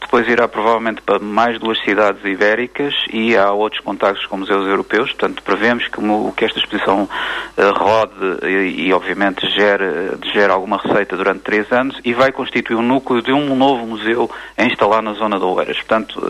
depois 0.00 0.28
irá 0.28 0.46
provavelmente 0.46 1.02
para 1.02 1.18
mais 1.18 1.58
duas 1.58 1.82
cidades 1.82 2.24
ibéricas 2.24 2.94
e 3.12 3.36
há 3.36 3.50
outros 3.52 3.82
contactos 3.82 4.24
com 4.26 4.36
museus 4.36 4.66
europeus, 4.66 5.10
portanto 5.10 5.42
prevemos 5.42 5.88
que, 5.88 6.00
que 6.36 6.44
esta 6.44 6.58
exposição 6.58 7.02
uh, 7.02 7.72
rode 7.72 8.46
e, 8.46 8.86
e, 8.86 8.92
obviamente 8.92 9.46
gere, 9.50 10.16
gere 10.32 10.52
alguma 10.52 10.73
uma 10.74 10.82
receita 10.82 11.16
durante 11.16 11.40
três 11.40 11.70
anos 11.72 11.98
e 12.04 12.12
vai 12.12 12.32
constituir 12.32 12.76
um 12.76 12.82
núcleo 12.82 13.22
de 13.22 13.32
um 13.32 13.54
novo 13.54 13.86
museu 13.86 14.30
a 14.56 14.64
instalar 14.64 15.02
na 15.02 15.12
zona 15.14 15.38
de 15.38 15.44
Oeiras. 15.44 15.76
Portanto, 15.76 16.20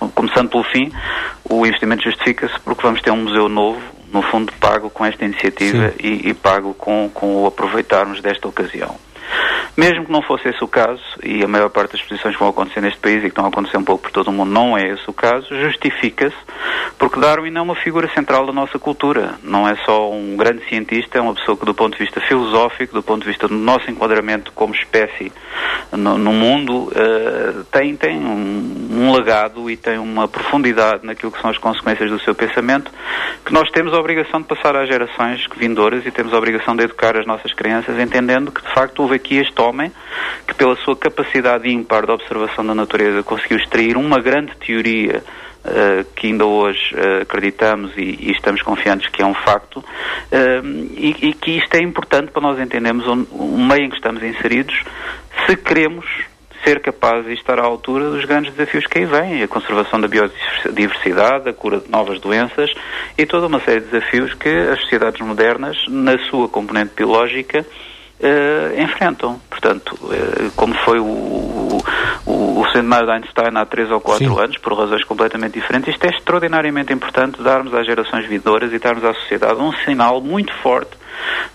eh, 0.00 0.06
começando 0.14 0.50
pelo 0.50 0.64
fim, 0.64 0.92
o 1.48 1.66
investimento 1.66 2.04
justifica-se 2.04 2.58
porque 2.60 2.82
vamos 2.82 3.00
ter 3.00 3.10
um 3.10 3.24
museu 3.24 3.48
novo, 3.48 3.80
no 4.12 4.22
fundo 4.22 4.52
pago 4.60 4.90
com 4.90 5.04
esta 5.04 5.24
iniciativa 5.24 5.92
e, 6.00 6.28
e, 6.28 6.34
pago 6.34 6.72
com, 6.74 7.10
com 7.12 7.42
o 7.42 7.46
aproveitarmos 7.46 8.20
desta 8.20 8.46
ocasião. 8.46 8.94
Mesmo 9.76 10.04
que 10.04 10.12
não 10.12 10.22
fosse 10.22 10.48
esse 10.48 10.62
o 10.62 10.68
caso, 10.68 11.02
e 11.22 11.42
a 11.42 11.48
maior 11.48 11.68
parte 11.68 11.92
das 11.92 12.00
exposições 12.00 12.34
que 12.34 12.40
vão 12.40 12.48
acontecer 12.48 12.80
neste 12.80 13.00
país 13.00 13.18
e 13.18 13.22
que 13.22 13.26
estão 13.28 13.44
a 13.44 13.48
acontecer 13.48 13.76
um 13.76 13.84
pouco 13.84 14.04
por 14.04 14.12
todo 14.12 14.28
o 14.28 14.32
mundo 14.32 14.50
não 14.50 14.78
é 14.78 14.88
esse 14.88 15.02
o 15.08 15.12
caso, 15.12 15.48
justifica-se 15.60 16.36
porque 16.98 17.18
Darwin 17.18 17.54
é 17.54 17.60
uma 17.60 17.74
figura 17.74 18.08
central 18.14 18.46
da 18.46 18.52
nossa 18.52 18.78
cultura. 18.78 19.34
Não 19.42 19.68
é 19.68 19.76
só 19.84 20.10
um 20.10 20.36
grande 20.36 20.64
cientista, 20.68 21.18
é 21.18 21.20
uma 21.20 21.34
pessoa 21.34 21.56
que, 21.56 21.64
do 21.64 21.74
ponto 21.74 21.96
de 21.96 22.04
vista 22.04 22.20
filosófico, 22.20 22.94
do 22.94 23.02
ponto 23.02 23.22
de 23.22 23.28
vista 23.28 23.48
do 23.48 23.54
nosso 23.54 23.90
enquadramento 23.90 24.52
como 24.52 24.74
espécie 24.74 25.32
no, 25.92 26.16
no 26.16 26.32
mundo, 26.32 26.84
uh, 26.84 27.64
tem, 27.64 27.96
tem 27.96 28.16
um, 28.16 28.88
um, 28.92 29.12
legado 29.12 29.70
e 29.70 29.76
tem 29.76 29.98
uma 29.98 30.28
profundidade 30.28 31.04
naquilo 31.04 31.32
que 31.32 31.40
são 31.40 31.50
as 31.50 31.58
consequências 31.58 32.10
do 32.10 32.20
seu 32.20 32.34
pensamento 32.34 32.90
que 33.44 33.52
nós 33.52 33.70
temos 33.70 33.92
a 33.92 33.98
obrigação 33.98 34.40
de 34.40 34.46
passar 34.46 34.76
às 34.76 34.88
gerações 34.88 35.46
vindouras 35.56 36.06
e 36.06 36.10
temos 36.10 36.32
a 36.32 36.38
obrigação 36.38 36.74
de 36.74 36.84
educar 36.84 37.16
as 37.16 37.26
nossas 37.26 37.52
crianças, 37.52 37.98
entendendo 37.98 38.50
que, 38.50 38.62
de 38.62 38.72
facto, 38.72 39.02
houve 39.14 39.16
aqui 39.16 39.36
este 39.36 39.60
homem 39.60 39.92
que, 40.46 40.54
pela 40.54 40.76
sua 40.76 40.96
capacidade 40.96 41.68
ímpar 41.68 42.04
de 42.04 42.12
observação 42.12 42.66
da 42.66 42.74
natureza, 42.74 43.22
conseguiu 43.22 43.58
extrair 43.58 43.96
uma 43.96 44.20
grande 44.20 44.52
teoria 44.56 45.22
Uh, 45.64 46.04
que 46.14 46.26
ainda 46.26 46.44
hoje 46.44 46.94
uh, 46.94 47.22
acreditamos 47.22 47.96
e, 47.96 48.02
e, 48.02 48.32
estamos 48.32 48.60
confiantes 48.60 49.08
que 49.08 49.22
é 49.22 49.24
um 49.24 49.32
facto, 49.32 49.78
uh, 49.78 50.66
e, 50.94 51.16
e, 51.22 51.32
que 51.32 51.52
isto 51.52 51.74
é 51.74 51.80
importante 51.80 52.30
para 52.32 52.42
nós 52.42 52.60
entendermos 52.60 53.06
o, 53.06 53.56
meio 53.56 53.84
em 53.84 53.88
que 53.88 53.96
estamos 53.96 54.22
inseridos, 54.22 54.78
se 55.46 55.56
queremos 55.56 56.04
ser 56.62 56.80
capazes 56.80 57.24
de 57.24 57.32
estar 57.32 57.58
à 57.58 57.62
altura 57.62 58.10
dos 58.10 58.26
grandes 58.26 58.52
desafios 58.52 58.86
que 58.86 58.98
aí 58.98 59.06
vêm, 59.06 59.42
a 59.42 59.48
conservação 59.48 59.98
da 59.98 60.06
biodiversidade, 60.06 61.48
a 61.48 61.52
cura 61.54 61.78
de 61.78 61.90
novas 61.90 62.20
doenças 62.20 62.70
e 63.16 63.24
toda 63.24 63.46
uma 63.46 63.60
série 63.60 63.80
de 63.80 63.86
desafios 63.86 64.34
que 64.34 64.50
as 64.50 64.80
sociedades 64.80 65.22
modernas, 65.22 65.78
na 65.88 66.18
sua 66.28 66.46
componente 66.46 66.92
biológica, 66.94 67.64
uh, 68.20 68.80
enfrentam. 68.80 69.40
Portanto, 69.48 69.98
uh, 70.02 70.50
como 70.56 70.74
foi 70.84 70.98
o, 70.98 71.04
o, 72.26 72.60
o, 72.60 72.66
centenário 72.72 73.06
de 73.06 73.12
Einstein 73.12 73.56
há 73.56 73.66
três 73.66 73.90
ou 73.90 74.00
quatro 74.00 74.34
Sim. 74.34 74.40
anos, 74.40 74.58
por 74.58 74.76
razões 74.76 75.04
completamente 75.04 75.54
diferentes, 75.54 75.94
isto 75.94 76.04
é 76.04 76.10
extraordinariamente 76.10 76.92
importante 76.92 77.42
darmos 77.42 77.74
às 77.74 77.86
gerações 77.86 78.26
vindouras 78.26 78.72
e 78.72 78.78
darmos 78.78 79.04
à 79.04 79.14
sociedade 79.14 79.60
um 79.60 79.72
sinal 79.84 80.20
muito 80.20 80.52
forte 80.62 81.04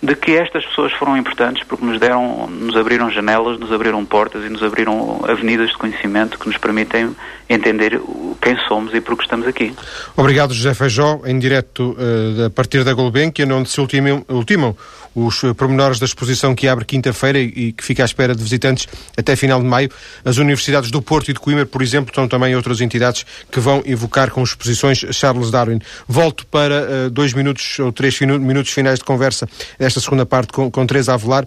de 0.01 0.15
que 0.15 0.31
estas 0.31 0.65
pessoas 0.65 0.93
foram 0.93 1.17
importantes 1.17 1.63
porque 1.67 1.85
nos 1.85 1.99
deram, 1.99 2.47
nos 2.47 2.75
abriram 2.75 3.11
janelas, 3.11 3.59
nos 3.59 3.71
abriram 3.71 4.03
portas 4.05 4.45
e 4.45 4.49
nos 4.49 4.63
abriram 4.63 5.21
avenidas 5.27 5.69
de 5.69 5.77
conhecimento 5.77 6.39
que 6.39 6.47
nos 6.47 6.57
permitem 6.57 7.15
entender 7.49 7.99
quem 8.41 8.55
somos 8.67 8.93
e 8.93 9.01
por 9.01 9.17
que 9.17 9.23
estamos 9.23 9.47
aqui. 9.47 9.73
Obrigado, 10.15 10.53
José 10.53 10.73
Feijó, 10.73 11.21
em 11.25 11.37
direto 11.39 11.95
uh, 11.97 12.45
a 12.45 12.49
partir 12.49 12.83
da 12.83 12.93
Gulbenkian, 12.93 13.51
onde 13.53 13.69
se 13.69 13.81
ultimam, 13.81 14.23
ultimam 14.29 14.75
os 15.25 15.41
pormenores 15.55 15.99
da 15.99 16.05
exposição 16.05 16.55
que 16.55 16.67
abre 16.67 16.85
quinta-feira 16.85 17.39
e 17.39 17.71
que 17.71 17.83
fica 17.83 18.03
à 18.03 18.05
espera 18.05 18.35
de 18.35 18.41
visitantes 18.41 18.87
até 19.17 19.35
final 19.35 19.61
de 19.61 19.67
maio. 19.67 19.89
As 20.23 20.37
universidades 20.37 20.91
do 20.91 21.01
Porto 21.01 21.29
e 21.29 21.33
de 21.33 21.39
Coimbra, 21.39 21.65
por 21.65 21.81
exemplo, 21.81 22.13
são 22.13 22.27
também 22.27 22.55
outras 22.55 22.81
entidades 22.81 23.25
que 23.51 23.59
vão 23.59 23.81
evocar 23.85 24.31
com 24.31 24.43
exposições 24.43 25.05
Charles 25.11 25.51
Darwin. 25.51 25.79
Volto 26.07 26.45
para 26.47 27.07
uh, 27.07 27.09
dois 27.09 27.33
minutos 27.33 27.79
ou 27.79 27.91
três 27.91 28.19
minutos 28.19 28.71
finais 28.71 28.99
de 28.99 29.05
conversa 29.05 29.47
desta 29.77 29.99
segunda 29.99 30.25
parte 30.25 30.53
com, 30.53 30.69
com 30.69 30.85
Teresa 30.85 31.13
Avelar. 31.13 31.45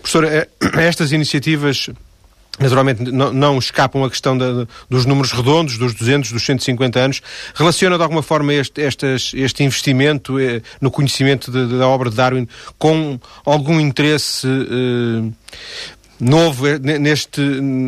Professora, 0.00 0.48
estas 0.78 1.12
iniciativas 1.12 1.88
Naturalmente 2.58 3.10
não, 3.10 3.32
não, 3.32 3.58
escapam 3.58 4.04
a 4.04 4.10
questão 4.10 4.36
da, 4.36 4.66
dos 4.88 5.06
números 5.06 5.32
redondos, 5.32 5.78
dos 5.78 5.94
200, 5.94 6.32
dos 6.32 6.44
150 6.44 7.00
anos. 7.00 7.22
Relaciona 7.54 7.96
de 7.96 8.02
alguma 8.02 8.22
forma 8.22 8.52
este, 8.52 8.82
estas, 8.82 9.32
este 9.34 9.64
investimento 9.64 10.38
eh, 10.38 10.60
no 10.78 10.90
conhecimento 10.90 11.50
de, 11.50 11.78
da 11.78 11.88
obra 11.88 12.10
de 12.10 12.16
Darwin 12.16 12.46
com 12.78 13.18
algum 13.46 13.80
interesse 13.80 14.46
eh, 14.46 15.32
novo, 16.20 16.68
eh, 16.68 16.78
neste, 16.78 17.40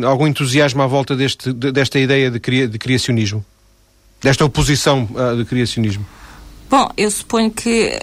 algum 0.03 0.25
entusiasmo 0.25 0.81
à 0.81 0.87
volta 0.87 1.15
deste, 1.15 1.53
desta 1.53 1.99
ideia 1.99 2.31
de, 2.31 2.39
cria, 2.39 2.67
de 2.67 2.79
criacionismo? 2.79 3.45
Desta 4.19 4.43
oposição 4.43 5.07
uh, 5.13 5.37
de 5.37 5.45
criacionismo? 5.45 6.05
Bom, 6.69 6.89
eu 6.97 7.11
suponho 7.11 7.51
que 7.51 7.99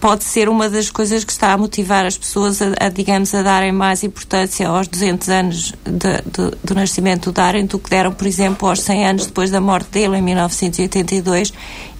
pode 0.00 0.24
ser 0.24 0.48
uma 0.48 0.68
das 0.68 0.90
coisas 0.90 1.22
que 1.24 1.30
está 1.30 1.52
a 1.52 1.58
motivar 1.58 2.06
as 2.06 2.16
pessoas 2.16 2.60
a, 2.62 2.72
a 2.80 2.88
digamos, 2.88 3.34
a 3.34 3.42
darem 3.42 3.70
mais 3.70 4.02
importância 4.02 4.66
aos 4.66 4.88
200 4.88 5.28
anos 5.28 5.74
de, 5.84 6.22
de, 6.24 6.56
do 6.64 6.74
nascimento 6.74 7.30
do 7.30 7.32
Darwin 7.32 7.66
do 7.66 7.78
que 7.78 7.90
deram, 7.90 8.10
por 8.10 8.26
exemplo, 8.26 8.66
aos 8.66 8.80
100 8.80 9.06
anos 9.06 9.26
depois 9.26 9.50
da 9.50 9.60
morte 9.60 9.90
dele, 9.90 10.16
em 10.16 10.22
1982, 10.22 11.52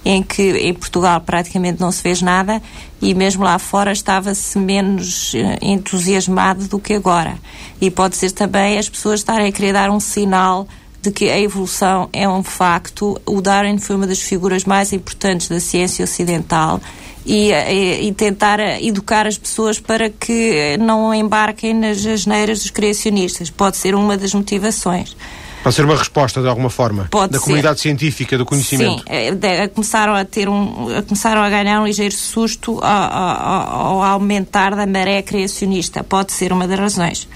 em 0.03 0.23
que 0.23 0.41
em 0.41 0.73
Portugal 0.73 1.21
praticamente 1.21 1.79
não 1.79 1.91
se 1.91 2.01
fez 2.01 2.23
nada 2.23 2.59
e 2.99 3.13
mesmo 3.13 3.43
lá 3.43 3.59
fora 3.59 3.91
estava-se 3.91 4.57
menos 4.57 5.33
eh, 5.35 5.59
entusiasmado 5.61 6.67
do 6.67 6.79
que 6.79 6.95
agora. 6.95 7.37
E 7.79 7.91
pode 7.91 8.15
ser 8.15 8.31
também 8.31 8.79
as 8.79 8.89
pessoas 8.89 9.19
estarem 9.19 9.47
a 9.47 9.51
querer 9.51 9.73
dar 9.73 9.91
um 9.91 9.99
sinal 9.99 10.67
de 11.01 11.11
que 11.11 11.29
a 11.29 11.39
evolução 11.39 12.09
é 12.13 12.27
um 12.27 12.43
facto. 12.43 13.19
O 13.25 13.41
Darwin 13.41 13.77
foi 13.79 13.95
uma 13.95 14.07
das 14.07 14.21
figuras 14.21 14.65
mais 14.65 14.93
importantes 14.93 15.47
da 15.47 15.59
ciência 15.59 16.03
ocidental 16.03 16.79
e, 17.25 17.51
e, 17.51 18.07
e, 18.07 18.13
tentar 18.13 18.59
educar 18.81 19.27
as 19.27 19.37
pessoas 19.37 19.79
para 19.79 20.09
que 20.09 20.77
não 20.79 21.13
embarquem 21.13 21.73
nas 21.73 22.05
asneiras 22.05 22.59
dos 22.59 22.71
criacionistas. 22.71 23.49
Pode 23.49 23.77
ser 23.77 23.95
uma 23.95 24.17
das 24.17 24.33
motivações. 24.33 25.15
Pode 25.63 25.75
ser 25.75 25.85
uma 25.85 25.95
resposta 25.95 26.41
de 26.41 26.47
alguma 26.47 26.71
forma 26.71 27.07
Pode 27.11 27.33
da 27.33 27.37
ser. 27.37 27.43
comunidade 27.43 27.79
científica 27.79 28.35
do 28.35 28.45
conhecimento. 28.45 29.03
Sim, 29.03 29.05
é, 29.07 29.67
começaram 29.67 30.15
a 30.15 30.25
ter 30.25 30.49
um, 30.49 30.87
começaram 31.07 31.41
a 31.41 31.49
ganhar 31.49 31.81
um 31.81 31.85
ligeiro 31.85 32.15
susto 32.15 32.79
ao, 32.81 33.13
ao, 33.13 34.01
ao 34.01 34.03
aumentar 34.03 34.75
da 34.75 34.87
maré 34.87 35.21
criacionista. 35.21 36.03
Pode 36.03 36.31
ser 36.31 36.51
uma 36.51 36.67
das 36.67 36.79
razões. 36.79 37.27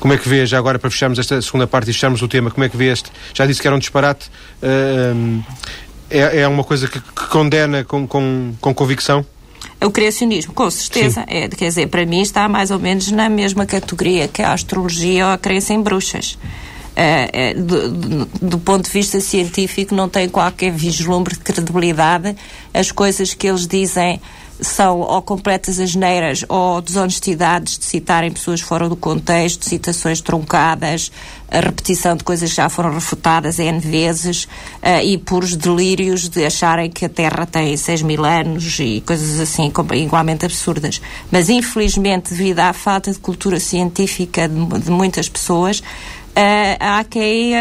Como 0.00 0.12
é 0.12 0.18
que 0.18 0.28
vê, 0.28 0.46
já 0.46 0.58
agora 0.58 0.78
para 0.78 0.90
fecharmos 0.90 1.18
esta 1.18 1.40
segunda 1.42 1.66
parte 1.66 1.90
e 1.90 1.92
fecharmos 1.92 2.22
o 2.22 2.28
tema, 2.28 2.50
como 2.50 2.64
é 2.64 2.68
que 2.68 2.76
vê 2.76 2.92
este? 2.92 3.10
Já 3.34 3.46
disse 3.46 3.60
que 3.60 3.66
era 3.66 3.74
um 3.74 3.78
disparate. 3.78 4.30
Uh, 4.62 5.42
é, 6.10 6.40
é 6.40 6.48
uma 6.48 6.64
coisa 6.64 6.88
que, 6.88 7.00
que 7.00 7.26
condena 7.28 7.84
com, 7.84 8.06
com, 8.06 8.54
com 8.60 8.74
convicção? 8.74 9.24
O 9.80 9.90
criacionismo, 9.90 10.52
com 10.52 10.68
certeza. 10.70 11.24
É, 11.26 11.48
quer 11.48 11.68
dizer, 11.68 11.88
para 11.88 12.04
mim 12.04 12.20
está 12.20 12.48
mais 12.48 12.70
ou 12.70 12.78
menos 12.78 13.10
na 13.10 13.28
mesma 13.28 13.64
categoria 13.64 14.26
que 14.26 14.42
a 14.42 14.52
astrologia 14.52 15.26
ou 15.26 15.32
a 15.32 15.38
crença 15.38 15.72
em 15.72 15.80
bruxas. 15.80 16.38
É, 16.96 17.50
é, 17.50 17.54
do, 17.54 17.92
do, 17.92 18.24
do, 18.42 18.58
ponto 18.58 18.86
de 18.86 18.90
vista 18.90 19.20
científico, 19.20 19.94
não 19.94 20.08
tem 20.08 20.28
qualquer 20.28 20.72
vislumbre 20.72 21.34
de 21.34 21.40
credibilidade. 21.40 22.34
As 22.74 22.90
coisas 22.90 23.34
que 23.34 23.46
eles 23.46 23.68
dizem 23.68 24.20
são 24.60 25.00
ou 25.00 25.22
completas 25.22 25.78
asneiras 25.78 26.44
ou 26.48 26.80
desonestidades 26.80 27.78
de 27.78 27.84
citarem 27.84 28.30
pessoas 28.30 28.60
fora 28.60 28.88
do 28.88 28.96
contexto, 28.96 29.64
citações 29.64 30.20
truncadas, 30.20 31.12
a 31.50 31.60
repetição 31.60 32.16
de 32.16 32.24
coisas 32.24 32.50
que 32.50 32.56
já 32.56 32.68
foram 32.68 32.92
refutadas 32.92 33.58
N 33.58 33.78
vezes 33.78 34.44
uh, 34.44 35.02
e 35.02 35.16
puros 35.16 35.56
delírios 35.56 36.28
de 36.28 36.44
acharem 36.44 36.90
que 36.90 37.04
a 37.04 37.08
Terra 37.08 37.46
tem 37.46 37.76
6 37.76 38.02
mil 38.02 38.24
anos 38.24 38.78
e 38.80 39.02
coisas 39.06 39.40
assim 39.40 39.72
igualmente 39.94 40.44
absurdas. 40.44 41.00
Mas, 41.30 41.48
infelizmente, 41.48 42.30
devido 42.30 42.60
à 42.60 42.72
falta 42.72 43.10
de 43.10 43.18
cultura 43.18 43.58
científica 43.58 44.48
de, 44.48 44.80
de 44.80 44.90
muitas 44.90 45.28
pessoas, 45.28 45.82
há 46.80 47.04
quem 47.04 47.54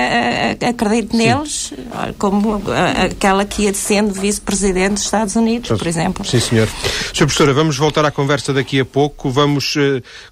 acredite 0.67 1.15
neles, 1.15 1.73
como 2.17 2.61
aquela 3.03 3.45
que 3.45 3.63
ia 3.63 3.73
sendo 3.73 4.13
vice-presidente 4.13 4.93
dos 4.93 5.03
Estados 5.03 5.35
Unidos, 5.35 5.77
por 5.77 5.87
exemplo. 5.87 6.25
Sim, 6.25 6.39
senhor. 6.39 6.67
Sr. 7.13 7.25
Professora, 7.25 7.53
vamos 7.53 7.77
voltar 7.77 8.05
à 8.05 8.11
conversa 8.11 8.53
daqui 8.53 8.79
a 8.79 8.85
pouco. 8.85 9.29
Vamos 9.29 9.75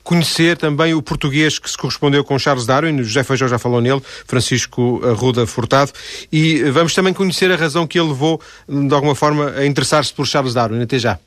conhecer 0.03 0.57
também 0.57 0.93
o 0.93 1.01
português 1.01 1.59
que 1.59 1.69
se 1.69 1.77
correspondeu 1.77 2.23
com 2.23 2.37
Charles 2.37 2.65
Darwin, 2.65 3.01
José 3.03 3.23
Feijó 3.23 3.47
já 3.47 3.57
falou 3.57 3.81
nele, 3.81 4.01
Francisco 4.27 5.01
Arruda 5.03 5.45
Furtado, 5.47 5.91
e 6.31 6.63
vamos 6.71 6.93
também 6.93 7.13
conhecer 7.13 7.51
a 7.51 7.55
razão 7.55 7.87
que 7.87 7.99
ele 7.99 8.09
levou, 8.09 8.39
de 8.67 8.93
alguma 8.93 9.15
forma, 9.15 9.51
a 9.51 9.65
interessar-se 9.65 10.13
por 10.13 10.27
Charles 10.27 10.53
Darwin. 10.53 10.81
Até 10.81 10.99
já. 10.99 11.17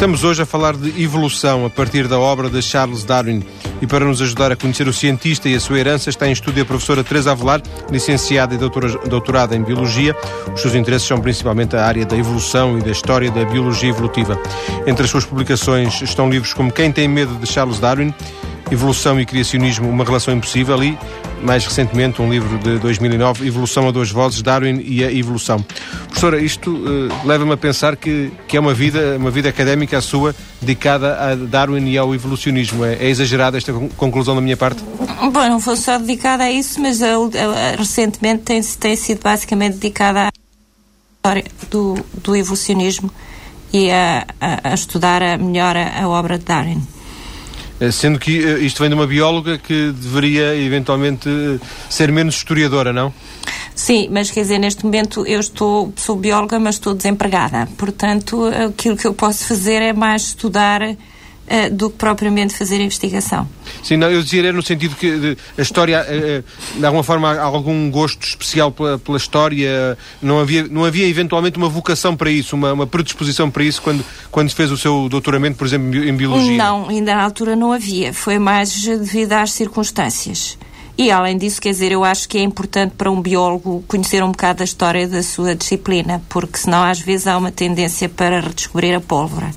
Estamos 0.00 0.24
hoje 0.24 0.40
a 0.40 0.46
falar 0.46 0.78
de 0.78 1.02
evolução 1.02 1.66
a 1.66 1.68
partir 1.68 2.08
da 2.08 2.18
obra 2.18 2.48
de 2.48 2.62
Charles 2.62 3.04
Darwin. 3.04 3.44
E 3.82 3.86
para 3.86 4.02
nos 4.02 4.22
ajudar 4.22 4.50
a 4.50 4.56
conhecer 4.56 4.88
o 4.88 4.94
cientista 4.94 5.46
e 5.46 5.54
a 5.54 5.60
sua 5.60 5.78
herança, 5.78 6.08
está 6.08 6.26
em 6.26 6.32
estúdio 6.32 6.62
a 6.62 6.64
professora 6.64 7.04
Teresa 7.04 7.32
Avelar, 7.32 7.60
licenciada 7.90 8.54
e 8.54 8.56
doutora, 8.56 8.88
doutorada 9.06 9.54
em 9.54 9.62
Biologia. 9.62 10.16
Os 10.54 10.62
seus 10.62 10.74
interesses 10.74 11.06
são 11.06 11.20
principalmente 11.20 11.76
a 11.76 11.84
área 11.84 12.06
da 12.06 12.16
evolução 12.16 12.78
e 12.78 12.82
da 12.82 12.90
história 12.90 13.30
da 13.30 13.44
biologia 13.44 13.90
evolutiva. 13.90 14.40
Entre 14.86 15.04
as 15.04 15.10
suas 15.10 15.26
publicações 15.26 16.00
estão 16.00 16.30
livros 16.30 16.54
como 16.54 16.72
Quem 16.72 16.90
tem 16.90 17.06
medo 17.06 17.34
de 17.34 17.46
Charles 17.46 17.78
Darwin, 17.78 18.14
Evolução 18.70 19.20
e 19.20 19.26
Criacionismo, 19.26 19.88
uma 19.88 20.04
relação 20.04 20.34
impossível 20.34 20.82
e, 20.82 20.98
mais 21.42 21.64
recentemente, 21.64 22.22
um 22.22 22.30
livro 22.30 22.58
de 22.58 22.78
2009, 22.78 23.46
Evolução 23.46 23.88
a 23.88 23.90
duas 23.90 24.10
vozes, 24.10 24.42
Darwin 24.42 24.80
e 24.84 25.04
a 25.04 25.12
Evolução. 25.12 25.64
Professora, 26.06 26.40
isto 26.40 26.70
uh, 26.70 27.26
leva-me 27.26 27.52
a 27.52 27.56
pensar 27.56 27.96
que, 27.96 28.32
que 28.46 28.56
é 28.56 28.60
uma 28.60 28.74
vida, 28.74 29.16
uma 29.18 29.30
vida 29.30 29.48
académica 29.48 29.98
a 29.98 30.00
sua 30.00 30.34
dedicada 30.60 31.18
a 31.18 31.34
Darwin 31.34 31.88
e 31.88 31.98
ao 31.98 32.14
evolucionismo. 32.14 32.84
É, 32.84 32.94
é 32.94 33.08
exagerada 33.08 33.56
esta 33.56 33.72
conclusão 33.96 34.34
da 34.34 34.40
minha 34.40 34.56
parte? 34.56 34.82
Bom, 35.32 35.48
não 35.48 35.60
foi 35.60 35.76
só 35.76 35.98
dedicada 35.98 36.44
a 36.44 36.50
isso, 36.50 36.80
mas 36.80 37.00
recentemente 37.76 38.42
tem, 38.42 38.62
tem 38.62 38.96
sido 38.96 39.20
basicamente 39.22 39.74
dedicada 39.74 40.28
à 40.28 40.30
história 41.16 41.44
do, 41.70 41.98
do 42.22 42.36
evolucionismo 42.36 43.10
e 43.72 43.90
a, 43.90 44.24
estudar 44.74 45.38
melhor 45.38 45.76
a 45.76 46.08
obra 46.08 46.38
de 46.38 46.44
Darwin. 46.44 46.82
Eh, 47.80 47.90
sendo 47.90 48.18
que 48.18 48.44
eh, 48.44 48.58
isto 48.58 48.80
vem 48.80 48.90
de 48.90 48.94
uma 48.94 49.06
bióloga 49.06 49.56
que 49.56 49.90
deveria 49.90 50.54
eventualmente 50.54 51.28
eh, 51.28 51.58
ser 51.88 52.12
menos 52.12 52.36
historiadora, 52.36 52.92
não? 52.92 53.12
Sim, 53.74 54.08
mas 54.10 54.30
quer 54.30 54.42
dizer, 54.42 54.58
neste 54.58 54.84
momento 54.84 55.26
eu 55.26 55.40
estou, 55.40 55.92
sou 55.96 56.14
bióloga, 56.14 56.60
mas 56.60 56.74
estou 56.74 56.92
desempregada. 56.92 57.66
Portanto, 57.78 58.44
aquilo 58.44 58.96
que 58.96 59.06
eu 59.06 59.14
posso 59.14 59.46
fazer 59.46 59.80
é 59.80 59.92
mais 59.94 60.22
estudar 60.22 60.82
uh, 61.50 61.74
do 61.74 61.90
que 61.90 61.96
propriamente 61.96 62.56
fazer 62.56 62.80
investigação. 62.80 63.46
Sim, 63.82 63.96
não, 63.96 64.10
eu 64.10 64.22
dizia 64.22 64.52
no 64.52 64.62
sentido 64.62 64.94
que 64.94 65.18
de, 65.18 65.38
a 65.58 65.62
história, 65.62 66.02
uh, 66.02 66.78
de 66.78 66.86
alguma 66.86 67.02
forma, 67.02 67.32
há 67.32 67.42
algum 67.42 67.90
gosto 67.90 68.22
especial 68.22 68.70
pela, 68.70 68.98
pela, 68.98 69.16
história, 69.16 69.98
não 70.22 70.38
havia, 70.38 70.66
não 70.68 70.84
havia 70.84 71.06
eventualmente 71.06 71.58
uma 71.58 71.68
vocação 71.68 72.16
para 72.16 72.30
isso, 72.30 72.54
uma, 72.54 72.72
uma 72.72 72.86
predisposição 72.86 73.50
para 73.50 73.64
isso 73.64 73.82
quando, 73.82 74.04
quando 74.30 74.50
fez 74.50 74.70
o 74.70 74.76
seu 74.76 75.08
doutoramento, 75.08 75.58
por 75.58 75.66
exemplo, 75.66 75.94
em 75.96 76.14
Biologia? 76.14 76.56
Não, 76.56 76.88
ainda 76.88 77.14
na 77.14 77.24
altura 77.24 77.56
não 77.56 77.72
havia, 77.72 78.12
foi 78.12 78.38
mais 78.38 78.82
devido 78.82 79.32
às 79.32 79.52
circunstâncias. 79.52 80.56
E 80.98 81.10
além 81.10 81.38
disso, 81.38 81.62
quer 81.62 81.70
dizer, 81.70 81.92
eu 81.92 82.04
acho 82.04 82.28
que 82.28 82.36
é 82.36 82.42
importante 82.42 82.92
para 82.94 83.10
um 83.10 83.22
biólogo 83.22 83.82
conhecer 83.88 84.22
um 84.22 84.32
bocado 84.32 84.62
a 84.62 84.64
história 84.64 85.08
da 85.08 85.22
sua 85.22 85.54
disciplina, 85.54 86.20
porque 86.28 86.58
senão 86.58 86.82
às 86.82 87.00
vezes 87.00 87.26
há 87.26 87.38
uma 87.38 87.50
tendência 87.50 88.06
para 88.06 88.40
redescobrir 88.40 88.94
a 88.94 89.00
pólvora 89.00 89.50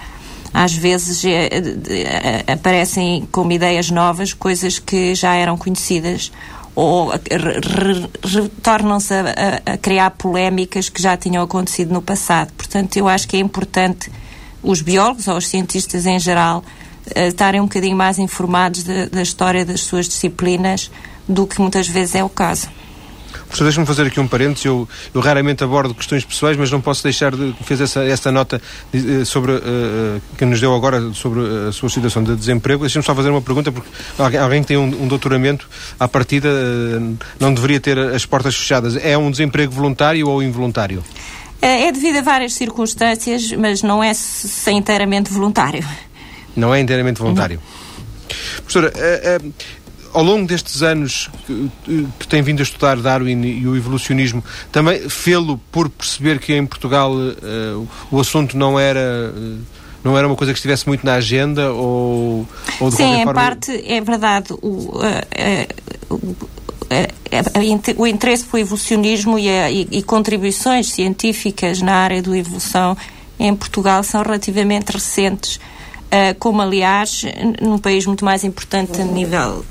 às 0.54 0.74
vezes 0.74 1.26
é, 1.26 1.48
é, 1.48 2.54
aparecem 2.54 3.28
como 3.32 3.52
ideias 3.52 3.90
novas 3.90 4.34
coisas 4.34 4.78
que 4.78 5.16
já 5.16 5.34
eram 5.34 5.58
conhecidas 5.58 6.32
ou 6.76 7.12
retornam-se 8.24 9.14
a, 9.14 9.22
a, 9.22 9.74
a, 9.74 9.78
criar 9.78 10.12
polémicas 10.12 10.90
que 10.90 11.02
já 11.02 11.16
tinham 11.18 11.44
acontecido 11.44 11.94
no 11.94 12.02
passado. 12.02 12.52
Portanto, 12.54 12.98
eu 12.98 13.08
acho 13.08 13.28
que 13.28 13.38
é 13.38 13.40
importante 13.40 14.12
os 14.62 14.82
biólogos 14.82 15.28
ou 15.28 15.38
os 15.38 15.48
cientistas 15.48 16.06
em 16.06 16.20
geral 16.20 16.64
estarem 17.16 17.60
um 17.60 17.66
bocadinho 17.66 17.98
mais 17.98 18.18
informados 18.18 18.84
de, 18.84 19.08
da 19.08 19.22
história 19.22 19.66
das 19.66 19.82
suas 19.82 20.08
disciplinas 20.08 20.90
do 21.28 21.46
que 21.46 21.60
muitas 21.60 21.88
vezes 21.88 22.16
é 22.16 22.24
o 22.24 22.30
caso. 22.30 22.70
Professor, 23.54 23.66
deixe-me 23.66 23.86
fazer 23.86 24.08
aqui 24.08 24.20
um 24.20 24.28
parênteses. 24.28 24.66
Eu, 24.66 24.90
eu, 25.14 25.22
raramente 25.22 25.64
abordo 25.64 25.94
questões 25.94 26.26
pessoais, 26.26 26.58
mas 26.58 26.72
não 26.72 26.82
posso 26.82 27.04
deixar 27.04 27.36
de. 27.36 27.54
fez 27.62 27.82
essa, 27.82 28.04
essa 28.04 28.32
nota 28.32 28.60
eh, 28.92 29.24
sobre. 29.26 29.52
Uh, 29.52 30.20
que 30.36 30.44
nos 30.44 30.60
deu 30.60 30.74
agora 30.74 31.14
sobre 31.14 31.42
a 31.70 31.72
sua 31.72 31.88
situação 31.88 32.24
de 32.24 32.36
desemprego. 32.36 32.82
Deixe-me 32.82 33.06
só 33.06 33.14
fazer 33.14 33.30
uma 33.30 33.44
pergunta, 33.44 33.72
porque 33.72 33.88
alguém, 34.18 34.40
alguém 34.40 34.62
que 34.64 34.70
tem 34.70 34.78
um, 34.78 35.04
um 35.04 35.08
doutoramento, 35.08 35.70
à 36.00 36.08
partida, 36.08 36.50
uh, 36.50 37.16
não 37.40 37.54
deveria 37.54 37.80
ter 37.80 38.00
as 38.00 38.26
portas 38.26 38.56
fechadas. 38.56 38.96
É 38.96 39.16
um 39.16 39.30
desemprego 39.30 39.72
voluntário 39.72 40.28
ou 40.28 40.42
involuntário? 40.42 41.04
É, 41.62 41.90
é 41.90 41.92
devido 41.92 42.18
a 42.18 42.22
várias 42.24 42.56
circunstâncias, 42.56 43.52
mas 43.52 43.84
não 43.84 44.04
é 44.04 44.16
sem 44.16 44.80
inteiramente 44.80 45.32
voluntário. 45.32 45.86
Não 46.56 46.74
é 46.74 46.80
inteiramente 46.80 47.20
voluntário. 47.20 47.62
Não. 47.64 47.84
Professora, 48.64 48.92
é, 48.96 49.36
é, 49.36 49.40
ao 50.14 50.24
longo 50.24 50.48
destes 50.48 50.82
anos 50.82 51.30
que, 51.46 51.70
que, 52.20 52.28
tem 52.28 52.42
vindo 52.42 52.60
a 52.60 52.64
estudar 52.64 52.98
Darwin 52.98 53.42
e 53.44 53.68
o 53.68 53.76
evolucionismo, 53.76 54.44
também 54.72 55.10
fê-lo 55.10 55.60
por 55.72 55.90
perceber 55.90 56.40
que 56.40 56.54
em 56.54 56.66
Portugal 56.66 57.12
uh, 57.12 57.88
o 58.12 58.20
assunto 58.20 58.58
não 58.58 58.80
era. 58.80 59.34
Uh, 59.36 59.60
não 60.04 60.18
era 60.18 60.28
uma 60.28 60.36
coisa 60.36 60.52
que 60.52 60.60
estivesse 60.60 60.86
muito 60.86 61.06
na 61.06 61.14
agenda 61.14 61.72
ou, 61.72 62.46
ou 62.82 62.90
de 62.90 62.98
Sim, 62.98 63.22
em 63.22 63.24
forma... 63.24 63.34
parte 63.34 63.72
é 63.88 64.02
verdade. 64.02 64.52
O, 64.62 64.98
uh, 64.98 65.02
o 67.98 68.06
interesse 68.06 68.44
pelo 68.44 68.62
evolucionismo 68.62 69.40
e, 69.40 69.50
a, 69.50 69.72
e, 69.72 69.88
e, 69.90 70.04
contribuições 70.04 70.90
científicas 70.90 71.82
na 71.82 71.94
área 71.94 72.22
do 72.22 72.36
evolução 72.36 72.98
em 73.40 73.56
Portugal 73.56 74.04
são 74.04 74.22
relativamente 74.22 74.92
recentes, 74.92 75.56
uh, 75.56 75.60
como 76.40 76.62
aliás 76.62 77.24
num 77.62 77.78
país 77.78 78.06
muito 78.06 78.24
mais 78.24 78.44
importante 78.44 79.02
a 79.02 79.06
nível 79.06 79.66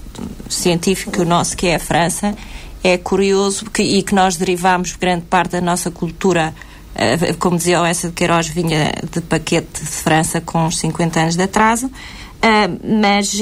científico 0.48 1.12
que 1.12 1.20
o 1.20 1.24
nosso, 1.24 1.56
que 1.56 1.68
é 1.68 1.76
a 1.76 1.78
França, 1.78 2.34
é 2.82 2.98
curioso 2.98 3.66
que, 3.70 3.82
e 3.82 4.02
que 4.02 4.14
nós 4.14 4.36
derivamos 4.36 4.96
grande 4.96 5.24
parte 5.26 5.52
da 5.52 5.60
nossa 5.60 5.90
cultura, 5.90 6.54
uh, 6.94 7.36
como 7.38 7.56
dizia 7.56 7.80
o 7.80 7.84
Essa 7.84 8.08
de 8.08 8.14
Queiroz, 8.14 8.48
vinha 8.48 8.92
de 9.10 9.20
paquete 9.20 9.80
de 9.80 9.86
França 9.86 10.40
com 10.40 10.66
uns 10.66 10.78
50 10.78 11.20
anos 11.20 11.36
de 11.36 11.42
atraso, 11.42 11.90
Uh, 12.42 13.04
mas 13.04 13.40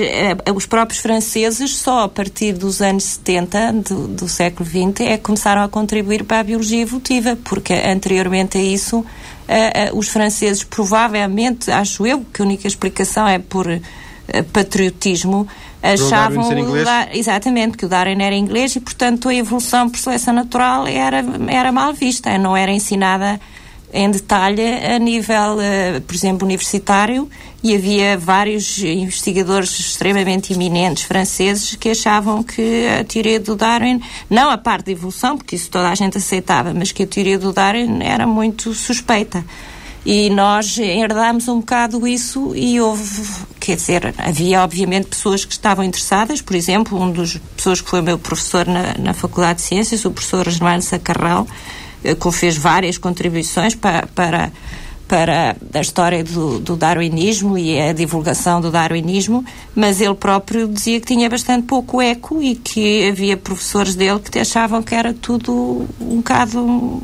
os 0.55 0.67
próprios 0.67 1.01
franceses, 1.01 1.75
só 1.75 2.05
a 2.05 2.09
partir 2.11 2.53
dos 2.53 2.83
anos 2.83 3.05
70 3.05 3.73
do, 3.73 4.09
do, 4.09 4.29
século 4.29 4.69
XX, 4.69 5.01
é 5.01 5.17
que 5.17 5.23
começaram 5.23 5.63
a 5.63 5.69
contribuir 5.71 6.23
para 6.23 6.41
a 6.41 6.43
biologia 6.43 6.83
evolutiva, 6.83 7.35
porque 7.43 7.73
anteriormente 7.73 8.59
a 8.59 8.61
isso, 8.61 9.03
uh, 9.51 9.99
os 9.99 10.09
franceses, 10.09 10.63
provavelmente, 10.63 11.71
acho 11.71 12.07
eu, 12.07 12.25
que 12.33 12.41
a 12.41 12.45
única 12.45 12.67
explicação 12.67 13.27
é 13.27 13.39
por 13.39 13.67
patriotismo, 14.53 15.47
achavam 15.83 16.49
exatamente 17.13 17.77
que 17.77 17.85
o 17.85 17.89
Darwin 17.89 18.23
era 18.23 18.35
inglês 18.37 18.77
e, 18.77 18.81
portanto, 18.81 19.29
a 19.29 19.35
evolução 19.35 19.89
por 19.91 19.99
seleção 19.99 20.33
natural 20.33 20.87
era, 20.87 21.25
era 21.49 21.73
mal 21.73 21.93
vista, 21.93 22.37
não 22.39 22.57
era 22.57 22.71
ensinada 22.71 23.41
em 23.93 24.09
detalhe 24.11 24.63
a 24.63 24.99
nível, 24.99 25.57
uh, 25.57 26.01
por 26.03 26.15
exemplo, 26.15 26.47
universitário 26.47 27.29
e 27.63 27.75
havia 27.75 28.17
vários 28.17 28.79
investigadores 28.79 29.79
extremamente 29.79 30.53
eminentes 30.53 31.05
franceses 31.05 31.75
que 31.75 31.91
achavam 31.91 32.43
que 32.43 32.87
a 32.89 33.05
teoria 33.05 33.39
do 33.39 33.55
Darwin, 33.55 34.01
não 34.29 34.51
a 34.51 34.57
parte 34.57 34.87
da 34.87 34.93
evolução, 34.93 35.37
porque 35.37 35.57
isso 35.57 35.71
toda 35.71 35.89
a 35.89 35.95
gente 35.95 36.17
aceitava, 36.17 36.73
mas 36.73 36.91
que 36.91 37.03
a 37.03 37.07
teoria 37.07 37.39
do 37.39 37.53
Darwin 37.53 38.03
era 38.03 38.27
muito 38.27 38.73
suspeita. 38.73 39.45
E 40.05 40.31
nós 40.31 40.79
herdámos 40.79 41.47
um 41.47 41.61
bocado 41.61 42.09
isso 42.09 42.55
e 42.57 42.81
houve, 42.81 43.05
quer 43.61 43.77
dizer, 43.77 44.15
havia 44.17 44.63
obviamente 44.63 45.09
pessoas 45.09 45.45
que 45.45 45.53
estavam 45.53 45.85
interessadas, 45.85 46.41
por 46.41 46.57
exemplo, 46.57 46.99
um 46.99 47.13
dos 47.13 47.37
pessoas 47.55 47.83
que 47.83 47.91
foi 47.91 48.01
meu 48.01 48.19
professor 48.19 48.67
na, 48.67 48.95
na 48.99 49.13
Faculdade 49.13 49.59
de 49.59 49.67
Ciências, 49.67 50.07
o 50.07 50.11
professor 50.11 50.49
Germano 50.49 50.81
Sacarral, 50.81 51.47
eh, 52.03 52.15
que 52.15 52.33
fez 52.33 52.57
várias 52.57 52.97
contribuições 52.97 53.75
para, 53.75 54.07
para, 54.07 54.51
para 55.11 55.57
a 55.75 55.81
história 55.81 56.23
do, 56.23 56.61
do, 56.61 56.77
darwinismo 56.77 57.59
e 57.59 57.81
a 57.81 57.93
divulgação 57.93 58.61
do 58.61 58.71
darwinismo, 58.71 59.45
mas 59.75 60.01
ele 60.01 60.15
próprio 60.15 60.69
dizia 60.69 61.01
que 61.01 61.07
tinha 61.09 61.29
bastante 61.29 61.67
pouco 61.67 62.01
eco 62.01 62.41
e 62.41 62.55
que 62.55 63.09
havia 63.09 63.37
professores 63.37 63.97
dele 63.97 64.21
que 64.21 64.39
achavam 64.39 64.85
que 64.85 64.95
era 64.95 65.13
tudo 65.13 65.85
um 66.01 66.19
bocado 66.19 67.03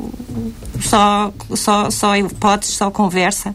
só, 0.79 1.33
só, 1.53 1.91
só 1.91 2.15
hipóteses, 2.15 2.75
só 2.75 2.89
conversa. 2.89 3.53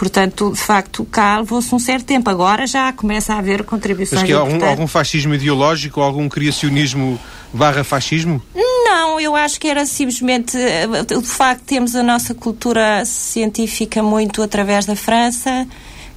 Portanto, 0.00 0.50
de 0.50 0.58
facto, 0.58 1.04
cá 1.04 1.40
levou-se 1.40 1.74
um 1.74 1.78
certo 1.78 2.06
tempo. 2.06 2.30
Agora 2.30 2.66
já 2.66 2.90
começa 2.90 3.34
a 3.34 3.38
haver 3.38 3.64
contribuições. 3.64 4.22
Mas 4.22 4.26
que 4.26 4.32
algum, 4.32 4.64
algum 4.64 4.86
fascismo 4.86 5.34
ideológico, 5.34 6.00
algum 6.00 6.26
criacionismo 6.26 7.20
barra 7.52 7.84
fascismo? 7.84 8.40
Não, 8.54 9.20
eu 9.20 9.36
acho 9.36 9.60
que 9.60 9.68
era 9.68 9.84
simplesmente 9.84 10.56
eh, 10.56 10.88
o 11.14 11.20
facto 11.20 11.60
de 11.60 11.66
termos 11.66 11.94
a 11.94 12.02
nossa 12.02 12.32
cultura 12.32 13.04
científica 13.04 14.02
muito 14.02 14.40
através 14.40 14.86
da 14.86 14.96
França 14.96 15.68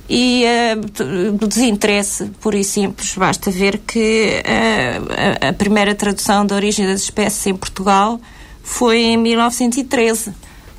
e 0.10 0.46
uh, 0.46 1.34
do 1.34 1.46
desinteresse, 1.46 2.32
puro 2.40 2.56
e 2.56 2.64
simples. 2.64 3.16
Basta 3.18 3.52
ver 3.52 3.80
que 3.80 4.42
uh, 4.46 5.46
a, 5.46 5.50
a 5.50 5.54
primeira 5.54 5.94
tradução 5.94 6.46
da 6.46 6.56
origem 6.56 6.88
das 6.88 7.02
espécies 7.02 7.46
em 7.48 7.54
Portugal 7.54 8.18
foi 8.64 9.00
em 9.00 9.18
1913 9.18 10.32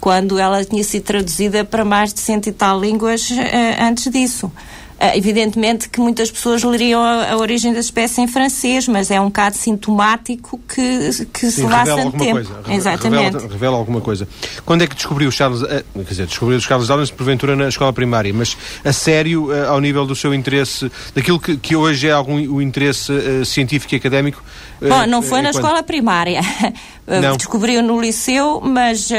quando 0.05 0.39
ela 0.39 0.63
tinha 0.63 0.85
sido 0.85 1.03
traduzida 1.03 1.65
para 1.65 1.83
mais 1.83 2.13
de 2.13 2.21
cento 2.21 2.47
e 2.47 2.53
tal 2.53 2.79
línguas 2.79 3.31
uh, 3.31 3.35
antes 3.81 4.13
disso. 4.13 4.53
Uh, 4.95 5.17
evidentemente 5.17 5.89
que 5.89 6.01
muitas 6.01 6.31
pessoas 6.31 6.63
leriam 6.63 7.03
a, 7.03 7.33
a, 7.33 7.37
origem 7.37 7.73
da 7.73 7.81
espécie 7.81 8.21
em 8.21 8.29
francês, 8.29 8.87
mas 8.87 9.11
é 9.11 9.21
um 9.21 9.29
caso 9.29 9.59
sintomático 9.59 10.61
que, 10.69 11.27
que 11.33 11.51
Sim, 11.51 11.51
se 11.51 11.67
leva 11.67 11.97
tanto 11.97 12.17
tempo. 12.17 12.33
Coisa. 12.33 12.61
Exatamente. 12.69 13.33
Revela, 13.33 13.53
revela, 13.53 13.77
alguma 13.77 14.01
coisa. 14.01 14.29
Quando 14.65 14.83
é 14.83 14.87
que 14.87 14.95
descobriu 14.95 15.33
Charles, 15.33 15.63
uh, 15.63 15.85
quer 15.95 16.03
dizer, 16.05 16.27
descobriu 16.29 16.61
Charles 16.61 16.87
Darwin 16.87 17.07
porventura 17.09 17.57
na 17.57 17.69
escola 17.69 17.93
primária, 17.93 18.33
mas 18.33 18.57
a 18.85 18.93
sério, 18.93 19.49
uh, 19.49 19.71
ao 19.71 19.81
nível 19.81 20.07
do 20.07 20.15
seu 20.15 20.33
interesse, 20.33 20.91
daquilo 21.13 21.41
que, 21.41 21.57
que 21.57 21.75
hoje 21.75 22.07
é 22.07 22.13
algum 22.13 22.37
o 22.37 22.63
interesse 22.63 23.13
científico 23.45 23.95
e 23.95 23.97
académico? 23.97 24.45
Bom, 24.81 25.07
não 25.07 25.23
foi 25.23 25.43
na 25.43 25.51
quando? 25.51 25.65
escola 25.65 25.83
primária. 25.83 26.41
Não. 27.07 27.37
Descobriu 27.37 27.83
no 27.83 28.01
liceu, 28.01 28.63
mas, 28.63 29.11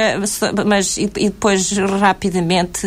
mas 0.65 0.97
e, 0.97 1.03
e 1.03 1.30
depois 1.30 1.71
rapidamente 1.71 2.82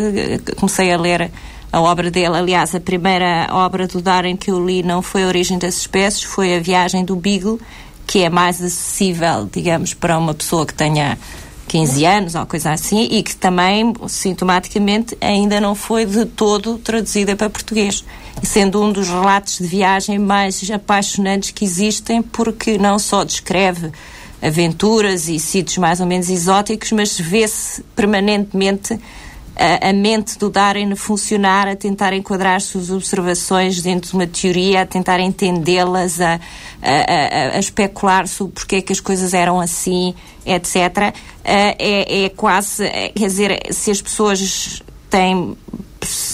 comecei 0.56 0.92
a 0.92 0.98
ler 0.98 1.30
a 1.72 1.80
obra 1.80 2.10
dele. 2.10 2.36
Aliás, 2.36 2.74
a 2.74 2.80
primeira 2.80 3.48
obra 3.52 3.86
do 3.86 4.00
Darwin 4.00 4.36
que 4.36 4.50
eu 4.50 4.64
li 4.64 4.82
não 4.82 5.02
foi 5.02 5.24
A 5.24 5.28
Origem 5.28 5.58
das 5.58 5.76
Espécies, 5.76 6.22
foi 6.22 6.56
A 6.56 6.60
Viagem 6.60 7.04
do 7.04 7.14
Beagle, 7.16 7.60
que 8.06 8.22
é 8.22 8.30
mais 8.30 8.62
acessível, 8.62 9.48
digamos, 9.52 9.94
para 9.94 10.18
uma 10.18 10.34
pessoa 10.34 10.66
que 10.66 10.74
tenha 10.74 11.18
15 11.68 12.04
anos 12.06 12.34
ou 12.34 12.46
coisa 12.46 12.72
assim, 12.72 13.06
e 13.10 13.22
que 13.22 13.36
também, 13.36 13.92
sintomaticamente, 14.08 15.16
ainda 15.20 15.60
não 15.60 15.74
foi 15.74 16.06
de 16.06 16.24
todo 16.24 16.78
traduzida 16.78 17.36
para 17.36 17.50
português. 17.50 18.02
Sendo 18.42 18.82
um 18.82 18.90
dos 18.90 19.08
relatos 19.08 19.58
de 19.58 19.66
viagem 19.66 20.18
mais 20.18 20.68
apaixonantes 20.70 21.50
que 21.50 21.64
existem, 21.64 22.22
porque 22.22 22.78
não 22.78 22.98
só 22.98 23.24
descreve 23.24 23.92
aventuras 24.40 25.28
e 25.28 25.38
sítios 25.38 25.78
mais 25.78 26.00
ou 26.00 26.06
menos 26.06 26.30
exóticos, 26.30 26.92
mas 26.92 27.18
vê-se 27.18 27.82
permanentemente 27.94 28.98
a, 29.58 29.88
a, 29.88 29.92
mente 29.92 30.38
do 30.38 30.48
Darwin 30.48 30.94
funcionar, 30.94 31.66
a 31.66 31.74
tentar 31.74 32.12
enquadrar 32.12 32.60
suas 32.60 32.90
observações 32.90 33.82
dentro 33.82 34.10
de 34.10 34.14
uma 34.14 34.26
teoria, 34.26 34.82
a 34.82 34.86
tentar 34.86 35.18
entendê-las, 35.18 36.20
a, 36.20 36.40
a, 36.80 37.56
a, 37.56 37.58
especular 37.58 38.28
sobre 38.28 38.54
porque 38.54 38.76
é 38.76 38.82
que 38.82 38.92
as 38.92 39.00
coisas 39.00 39.34
eram 39.34 39.60
assim, 39.60 40.14
etc. 40.46 41.12
É, 41.44 42.24
é 42.24 42.28
quase, 42.28 42.84
é, 42.84 43.08
quer 43.08 43.26
dizer, 43.26 43.60
se 43.70 43.90
as 43.90 44.00
pessoas 44.00 44.80
têm 45.10 45.56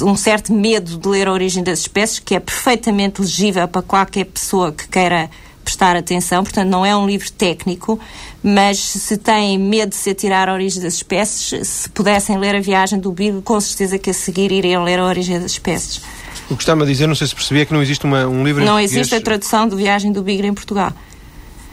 um 0.02 0.16
certo 0.16 0.52
medo 0.52 0.98
de 0.98 1.08
ler 1.08 1.26
a 1.26 1.32
origem 1.32 1.62
das 1.62 1.80
espécies, 1.80 2.18
que 2.18 2.34
é 2.34 2.40
perfeitamente 2.40 3.20
legível 3.20 3.66
para 3.66 3.82
qualquer 3.82 4.26
pessoa 4.26 4.70
que 4.70 4.86
queira 4.86 5.30
prestar 5.64 5.96
atenção, 5.96 6.44
portanto 6.44 6.68
não 6.68 6.84
é 6.84 6.94
um 6.94 7.06
livro 7.06 7.30
técnico, 7.32 7.98
mas 8.47 8.78
se 8.78 9.16
têm 9.16 9.59
medo 9.59 9.88
de 9.88 9.97
se 9.97 10.11
atirar 10.11 10.51
à 10.51 10.53
origem 10.53 10.82
das 10.82 10.92
espécies, 10.92 11.66
se 11.66 11.88
pudessem 11.88 12.36
ler 12.36 12.55
a 12.55 12.61
viagem 12.61 13.01
do 13.01 13.11
Beagle, 13.11 13.40
com 13.40 13.59
certeza 13.59 13.99
que 13.99 14.11
a 14.11 14.12
seguir 14.12 14.53
iriam 14.53 14.84
ler 14.84 14.99
a 14.99 15.07
origem 15.07 15.40
das 15.40 15.53
espécies. 15.53 16.03
O 16.51 16.55
que 16.55 16.62
está-me 16.62 16.82
a 16.82 16.86
dizer, 16.86 17.07
não 17.07 17.14
sei 17.14 17.26
se 17.26 17.34
percebi, 17.34 17.62
é 17.62 17.64
que 17.64 17.72
não 17.72 17.80
existe 17.80 18.05
uma, 18.05 18.26
um 18.26 18.45
livro 18.45 18.62
Não 18.62 18.78
existe 18.78 19.14
a 19.14 19.20
tradução 19.20 19.66
de 19.66 19.74
Viagem 19.74 20.12
do 20.12 20.22
Beagle 20.22 20.45
em 20.45 20.53
Portugal. 20.53 20.92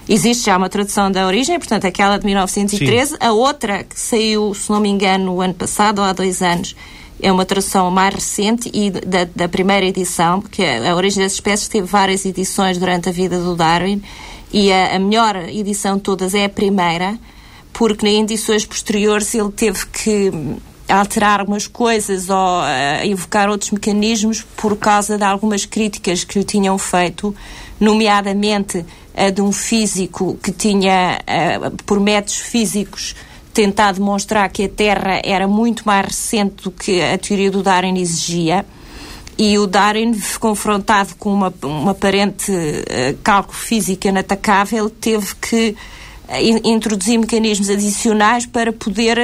Existe 0.08 0.46
já 0.46 0.56
uma 0.56 0.70
tradução 0.70 1.12
da 1.12 1.28
origem, 1.28 1.60
portanto, 1.60 1.86
aquela 1.86 2.18
de 2.18 2.26
1913. 2.26 3.12
Sim. 3.12 3.18
A 3.20 3.34
outra, 3.34 3.84
que 3.84 4.00
saiu, 4.00 4.54
se 4.54 4.70
não 4.70 4.80
me 4.80 4.88
engano, 4.88 5.34
o 5.34 5.42
ano 5.42 5.54
passado 5.54 6.00
ou 6.00 6.06
há 6.06 6.14
dois 6.14 6.42
anos, 6.42 6.74
é 7.22 7.30
uma 7.30 7.46
tradução 7.46 7.92
mais 7.92 8.16
recente 8.16 8.72
e 8.74 8.90
da, 8.90 9.26
da 9.26 9.50
primeira 9.50 9.86
edição, 9.86 10.40
porque 10.40 10.64
a 10.64 10.96
Origem 10.96 11.22
das 11.22 11.34
Espécies 11.34 11.68
teve 11.68 11.86
várias 11.86 12.26
edições 12.26 12.78
durante 12.78 13.10
a 13.10 13.12
vida 13.12 13.38
do 13.38 13.56
Darwin 13.56 14.02
e 14.54 14.72
a, 14.72 14.96
a 14.96 15.00
melhor 15.00 15.36
edição 15.50 15.98
de 15.98 16.04
todas 16.04 16.34
é 16.34 16.46
a 16.46 16.50
primeira, 16.50 17.18
porque 17.72 18.08
em 18.08 18.24
edições 18.24 18.66
posteriores 18.66 19.34
ele 19.34 19.52
teve 19.52 19.86
que 19.88 20.32
alterar 20.90 21.40
algumas 21.40 21.68
coisas 21.68 22.30
ou 22.30 22.36
uh, 22.36 23.06
invocar 23.06 23.50
outros 23.50 23.72
mecanismos 23.72 24.42
por 24.58 24.76
causa 24.78 25.18
de 25.18 25.24
algumas 25.24 25.66
críticas 25.66 26.24
que 26.24 26.40
lhe 26.40 26.46
tinham 26.46 26.78
feito, 26.78 27.34
nomeadamente 27.80 28.86
a 29.16 29.30
de 29.30 29.42
um 29.42 29.52
físico 29.52 30.38
que 30.44 30.52
tinha, 30.52 31.20
uh, 31.22 31.84
por 31.86 32.00
métodos 32.00 32.38
físicos, 32.38 33.16
tentar 33.54 33.94
demonstrar 33.94 34.50
que 34.50 34.66
a 34.66 34.70
Terra 34.70 35.22
era 35.24 35.48
muito 35.48 35.84
mais 35.86 36.06
recente 36.06 36.64
do 36.64 36.72
que 36.72 37.02
a 37.02 37.18
teoria 37.18 37.52
do 37.52 37.64
Darwin 37.64 37.98
exigia. 37.98 38.66
E 39.44 39.58
o 39.58 39.66
Darwin, 39.66 40.16
confrontado 40.40 41.16
com 41.16 41.34
uma, 41.34 41.52
uma 41.64 41.94
aparente 41.94 42.52
uh, 42.52 43.18
cálculo 43.24 43.58
físico 43.58 44.08
inatacável, 44.08 44.88
teve 44.88 45.34
que 45.42 45.76
introduzir 46.64 47.18
mecanismos 47.18 47.70
adicionais 47.70 48.46
para 48.46 48.72
poder 48.72 49.18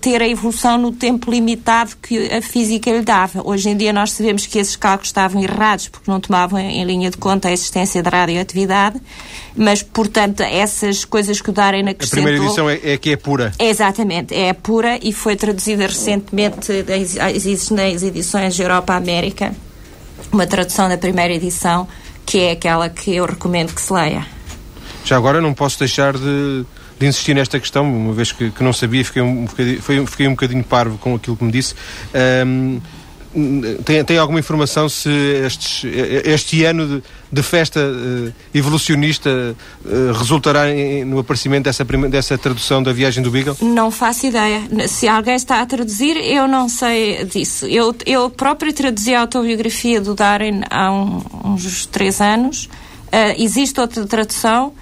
ter 0.00 0.22
a 0.22 0.28
evolução 0.28 0.78
no 0.78 0.92
tempo 0.92 1.30
limitado 1.30 1.92
que 2.02 2.32
a 2.32 2.40
física 2.40 2.90
lhe 2.90 3.02
dava. 3.02 3.42
Hoje 3.46 3.68
em 3.68 3.76
dia 3.76 3.92
nós 3.92 4.12
sabemos 4.12 4.46
que 4.46 4.58
esses 4.58 4.76
cálculos 4.76 5.08
estavam 5.08 5.42
errados 5.42 5.88
porque 5.88 6.10
não 6.10 6.20
tomavam 6.20 6.58
em 6.58 6.84
linha 6.84 7.10
de 7.10 7.16
conta 7.16 7.48
a 7.48 7.52
existência 7.52 8.02
de 8.02 8.08
radioatividade, 8.08 9.00
mas, 9.56 9.82
portanto, 9.82 10.40
essas 10.40 11.04
coisas 11.04 11.40
que 11.40 11.50
o 11.50 11.52
Darwin 11.52 11.88
acrescentou... 11.88 12.20
A 12.20 12.22
primeira 12.22 12.44
edição 12.44 12.70
é, 12.70 12.80
é 12.82 12.96
que 12.96 13.10
é 13.10 13.16
pura. 13.16 13.52
Exatamente, 13.58 14.34
é 14.34 14.52
pura 14.52 14.98
e 15.02 15.12
foi 15.12 15.36
traduzida 15.36 15.86
recentemente 15.86 16.72
nas 17.70 18.02
edições 18.02 18.58
Europa-América, 18.58 19.54
uma 20.32 20.46
tradução 20.46 20.88
da 20.88 20.98
primeira 20.98 21.34
edição, 21.34 21.86
que 22.26 22.40
é 22.40 22.50
aquela 22.52 22.88
que 22.88 23.14
eu 23.14 23.26
recomendo 23.26 23.72
que 23.74 23.80
se 23.80 23.92
leia. 23.92 24.26
Já 25.04 25.16
agora 25.16 25.40
não 25.40 25.52
posso 25.52 25.78
deixar 25.78 26.14
de, 26.16 26.64
de 26.98 27.06
insistir 27.06 27.34
nesta 27.34 27.60
questão, 27.60 27.84
uma 27.84 28.12
vez 28.12 28.32
que, 28.32 28.50
que 28.50 28.62
não 28.64 28.72
sabia, 28.72 29.04
fiquei 29.04 29.22
um, 29.22 29.44
bocadinho, 29.44 30.06
fiquei 30.06 30.26
um 30.26 30.30
bocadinho 30.30 30.64
parvo 30.64 30.98
com 30.98 31.14
aquilo 31.14 31.36
que 31.36 31.44
me 31.44 31.52
disse. 31.52 31.74
Um, 32.14 32.80
tem, 33.84 34.04
tem 34.04 34.16
alguma 34.16 34.38
informação 34.38 34.88
se 34.88 35.10
estes, 35.10 35.84
este 36.24 36.64
ano 36.64 36.86
de, 36.86 37.02
de 37.32 37.42
festa 37.42 37.80
uh, 37.80 38.32
evolucionista 38.54 39.28
uh, 39.84 40.12
resultará 40.12 40.70
em, 40.70 41.04
no 41.04 41.18
aparecimento 41.18 41.64
dessa, 41.64 41.84
dessa 41.84 42.38
tradução 42.38 42.80
da 42.80 42.92
viagem 42.92 43.22
do 43.22 43.30
Beagle? 43.32 43.56
Não 43.60 43.90
faço 43.90 44.26
ideia. 44.26 44.62
Se 44.86 45.08
alguém 45.08 45.34
está 45.34 45.60
a 45.60 45.66
traduzir, 45.66 46.16
eu 46.16 46.46
não 46.46 46.68
sei 46.68 47.24
disso. 47.24 47.66
Eu, 47.66 47.94
eu 48.06 48.30
próprio 48.30 48.72
traduzi 48.72 49.14
a 49.14 49.22
autobiografia 49.22 50.00
do 50.00 50.14
Darwin 50.14 50.62
há 50.70 50.92
um, 50.92 51.20
uns 51.44 51.86
três 51.86 52.20
anos. 52.20 52.66
Uh, 53.06 53.34
existe 53.36 53.80
outra 53.80 54.06
tradução 54.06 54.72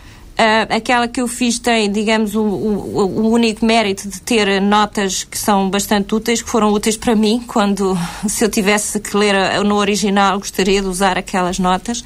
Uh, 0.43 0.74
aquela 0.74 1.07
que 1.07 1.20
eu 1.20 1.28
fiz 1.28 1.61
tem, 1.61 1.88
digamos, 1.88 2.34
o, 2.34 2.43
o, 2.43 3.07
o, 3.07 3.30
único 3.30 3.64
mérito 3.64 4.09
de 4.09 4.20
ter 4.20 4.61
notas 4.61 5.22
que 5.22 5.38
são 5.38 5.70
bastante 5.70 6.12
úteis, 6.12 6.43
que 6.43 6.51
foram 6.51 6.72
úteis 6.72 6.97
para 6.97 7.14
mim, 7.14 7.45
quando, 7.47 7.97
se 8.26 8.45
eu 8.45 8.49
tivesse 8.49 8.99
que 8.99 9.16
ler 9.16 9.62
no 9.62 9.76
original, 9.76 10.40
gostaria 10.40 10.82
de 10.82 10.88
usar 10.88 11.16
aquelas 11.16 11.61
notas. 11.61 12.03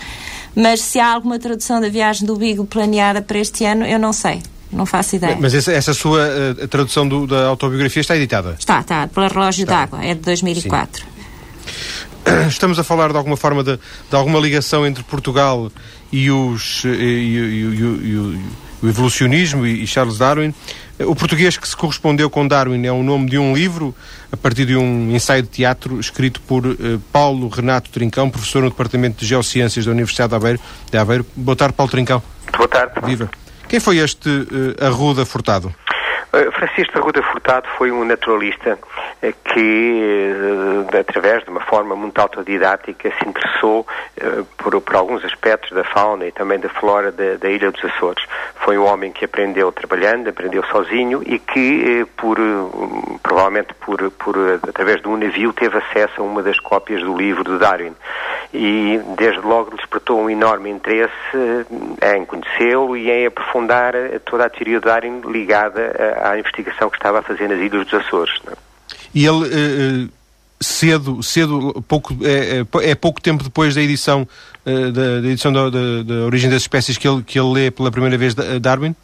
Mas 0.54 0.82
se 0.82 1.00
há 1.00 1.14
alguma 1.14 1.38
tradução 1.38 1.80
da 1.80 1.88
viagem 1.88 2.26
do 2.26 2.36
Bigo 2.36 2.66
planeada 2.66 3.22
para 3.22 3.38
este 3.38 3.64
ano, 3.64 3.86
eu 3.86 3.98
não 3.98 4.12
sei. 4.12 4.42
Não 4.70 4.84
faço 4.84 5.16
ideia. 5.16 5.38
Mas 5.40 5.54
essa, 5.54 5.72
essa 5.72 5.94
sua 5.94 6.28
uh, 6.28 6.68
tradução 6.68 7.08
do, 7.08 7.26
da 7.26 7.46
autobiografia 7.46 8.02
está 8.02 8.16
editada? 8.16 8.56
Está, 8.58 8.80
está, 8.80 9.06
pela 9.06 9.28
Relógio 9.28 9.64
d'Água, 9.64 10.04
é 10.04 10.14
de 10.14 10.20
2004. 10.20 11.04
Sim. 11.04 11.16
Estamos 12.48 12.78
a 12.78 12.84
falar 12.84 13.12
de 13.12 13.16
alguma 13.16 13.36
forma 13.36 13.62
de, 13.62 13.76
de 13.76 14.16
alguma 14.16 14.38
ligação 14.38 14.86
entre 14.86 15.02
Portugal 15.04 15.70
e, 16.12 16.30
os, 16.30 16.84
e, 16.84 16.88
e, 16.88 17.60
e, 17.60 18.40
o 18.82 18.88
evolucionismo 18.88 19.66
e 19.66 19.86
Charles 19.86 20.18
Darwin. 20.18 20.54
O 21.00 21.14
português 21.14 21.58
que 21.58 21.68
se 21.68 21.76
correspondeu 21.76 22.30
com 22.30 22.46
Darwin 22.48 22.86
é 22.86 22.92
o 22.92 23.02
nome 23.02 23.28
de 23.28 23.36
um 23.36 23.54
livro, 23.54 23.94
a 24.32 24.36
partir 24.36 24.64
de 24.64 24.76
um 24.76 25.14
ensaio 25.14 25.42
de 25.42 25.48
teatro 25.48 26.00
escrito 26.00 26.40
por 26.40 26.64
uh, 26.66 26.76
Paulo 27.12 27.48
Renato 27.48 27.90
Trincão, 27.90 28.30
professor 28.30 28.62
no 28.62 28.70
Departamento 28.70 29.20
de 29.20 29.26
Geociências 29.26 29.84
da 29.84 29.90
Universidade 29.90 30.30
de 30.30 30.36
Aveiro. 30.36 30.60
De 30.90 30.96
Aveiro. 30.96 31.26
Boa 31.36 31.54
tarde, 31.54 31.74
Paulo 31.74 31.90
Trincão. 31.90 32.22
Boa 32.56 32.68
tarde. 32.68 32.94
Viva. 33.04 33.30
Quem 33.68 33.78
foi 33.78 33.98
este 33.98 34.28
uh, 34.28 34.84
Arruda 34.86 35.26
Furtado? 35.26 35.74
Uh, 36.36 36.52
Francisco 36.52 36.98
Arruda 36.98 37.22
Furtado 37.22 37.66
foi 37.78 37.90
um 37.90 38.04
naturalista 38.04 38.74
uh, 38.74 39.34
que, 39.44 40.32
uh, 40.34 40.98
através 40.98 41.42
de 41.44 41.48
uma 41.48 41.60
forma 41.60 41.96
muito 41.96 42.18
autodidática, 42.18 43.10
se 43.18 43.26
interessou 43.26 43.86
por, 44.58 44.80
por, 44.82 44.96
alguns 44.96 45.24
aspectos 45.24 45.70
da 45.70 45.84
fauna 45.84 46.26
e 46.26 46.32
também 46.32 46.58
da 46.58 46.68
flora 46.68 47.10
da, 47.10 47.36
da, 47.36 47.48
Ilha 47.48 47.70
dos 47.70 47.82
Açores. 47.84 48.22
Foi 48.56 48.76
um 48.76 48.84
homem 48.84 49.12
que 49.12 49.24
aprendeu 49.24 49.72
trabalhando, 49.72 50.28
aprendeu 50.28 50.62
sozinho 50.66 51.22
e 51.24 51.38
que, 51.38 52.06
por, 52.16 52.36
provavelmente 53.22 53.72
por, 53.74 54.10
por, 54.12 54.36
através 54.68 55.00
de 55.00 55.08
um 55.08 55.16
navio, 55.16 55.52
teve 55.52 55.78
acesso 55.78 56.20
a 56.20 56.24
uma 56.24 56.42
das 56.42 56.58
cópias 56.60 57.02
do 57.02 57.16
livro 57.16 57.44
de 57.44 57.58
Darwin. 57.58 57.94
E, 58.52 59.00
desde 59.16 59.40
logo, 59.40 59.76
despertou 59.76 60.20
um 60.20 60.30
enorme 60.30 60.70
interesse 60.70 61.66
em 62.14 62.24
conhecê-lo 62.24 62.96
e 62.96 63.10
em 63.10 63.26
aprofundar 63.26 63.94
toda 64.24 64.46
a 64.46 64.50
teoria 64.50 64.80
de 64.80 64.86
Darwin 64.86 65.20
ligada 65.26 65.92
à 66.30 66.38
investigação 66.38 66.90
que 66.90 66.96
estava 66.96 67.20
a 67.20 67.22
fazer 67.22 67.48
nas 67.48 67.58
Ilhas 67.58 67.86
dos 67.86 67.94
Açores. 67.94 68.40
É? 68.50 68.52
E 69.14 69.26
ele 69.26 70.06
uh, 70.06 70.08
cedo, 70.60 71.22
cedo 71.22 71.82
pouco, 71.88 72.14
é, 72.22 72.60
é, 72.60 72.90
é, 72.90 72.94
pouco 72.94 73.20
tempo 73.20 73.44
depois 73.44 73.74
da 73.74 73.80
edição 73.80 74.22
uh, 74.66 74.92
da, 74.92 75.20
da, 75.20 75.28
edição 75.28 75.52
da, 75.52 75.70
da, 75.70 76.02
da, 76.04 76.14
origem 76.26 76.50
das 76.50 76.62
espécies 76.62 76.96
que 76.98 77.06
ele, 77.06 77.22
que 77.22 77.38
ele 77.38 77.52
lê 77.52 77.70
pela 77.70 77.90
primeira 77.90 78.16
vez 78.16 78.34
Darwin? 78.34 78.94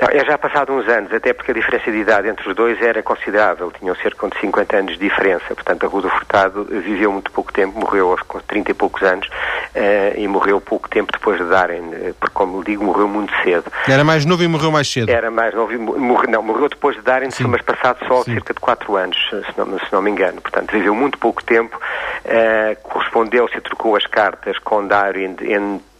Não, 0.00 0.08
é 0.08 0.24
já 0.24 0.36
passado 0.36 0.72
uns 0.72 0.88
anos, 0.88 1.12
até 1.12 1.32
porque 1.32 1.52
a 1.52 1.54
diferença 1.54 1.90
de 1.90 1.98
idade 1.98 2.28
entre 2.28 2.48
os 2.48 2.56
dois 2.56 2.80
era 2.82 3.02
considerável, 3.02 3.70
tinham 3.78 3.94
cerca 3.96 4.28
de 4.28 4.40
50 4.40 4.76
anos 4.76 4.92
de 4.94 4.98
diferença, 4.98 5.54
portanto 5.54 5.86
a 5.86 5.88
Ruda 5.88 6.08
Furtado 6.08 6.64
viveu 6.64 7.12
muito 7.12 7.30
pouco 7.30 7.52
tempo, 7.52 7.78
morreu 7.78 8.10
aos 8.10 8.20
30 8.46 8.70
e 8.70 8.74
poucos 8.74 9.02
anos 9.02 9.28
uh, 9.74 10.18
e 10.18 10.26
morreu 10.28 10.60
pouco 10.60 10.88
tempo 10.88 11.12
depois 11.12 11.38
de 11.38 11.48
darem, 11.48 11.82
eh, 11.92 12.14
porque 12.18 12.34
como 12.34 12.62
digo, 12.64 12.84
morreu 12.84 13.08
muito 13.08 13.32
cedo. 13.42 13.64
Era 13.88 14.04
mais 14.04 14.24
novo 14.24 14.42
e 14.42 14.48
morreu 14.48 14.70
mais 14.70 14.90
cedo? 14.90 15.10
Era 15.10 15.30
mais 15.30 15.54
novo 15.54 15.72
e 15.72 15.78
morreu, 15.78 16.30
não, 16.30 16.42
morreu 16.42 16.68
depois 16.68 16.96
de 16.96 17.02
darem, 17.02 17.28
mas 17.48 17.62
passado 17.62 17.98
só 18.06 18.22
Sim. 18.22 18.34
cerca 18.34 18.54
de 18.54 18.60
4 18.60 18.96
anos, 18.96 19.16
se 19.30 19.58
não, 19.58 19.78
se 19.78 19.92
não 19.92 20.02
me 20.02 20.10
engano, 20.10 20.40
portanto 20.40 20.72
viveu 20.72 20.94
muito 20.94 21.18
pouco 21.18 21.42
tempo, 21.44 21.76
uh, 21.76 22.82
correspondeu-se 22.82 23.56
e 23.56 23.60
trocou 23.60 23.96
as 23.96 24.06
cartas 24.06 24.58
com 24.58 24.86
Darwin 24.86 25.36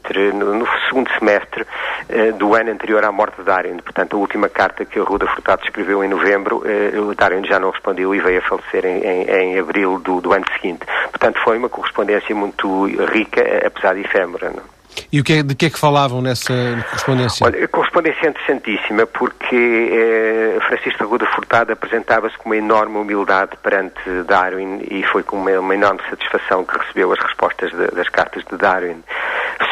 entre 0.03 0.33
no, 0.33 0.55
no 0.55 0.67
segundo 0.89 1.09
semestre 1.19 1.63
uh, 1.63 2.33
do 2.37 2.55
ano 2.55 2.71
anterior 2.73 3.05
à 3.05 3.13
morte 3.13 3.37
de 3.37 3.45
Darwin. 3.45 3.77
Portanto, 3.79 4.17
a 4.17 4.19
última 4.19 4.49
carta 4.49 4.85
que 4.85 4.99
a 4.99 5.03
Ruda 5.03 5.27
Furtado 5.29 5.63
escreveu 5.65 6.03
em 6.03 6.09
novembro, 6.09 6.59
uh, 6.59 7.09
o 7.09 7.15
Darwin 7.15 7.45
já 7.45 7.59
não 7.59 7.71
respondeu 7.71 8.15
e 8.15 8.21
veio 8.21 8.41
a 8.41 8.43
falecer 8.43 8.85
em, 8.85 9.03
em, 9.03 9.31
em 9.31 9.59
abril 9.59 9.99
do, 9.99 10.21
do, 10.21 10.33
ano 10.33 10.45
seguinte. 10.53 10.85
Portanto, 11.11 11.39
foi 11.45 11.57
uma 11.57 11.69
correspondência 11.69 12.35
muito 12.35 12.87
rica, 13.07 13.43
apesar 13.65 13.95
de 13.95 14.01
efêmera. 14.01 14.51
Não? 14.51 14.82
E 15.13 15.21
o 15.21 15.25
que 15.25 15.35
é, 15.35 15.43
de 15.43 15.55
que 15.55 15.67
é 15.67 15.71
que 15.71 15.79
falavam 15.79 16.23
nessa 16.23 16.53
correspondência? 16.91 17.47
Olha, 17.47 17.69
correspondência 17.69 18.29
interessantíssima, 18.29 19.07
porque 19.07 19.91
eh, 19.93 20.59
Francisco 20.67 21.05
Aguda 21.05 21.27
Furtado 21.27 21.73
apresentava-se 21.73 22.37
com 22.39 22.49
uma 22.49 22.57
enorme 22.57 22.97
humildade 22.97 23.53
perante 23.63 24.01
Darwin 24.27 24.83
e 24.91 25.03
foi 25.05 25.23
com 25.23 25.37
uma, 25.37 25.51
uma 25.59 25.75
enorme 25.75 26.01
satisfação 26.09 26.65
que 26.65 26.79
recebeu 26.79 27.13
as 27.13 27.19
respostas 27.19 27.71
de, 27.71 27.87
das 27.89 28.09
cartas 28.09 28.43
de 28.51 28.57
Darwin 28.57 29.03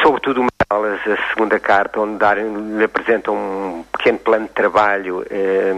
sobretudo 0.03 0.41
uma 0.41 0.51
delas, 0.71 1.01
a 1.07 1.29
segunda 1.29 1.59
carta, 1.59 2.01
onde 2.01 2.19
Darwin 2.19 2.77
lhe 2.77 2.85
apresenta 2.85 3.31
um 3.31 3.85
pequeno 3.93 4.19
plano 4.19 4.47
de 4.47 4.53
trabalho 4.53 5.25
eh, 5.31 5.75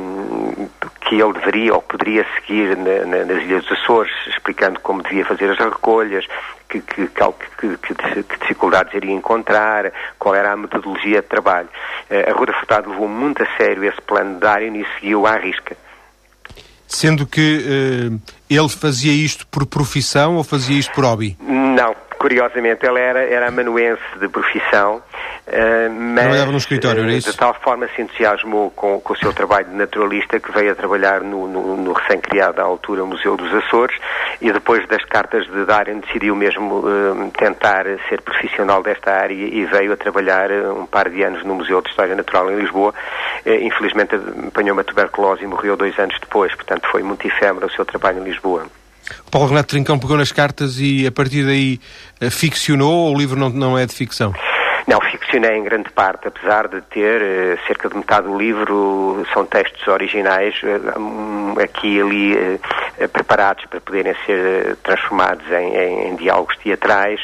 que 1.09 1.21
ele 1.21 1.33
deveria 1.33 1.75
ou 1.75 1.83
poderia 1.83 2.27
seguir 2.35 2.77
na, 2.77 3.05
na, 3.07 3.25
nas 3.25 3.43
Ilhas 3.43 3.65
dos 3.65 3.79
Açores, 3.79 4.13
explicando 4.27 4.81
como 4.81 5.03
devia 5.03 5.25
fazer 5.25 5.51
as 5.51 5.59
recolhas, 5.59 6.27
que, 6.69 6.81
que, 6.81 7.07
que, 7.07 7.77
que, 7.77 8.39
dificuldades 8.41 8.95
iria 8.95 9.13
encontrar, 9.13 9.93
qual 10.19 10.35
era 10.35 10.53
a 10.53 10.57
metodologia 10.57 11.21
de 11.21 11.29
trabalho. 11.29 11.69
Eh, 12.09 12.31
a 12.31 12.33
Ruda 12.33 12.53
Furtado 12.55 12.91
levou 12.91 13.09
muito 13.09 13.43
a 13.43 13.47
sério 13.57 13.85
esse 13.85 14.01
plano 14.03 14.35
de 14.35 14.41
Darwin 14.41 14.81
e 14.81 14.87
seguiu 14.95 15.27
à 15.27 15.37
risca. 15.37 15.77
Sendo 16.87 17.27
que 17.27 17.65
eh, 17.67 18.33
ele 18.51 18.69
fazia 18.69 19.13
isto 19.13 19.47
por 19.47 19.67
profissão 19.67 20.37
ou 20.37 20.45
fazia 20.45 20.79
isto 20.79 20.93
por 20.93 21.05
hobby? 21.05 21.37
Não, 21.41 21.95
curiosamente, 22.23 22.87
ele 22.87 23.01
era, 23.01 23.25
era 23.25 23.49
amanuense 23.49 24.01
de 24.21 24.29
profissão, 24.29 25.03
Uh, 25.45 25.91
mas 25.91 26.23
Trabalhava 26.23 26.53
no 26.53 26.59
escritório, 26.59 27.03
era 27.03 27.13
isso? 27.13 27.33
De 27.33 27.37
tal 27.37 27.53
forma 27.55 27.89
se 27.97 28.01
entusiasmou 28.01 28.71
com, 28.71 29.01
com 29.01 29.13
o 29.13 29.17
seu 29.17 29.33
trabalho 29.33 29.67
de 29.67 29.75
naturalista 29.75 30.39
que 30.39 30.53
veio 30.53 30.71
a 30.71 30.75
trabalhar 30.75 31.21
no, 31.21 31.49
no, 31.49 31.77
no 31.77 31.93
recém-criado 31.93 32.61
à 32.61 32.65
altura 32.65 33.05
Museu 33.05 33.37
dos 33.37 33.53
Açores 33.53 33.97
e 34.41 34.53
depois 34.53 34.87
das 34.87 35.05
cartas 35.05 35.45
de 35.47 35.65
Darwin 35.65 35.99
decidiu 35.99 36.37
mesmo 36.37 36.79
uh, 36.79 37.31
tentar 37.37 37.87
ser 38.09 38.23
profissional 38.23 38.85
desta 38.85 39.11
área 39.11 39.35
e 39.35 39.65
veio 39.67 39.93
a 39.93 39.97
trabalhar 39.97 40.49
uh, 40.53 40.81
um 40.81 40.87
par 40.87 41.11
de 41.11 41.25
anos 41.25 41.45
no 41.45 41.57
Museu 41.57 41.83
de 41.83 41.91
História 41.91 42.15
Natural 42.15 42.49
em 42.53 42.61
Lisboa. 42.61 42.95
infelizmente 43.45 44.15
apanhou 44.47 44.75
uma 44.75 44.85
tuberculose 44.85 45.43
e 45.43 45.47
morreu 45.49 45.77
dois 45.77 45.99
anos 45.99 46.17
depois, 46.21 46.55
portanto 46.55 46.89
foi 46.89 47.03
muito 47.03 47.27
efêmero 47.27 47.67
o 47.67 47.71
seu 47.71 47.85
trabalho 47.85 48.21
em 48.21 48.25
Lisboa. 48.25 48.67
Paulo 49.31 49.49
Renato 49.49 49.69
Trincão 49.69 49.99
pegou 49.99 50.17
nas 50.17 50.33
cartas 50.33 50.79
e 50.79 51.07
a 51.07 51.13
partir 51.13 51.45
daí 51.45 51.81
ficcionou 52.31 53.07
ou 53.07 53.15
o 53.15 53.19
livro 53.19 53.39
não, 53.39 53.49
não 53.51 53.79
é 53.79 53.87
de 53.87 53.95
ficção? 53.95 54.33
Não, 54.87 55.01
ficcionei 55.01 55.57
em 55.57 55.63
grande 55.63 55.91
parte, 55.91 56.27
apesar 56.27 56.67
de 56.67 56.81
ter 56.83 57.23
uh, 57.23 57.67
cerca 57.67 57.89
de 57.89 57.97
metade 57.97 58.27
do 58.27 58.37
livro 58.37 59.25
são 59.33 59.47
textos 59.47 59.87
originais, 59.87 60.55
uh, 60.63 61.61
aqui 61.61 61.97
e 61.97 62.01
ali 62.01 62.61
preparados 63.13 63.65
para 63.67 63.81
poderem 63.81 64.15
ser 64.27 64.77
transformados 64.83 65.45
em, 65.51 65.77
em, 65.77 66.09
em, 66.09 66.17
diálogos 66.17 66.57
teatrais, 66.59 67.21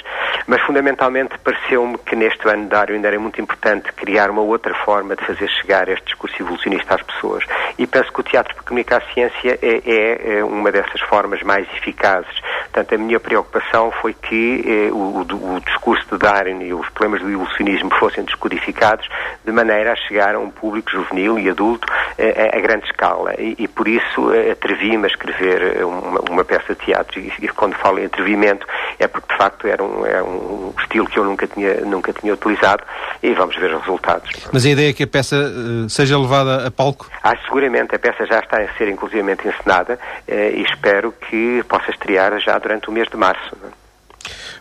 mas 0.47 0.61
fundamentalmente 0.63 1.39
pareceu-me 1.39 1.99
que 1.99 2.17
neste 2.17 2.49
ano 2.49 2.65
de 2.65 2.69
Darwin 2.69 3.05
era 3.05 3.19
muito 3.19 3.41
importante 3.41 3.93
criar 3.93 4.31
uma 4.31 4.43
outra 4.43 4.75
forma 4.85 5.15
de 5.17 5.25
fazer 5.25 5.49
chegar 5.49 5.89
este 5.89 6.05
discurso 6.07 6.41
evolucionista 6.41 6.95
às 6.95 7.03
pessoas. 7.03 7.45
E 7.79 7.87
penso 7.87 8.13
que 8.13 8.21
o 8.21 8.23
teatro 8.23 8.55
para 8.55 8.65
comunicar 8.65 9.03
a 9.03 9.13
ciência 9.13 9.59
é, 9.63 9.83
é, 9.85 10.39
é 10.39 10.45
uma 10.45 10.71
dessas 10.73 11.01
formas 11.03 11.43
mais 11.43 11.67
eficazes. 11.77 12.41
portanto, 12.65 12.95
a 12.95 12.99
minha 12.99 13.21
preocupação 13.21 13.91
foi 14.01 14.15
que 14.15 14.65
eh, 14.67 14.93
o, 14.93 15.21
o, 15.21 15.61
discurso 15.61 16.05
de 16.11 16.19
Darwin 16.19 16.63
e 16.63 16.75
os 16.75 16.89
problemas 16.91 17.21
do 17.21 17.31
evolucionismo 17.31 17.91
fossem 17.99 18.25
descodificados 18.25 19.09
de 19.45 19.53
maneira 19.53 19.93
a 19.93 19.97
chegar 19.97 20.35
a 20.35 20.39
um 20.39 20.51
público 20.51 20.91
juvenil 20.91 21.39
e 21.39 21.49
adulto 21.49 21.87
eh, 22.17 22.51
a, 22.53 22.61
grande 22.61 22.87
escala. 22.87 23.35
E, 23.39 23.57
e 23.59 23.69
por 23.69 23.87
isso 23.87 24.33
eh, 24.33 24.53
atrevi-me 24.53 25.05
a 25.05 25.09
escrever 25.09 25.58
uma, 25.85 26.21
uma, 26.31 26.45
peça 26.45 26.75
de 26.75 26.85
teatro. 26.85 27.21
E, 27.21 27.33
e, 27.41 27.49
quando 27.49 27.75
falo 27.75 27.99
em 27.99 28.07
atrevimento 28.07 28.67
é 28.99 29.07
porque, 29.07 29.33
de 29.33 29.39
facto, 29.39 29.67
era 29.67 29.83
um, 29.83 30.07
era 30.07 30.25
um 30.25 30.73
estilo 30.81 31.07
que 31.07 31.19
eu 31.19 31.25
nunca 31.25 31.47
tinha, 31.47 31.81
nunca 31.83 32.13
tinha 32.13 32.33
utilizado 32.35 32.83
e 33.23 33.33
vamos 33.35 33.57
ver 33.57 33.75
os 33.75 33.81
resultados. 33.81 34.31
Mas 34.53 34.65
a 34.65 34.71
ideia 34.71 34.91
é 34.91 34.93
que 34.93 35.03
a 35.03 35.07
peça 35.07 35.37
uh, 35.37 35.89
seja 35.89 36.19
levada 36.19 36.67
a 36.67 36.71
palco? 36.71 37.09
Ah, 37.23 37.37
seguramente. 37.45 37.95
A 37.95 37.99
peça 37.99 38.27
já 38.27 38.41
está 38.41 38.61
a 38.61 38.69
ser 38.77 38.89
inclusivamente 38.89 39.47
encenada 39.47 39.99
uh, 40.29 40.33
e 40.33 40.63
espero 40.63 41.13
que 41.13 41.63
possa 41.69 41.91
estrear 41.91 42.39
já 42.41 42.59
durante 42.59 42.89
o 42.89 42.93
mês 42.93 43.09
de 43.09 43.17
março. 43.17 43.57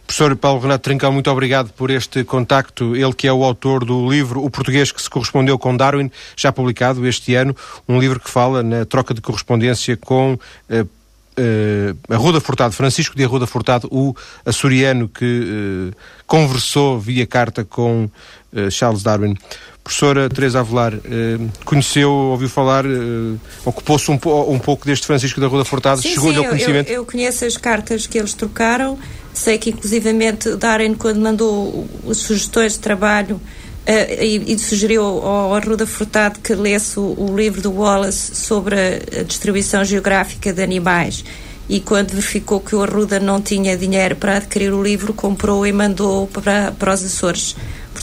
Professor 0.06 0.36
Paulo 0.36 0.62
Renato 0.62 0.84
Trincal, 0.84 1.12
muito 1.12 1.30
obrigado 1.30 1.72
por 1.74 1.92
este 1.92 2.24
contacto. 2.24 2.96
Ele 2.96 3.14
que 3.14 3.28
é 3.28 3.34
o 3.34 3.44
autor 3.44 3.84
do 3.84 4.10
livro 4.10 4.44
O 4.44 4.50
Português 4.50 4.92
que 4.92 5.02
se 5.02 5.10
correspondeu 5.10 5.58
com 5.60 5.76
Darwin, 5.76 6.12
já 6.36 6.52
publicado 6.52 7.06
este 7.08 7.36
ano, 7.36 7.56
um 7.88 8.00
livro 8.00 8.20
que 8.20 8.30
fala 8.30 8.64
na 8.64 8.86
troca 8.86 9.14
de 9.14 9.22
correspondência 9.22 9.98
com 9.98 10.38
eh, 10.70 10.82
uh, 10.82 12.14
Arruda 12.14 12.40
Furtado, 12.40 12.74
Francisco 12.74 13.16
de 13.16 13.24
Arruda 13.24 13.48
Furtado, 13.48 13.88
o 13.92 14.16
açoriano 14.46 15.08
que 15.08 15.92
uh, 15.94 15.96
conversou 16.26 17.00
via 17.00 17.26
carta 17.26 17.64
com 17.64 18.10
Charles 18.72 19.04
Darwin. 19.04 19.36
Professora 19.88 20.28
Teresa 20.28 20.60
Avelar, 20.60 20.96
uh, 20.96 21.50
conheceu, 21.64 22.12
ouviu 22.12 22.50
falar, 22.50 22.84
ocupou-se 23.64 24.12
um, 24.12 24.20
um, 24.50 24.60
pouco 24.60 24.86
deste 24.86 25.08
Francisco 25.08 25.40
de 25.40 25.46
Arruda 25.46 25.64
Furtado, 25.64 26.02
chegou-lhe 26.02 26.38
ao 26.38 26.44
conhecimento? 26.44 26.90
Eu, 26.90 26.96
eu, 26.96 27.06
conheço 27.06 27.46
as 27.46 27.56
cartas 27.56 28.06
que 28.06 28.18
eles 28.18 28.34
trocaram, 28.34 29.00
sei 29.34 29.58
que 29.58 29.70
inclusivamente 29.70 30.58
Darwin, 30.58 30.94
quando 30.94 31.22
mandou 31.22 31.88
as 32.10 32.18
sugestões 32.18 32.74
de 32.74 32.80
trabalho, 32.80 33.40
Uh, 33.88 34.22
e, 34.22 34.54
e, 34.54 34.60
sugeriu 34.60 35.02
ao 35.02 35.56
Arruda 35.56 35.88
Furtado 35.88 36.42
que 36.42 36.54
lesse 36.54 37.00
o, 37.00 37.16
o, 37.18 37.34
livro 37.38 37.62
do 37.62 37.72
Wallace 37.72 38.36
sobre 38.36 38.76
a, 38.76 39.22
a, 39.22 39.24
distribuição 39.24 39.86
geográfica 39.86 40.52
de 40.52 40.62
animais. 40.62 41.24
E 41.70 41.80
quando 41.80 42.10
verificou 42.10 42.60
que 42.60 42.76
o 42.76 42.84
Arruda 42.84 43.18
não 43.18 43.42
tinha 43.42 43.78
dinheiro 43.78 44.18
para 44.18 44.36
adquirir 44.36 44.74
o 44.74 44.84
livro, 44.84 45.14
comprou 45.14 45.66
e 45.66 45.72
mandou 45.72 46.28
para, 46.28 46.74
para 46.74 46.94
os 46.94 47.02
Açores. 47.02 47.56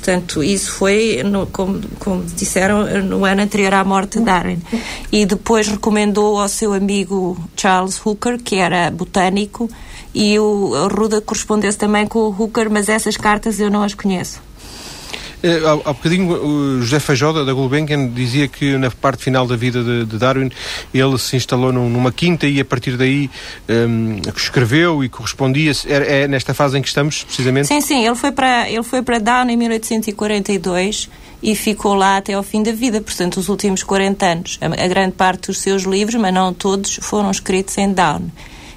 Portanto, 0.05 0.45
isso 0.45 0.71
foi, 0.73 1.23
no, 1.25 1.47
como, 1.47 1.81
como, 1.99 2.23
disseram, 2.25 2.85
no 3.03 3.25
ano 3.25 3.41
anterior 3.41 3.73
à 3.73 3.83
morte 3.83 4.19
de 4.19 4.25
Darwin. 4.27 4.61
E 5.11 5.25
depois 5.25 5.67
recomendou 5.67 6.39
ao 6.39 6.47
seu 6.47 6.75
amigo 6.75 7.39
Charles 7.57 7.99
Hooker, 8.05 8.39
que 8.39 8.57
era 8.57 8.91
botânico, 8.91 9.67
e 10.15 10.39
o 10.39 10.75
Arruda 10.75 11.23
correspondeu-se 11.23 11.79
também 11.79 12.07
com 12.07 12.19
o 12.19 12.37
Hooker, 12.39 12.71
mas 12.71 12.91
essas 12.91 13.17
cartas 13.17 13.59
eu 13.59 13.71
não 13.71 13.83
as 13.83 13.95
conheço. 13.95 14.43
Eh, 15.45 15.61
há, 15.63 15.73
há 15.73 15.93
bocadinho 15.93 16.33
o 16.33 16.81
José 16.81 16.99
Feijó 16.99 17.31
da 17.31 17.53
Gulbenkian 17.53 18.09
dizia 18.09 18.49
que 18.49 18.79
na 18.79 18.91
parte 18.91 19.23
final 19.23 19.47
da 19.47 19.57
vida 19.57 19.85
de, 19.85 20.07
de 20.07 20.17
Darwin 20.17 20.51
ele 20.93 21.19
se 21.19 21.37
instalou 21.37 21.71
num, 21.71 21.91
numa 21.91 22.11
quinta 22.11 22.47
e 22.47 22.59
a 22.59 22.65
partir 22.65 22.97
daí 22.97 23.31
um, 23.69 24.23
escreveu 24.35 25.05
e 25.05 25.09
correspondia 25.11 25.71
é, 25.85 26.23
é 26.23 26.29
nesta 26.29 26.55
fase 26.55 26.79
em 26.79 26.81
que 26.81 26.89
estamos 26.89 27.25
precisamente 27.25 27.69
sim 27.69 27.83
sim 27.83 28.07
ele 28.07 28.15
foi 28.15 28.33
para 28.33 28.71
ele 28.71 28.83
foi 28.83 29.03
para 29.03 29.19
Down 29.19 29.51
em 29.51 29.57
1842 29.59 31.11
e 31.43 31.55
ficou 31.55 31.93
lá 31.93 32.17
até 32.17 32.33
ao 32.33 32.43
fim 32.43 32.63
da 32.63 32.73
vida, 32.73 33.03
portanto, 33.03 33.37
os 33.37 33.51
últimos 33.51 33.83
40 33.83 34.27
anos. 34.27 34.59
A, 34.63 34.83
a, 34.83 34.89
grande 34.89 35.13
parte 35.13 35.49
dos 35.49 35.59
seus 35.59 35.83
livros, 35.83 36.19
mas 36.19 36.33
não 36.33 36.55
todos, 36.55 36.99
foram 37.03 37.31
escritos 37.31 37.77
em 37.77 37.93
Down. 37.93 38.31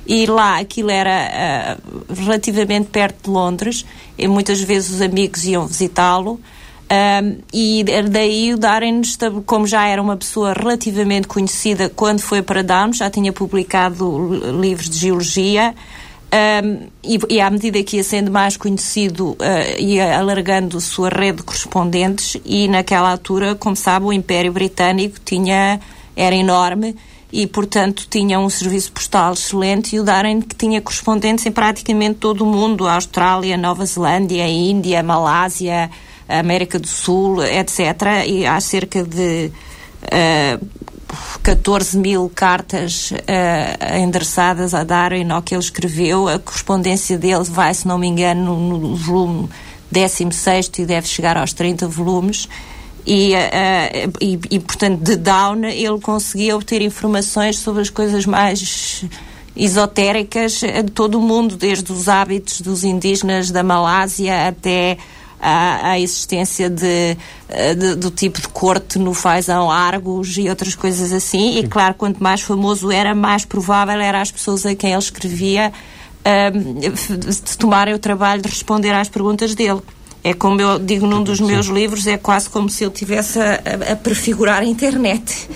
E 0.05 0.25
lá 0.25 0.59
aquilo 0.59 0.91
era 0.91 1.79
uh, 1.87 2.13
relativamente 2.13 2.89
perto 2.89 3.23
de 3.23 3.29
Londres, 3.29 3.85
e 4.17 4.27
muitas 4.27 4.59
vezes 4.59 4.95
os 4.95 5.01
amigos 5.01 5.45
iam 5.45 5.65
visitá-lo. 5.65 6.41
Um, 6.89 7.39
e 7.53 7.83
daí 8.09 8.53
o 8.53 8.57
Darwin, 8.57 9.01
como 9.45 9.67
já 9.67 9.85
era 9.85 10.01
uma 10.01 10.15
pessoa 10.15 10.53
relativamente 10.53 11.27
conhecida 11.27 11.89
quando 11.93 12.21
foi 12.21 12.41
para 12.41 12.63
Down, 12.63 12.93
já 12.93 13.09
tinha 13.09 13.33
publicado 13.33 14.29
livros 14.61 14.89
de 14.89 14.97
geologia, 14.97 15.75
um, 16.63 16.87
e, 17.03 17.19
e, 17.29 17.41
à 17.41 17.49
medida 17.49 17.81
que 17.83 17.97
ia 17.97 18.03
sendo 18.03 18.31
mais 18.31 18.57
conhecido, 18.57 19.31
uh, 19.31 19.37
ia 19.81 20.17
alargando 20.17 20.79
sua 20.79 21.09
rede 21.09 21.37
de 21.37 21.43
correspondentes, 21.43 22.37
e 22.45 22.67
naquela 22.67 23.11
altura, 23.11 23.55
como 23.55 23.75
sabe, 23.75 24.05
o 24.05 24.13
Império 24.13 24.51
Britânico 24.53 25.17
tinha, 25.23 25.79
era 26.15 26.35
enorme 26.35 26.95
e, 27.31 27.45
portanto, 27.45 28.07
tinha 28.09 28.39
um 28.39 28.49
serviço 28.49 28.91
postal 28.91 29.33
excelente 29.33 29.95
e 29.95 29.99
o 29.99 30.03
Darwin 30.03 30.41
que 30.41 30.55
tinha 30.55 30.81
correspondentes 30.81 31.45
em 31.45 31.51
praticamente 31.51 32.15
todo 32.15 32.43
o 32.43 32.47
mundo, 32.47 32.87
Austrália, 32.87 33.57
Nova 33.57 33.85
Zelândia, 33.85 34.47
Índia, 34.47 35.03
Malásia, 35.03 35.89
América 36.27 36.77
do 36.77 36.87
Sul, 36.87 37.43
etc. 37.43 38.25
E 38.25 38.45
há 38.45 38.59
cerca 38.59 39.03
de 39.03 39.51
uh, 39.51 40.07
eh, 40.11 40.59
14 41.41 41.97
mil 41.97 42.29
cartas 42.33 43.11
uh, 43.11 43.97
endereçadas 43.97 44.73
a 44.73 44.83
Darwin 44.83 45.29
ao 45.31 45.41
que 45.41 45.55
ele 45.55 45.63
escreveu. 45.63 46.27
A 46.27 46.39
correspondência 46.39 47.17
dele 47.17 47.43
vai, 47.45 47.73
se 47.73 47.87
não 47.87 47.97
me 47.97 48.07
engano, 48.07 48.57
no 48.57 48.95
volume 48.95 49.49
16 49.91 50.71
e 50.79 50.85
deve 50.85 51.07
chegar 51.07 51.37
aos 51.37 51.53
30 51.53 51.87
volumes. 51.87 52.49
E, 53.05 53.33
uh, 53.33 54.13
e, 54.19 54.39
e, 54.51 54.59
portanto, 54.59 55.01
de 55.01 55.15
Down 55.15 55.63
ele 55.63 55.99
conseguia 56.01 56.55
obter 56.55 56.81
informações 56.81 57.57
sobre 57.57 57.81
as 57.81 57.89
coisas 57.89 58.25
mais 58.25 59.05
esotéricas 59.55 60.59
de 60.59 60.91
todo 60.91 61.17
o 61.17 61.21
mundo, 61.21 61.55
desde 61.55 61.89
os 61.91 62.09
hábitos 62.09 62.59
dos 62.59 62.83
indígenas 62.83 63.49
da 63.49 63.63
Malásia 63.63 64.49
até 64.49 64.97
a, 65.39 65.91
a 65.91 65.99
existência 65.99 66.69
de, 66.69 67.17
de, 67.77 67.95
do 67.95 68.09
tipo 68.11 68.41
de 68.41 68.47
corte 68.47 68.97
no 68.97 69.13
fazão 69.13 69.71
Argos 69.71 70.37
e 70.37 70.49
outras 70.49 70.75
coisas 70.75 71.11
assim. 71.11 71.59
E 71.59 71.67
claro, 71.67 71.93
quanto 71.95 72.21
mais 72.21 72.41
famoso 72.41 72.91
era, 72.91 73.13
mais 73.13 73.45
provável 73.45 73.99
era 73.99 74.21
as 74.21 74.31
pessoas 74.31 74.65
a 74.65 74.75
quem 74.75 74.91
ele 74.91 74.99
escrevia 74.99 75.71
de 76.23 77.57
tomarem 77.57 77.93
o 77.93 77.99
trabalho 77.99 78.41
de 78.41 78.49
responder 78.49 78.91
às 78.91 79.07
perguntas 79.07 79.55
dele. 79.55 79.81
É 80.23 80.33
como 80.33 80.59
eu 80.59 80.77
digo 80.77 81.07
num 81.07 81.23
dos 81.23 81.39
meus 81.39 81.67
livros, 81.67 82.05
é 82.05 82.17
quase 82.17 82.49
como 82.49 82.69
se 82.69 82.83
eu 82.83 82.91
tivesse 82.91 83.39
a, 83.39 83.93
a 83.93 83.95
prefigurar 83.95 84.61
a 84.61 84.65
internet. 84.65 85.47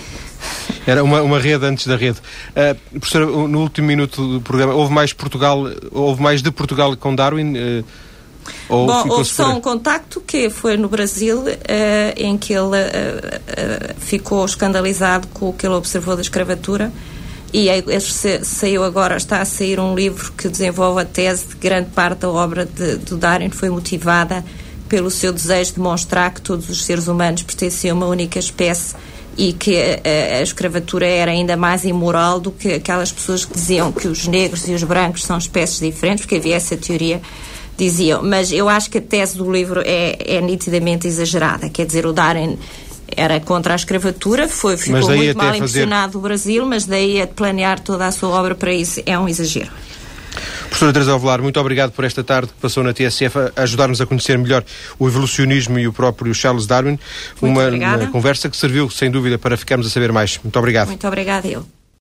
Era 0.86 1.04
uma, 1.04 1.20
uma 1.22 1.38
rede 1.38 1.64
antes 1.66 1.86
da 1.86 1.96
rede. 1.96 2.18
Uh, 2.50 2.98
professora, 2.98 3.26
no 3.26 3.60
último 3.60 3.86
minuto 3.86 4.26
do 4.26 4.40
programa, 4.40 4.72
houve 4.72 4.92
mais 4.92 5.12
Portugal, 5.12 5.64
houve 5.90 6.22
mais 6.22 6.42
de 6.42 6.50
Portugal 6.50 6.96
com 6.96 7.14
Darwin? 7.14 7.52
Uh, 7.52 7.84
ou 8.68 8.86
Bom, 8.86 9.08
houve 9.08 9.24
só 9.24 9.50
um 9.50 9.60
contacto 9.60 10.20
que 10.20 10.50
foi 10.50 10.76
no 10.76 10.88
Brasil, 10.88 11.40
uh, 11.40 11.46
em 12.16 12.36
que 12.38 12.52
ele 12.52 12.66
uh, 12.66 13.94
ficou 13.98 14.44
escandalizado 14.44 15.28
com 15.28 15.50
o 15.50 15.52
que 15.52 15.66
ele 15.66 15.74
observou 15.74 16.16
da 16.16 16.22
escravatura. 16.22 16.92
E 17.52 17.68
saiu 18.42 18.82
agora, 18.82 19.16
está 19.18 19.42
a 19.42 19.44
sair 19.44 19.78
um 19.78 19.94
livro 19.94 20.32
que 20.32 20.48
desenvolve 20.48 21.02
a 21.02 21.04
tese 21.04 21.48
de 21.48 21.56
grande 21.56 21.90
parte 21.90 22.20
da 22.20 22.30
obra 22.30 22.64
de, 22.64 22.96
do 22.96 23.18
Darwin 23.18 23.50
foi 23.50 23.68
motivada 23.68 24.42
pelo 24.88 25.10
seu 25.10 25.32
desejo 25.32 25.74
de 25.74 25.80
mostrar 25.80 26.32
que 26.32 26.40
todos 26.40 26.70
os 26.70 26.82
seres 26.82 27.08
humanos 27.08 27.42
pertenciam 27.42 27.94
a 27.94 28.00
uma 28.00 28.06
única 28.06 28.38
espécie 28.38 28.94
e 29.36 29.52
que 29.52 29.76
a, 29.76 30.38
a, 30.38 30.42
escravatura 30.42 31.06
era 31.06 31.30
ainda 31.30 31.56
mais 31.56 31.84
imoral 31.84 32.40
do 32.40 32.50
que 32.50 32.74
aquelas 32.74 33.12
pessoas 33.12 33.44
que 33.44 33.54
diziam 33.54 33.92
que 33.92 34.08
os 34.08 34.26
negros 34.26 34.66
e 34.68 34.72
os 34.72 34.82
brancos 34.82 35.24
são 35.24 35.38
espécies 35.38 35.78
diferentes, 35.78 36.24
porque 36.24 36.36
havia 36.36 36.56
essa 36.56 36.76
teoria 36.76 37.20
diziam. 37.82 38.22
Mas 38.22 38.52
eu 38.52 38.68
acho 38.68 38.90
que 38.90 38.98
a 38.98 39.00
tese 39.00 39.36
do 39.36 39.50
livro 39.50 39.82
é, 39.84 40.36
é 40.36 40.40
nitidamente 40.40 41.06
exagerada. 41.06 41.68
Quer 41.68 41.86
dizer, 41.86 42.06
o 42.06 42.12
Darwin 42.12 42.58
era 43.14 43.40
contra 43.40 43.74
a 43.74 43.76
escravatura, 43.76 44.48
foi, 44.48 44.76
ficou 44.76 45.00
muito 45.10 45.36
mal 45.36 45.54
impressionado 45.54 46.12
fazer... 46.12 46.18
o 46.18 46.20
Brasil, 46.20 46.66
mas 46.66 46.86
daí 46.86 47.20
a 47.20 47.26
planear 47.26 47.78
toda 47.80 48.06
a 48.06 48.12
sua 48.12 48.30
obra 48.30 48.54
para 48.54 48.72
isso 48.72 49.02
é 49.04 49.18
um 49.18 49.28
exagero. 49.28 49.70
Professora 50.68 50.94
Teresa 50.94 51.12
Alvelar, 51.12 51.42
muito 51.42 51.60
obrigado 51.60 51.92
por 51.92 52.06
esta 52.06 52.24
tarde 52.24 52.48
que 52.48 52.60
passou 52.60 52.82
na 52.82 52.94
TSF 52.94 53.38
a 53.54 53.62
ajudar-nos 53.62 54.00
a 54.00 54.06
conhecer 54.06 54.38
melhor 54.38 54.64
o 54.98 55.06
evolucionismo 55.06 55.78
e 55.78 55.86
o 55.86 55.92
próprio 55.92 56.34
Charles 56.34 56.66
Darwin. 56.66 56.98
Uma, 57.42 57.68
uma, 57.68 58.06
conversa 58.06 58.48
que 58.48 58.56
serviu, 58.56 58.88
sem 58.88 59.10
dúvida, 59.10 59.38
para 59.38 59.58
ficarmos 59.58 59.86
a 59.86 59.90
saber 59.90 60.10
mais. 60.10 60.40
Muito 60.42 60.58
obrigado. 60.58 60.88
Muito 60.88 61.06
obrigada 61.06 61.46
eu. 61.46 61.66